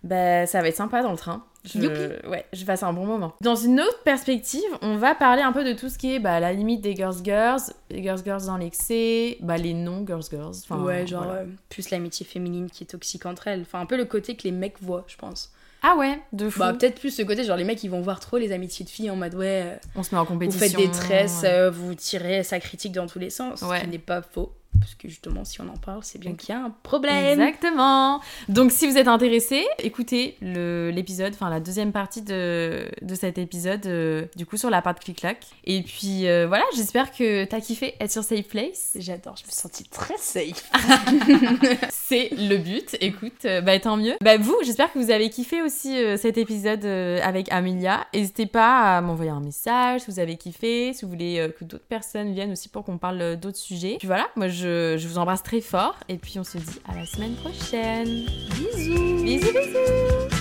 Bah, 0.02 0.46
ça 0.46 0.60
va 0.60 0.68
être 0.68 0.76
sympa 0.76 1.02
dans 1.02 1.12
le 1.12 1.16
train. 1.16 1.44
Je... 1.64 1.78
Youpi. 1.78 2.28
Ouais, 2.28 2.44
je 2.52 2.62
passe 2.66 2.82
un 2.82 2.92
bon 2.92 3.06
moment. 3.06 3.32
Dans 3.40 3.54
une 3.56 3.80
autre 3.80 4.02
perspective, 4.04 4.60
on 4.82 4.96
va 4.96 5.14
parler 5.14 5.40
un 5.40 5.50
peu 5.52 5.64
de 5.64 5.72
tout 5.72 5.88
ce 5.88 5.96
qui 5.96 6.14
est 6.14 6.18
bah, 6.18 6.40
la 6.40 6.52
limite 6.52 6.82
des 6.82 6.94
Girls 6.94 7.16
Girls, 7.24 7.62
les 7.88 8.02
Girls 8.02 8.20
Girls 8.22 8.44
dans 8.44 8.58
l'excès, 8.58 9.38
bah, 9.40 9.56
les 9.56 9.72
non-Girls 9.72 10.24
Girls. 10.30 10.52
Enfin, 10.62 10.82
ouais, 10.82 11.06
genre 11.06 11.24
voilà. 11.24 11.38
euh, 11.40 11.46
plus 11.70 11.88
l'amitié 11.88 12.26
féminine 12.26 12.68
qui 12.68 12.84
est 12.84 12.88
toxique 12.88 13.24
entre 13.24 13.48
elles. 13.48 13.62
Enfin, 13.62 13.80
un 13.80 13.86
peu 13.86 13.96
le 13.96 14.04
côté 14.04 14.36
que 14.36 14.42
les 14.42 14.52
mecs 14.52 14.76
voient, 14.82 15.04
je 15.06 15.16
pense. 15.16 15.50
Ah 15.82 15.96
ouais, 15.96 16.20
de 16.34 16.50
fou. 16.50 16.58
Bah, 16.60 16.74
peut-être 16.74 17.00
plus 17.00 17.10
ce 17.10 17.22
côté, 17.22 17.42
genre 17.44 17.56
les 17.56 17.64
mecs 17.64 17.82
ils 17.82 17.90
vont 17.90 18.02
voir 18.02 18.20
trop 18.20 18.36
les 18.36 18.52
amitiés 18.52 18.84
de 18.84 18.90
filles 18.90 19.10
en 19.10 19.16
mode 19.16 19.34
ouais, 19.34 19.62
euh, 19.64 19.76
on 19.96 20.02
se 20.02 20.14
met 20.14 20.18
en 20.20 20.24
vous 20.24 20.32
compétition. 20.34 20.60
faites 20.66 20.76
des 20.76 20.90
tresses, 20.90 21.42
ouais. 21.44 21.48
euh, 21.50 21.70
vous 21.70 21.94
tirez 21.94 22.42
sa 22.42 22.60
critique 22.60 22.92
dans 22.92 23.06
tous 23.06 23.18
les 23.18 23.30
sens. 23.30 23.60
Ce 23.60 23.64
Ouais. 23.64 23.80
qui 23.80 23.88
n'est 23.88 23.98
pas 23.98 24.20
faux. 24.20 24.52
Parce 24.80 24.94
que 24.94 25.08
justement, 25.08 25.44
si 25.44 25.60
on 25.60 25.68
en 25.68 25.76
parle, 25.76 26.00
c'est 26.02 26.18
bien 26.18 26.34
qu'il 26.34 26.54
y 26.54 26.58
a 26.58 26.64
un 26.64 26.74
problème. 26.82 27.40
Exactement. 27.40 28.20
Donc 28.48 28.72
si 28.72 28.86
vous 28.86 28.96
êtes 28.96 29.08
intéressé, 29.08 29.64
écoutez 29.78 30.36
l'épisode, 30.40 31.32
enfin 31.34 31.50
la 31.50 31.60
deuxième 31.60 31.92
partie 31.92 32.22
de, 32.22 32.88
de 33.02 33.14
cet 33.14 33.38
épisode, 33.38 33.86
euh, 33.86 34.26
du 34.36 34.46
coup 34.46 34.56
sur 34.56 34.70
la 34.70 34.82
part 34.82 34.94
de 34.94 35.00
clic-clac. 35.00 35.38
Et 35.64 35.82
puis 35.82 36.26
euh, 36.26 36.46
voilà, 36.46 36.64
j'espère 36.74 37.12
que 37.12 37.44
t'as 37.44 37.60
kiffé 37.60 37.94
être 38.00 38.10
sur 38.10 38.24
Safe 38.24 38.46
Place. 38.46 38.92
J'adore, 38.96 39.36
je 39.36 39.46
me 39.46 39.50
sentis 39.50 39.84
très 39.84 40.16
safe. 40.18 40.70
C'est 41.90 42.30
le 42.32 42.56
but, 42.56 42.96
écoute, 43.00 43.44
euh, 43.44 43.60
bah 43.60 43.78
tant 43.78 43.96
mieux. 43.96 44.14
Bah 44.22 44.36
vous, 44.38 44.56
j'espère 44.64 44.92
que 44.92 44.98
vous 44.98 45.10
avez 45.10 45.30
kiffé 45.30 45.62
aussi 45.62 45.96
cet 46.18 46.38
épisode 46.38 46.84
avec 46.84 47.50
Amelia. 47.50 48.06
N'hésitez 48.14 48.46
pas 48.46 48.96
à 48.96 49.00
m'envoyer 49.00 49.30
un 49.30 49.40
message 49.40 50.02
si 50.02 50.10
vous 50.10 50.18
avez 50.18 50.36
kiffé, 50.36 50.92
si 50.92 51.04
vous 51.04 51.10
voulez 51.10 51.50
que 51.58 51.64
d'autres 51.64 51.86
personnes 51.86 52.32
viennent 52.32 52.52
aussi 52.52 52.68
pour 52.68 52.84
qu'on 52.84 52.98
parle 52.98 53.36
d'autres 53.36 53.58
sujets. 53.58 53.96
Puis 53.98 54.06
voilà, 54.06 54.28
moi 54.36 54.48
je, 54.64 55.08
vous 55.08 55.18
embrasse 55.18 55.42
très 55.42 55.60
fort 55.60 55.96
et 56.08 56.16
puis 56.16 56.38
on 56.38 56.44
se 56.44 56.58
dit 56.58 56.80
à 56.88 56.94
la 56.94 57.06
semaine 57.06 57.34
prochaine. 57.34 58.26
Bisous. 58.50 59.22
Bisous 59.22 59.52
bisous 59.52 60.33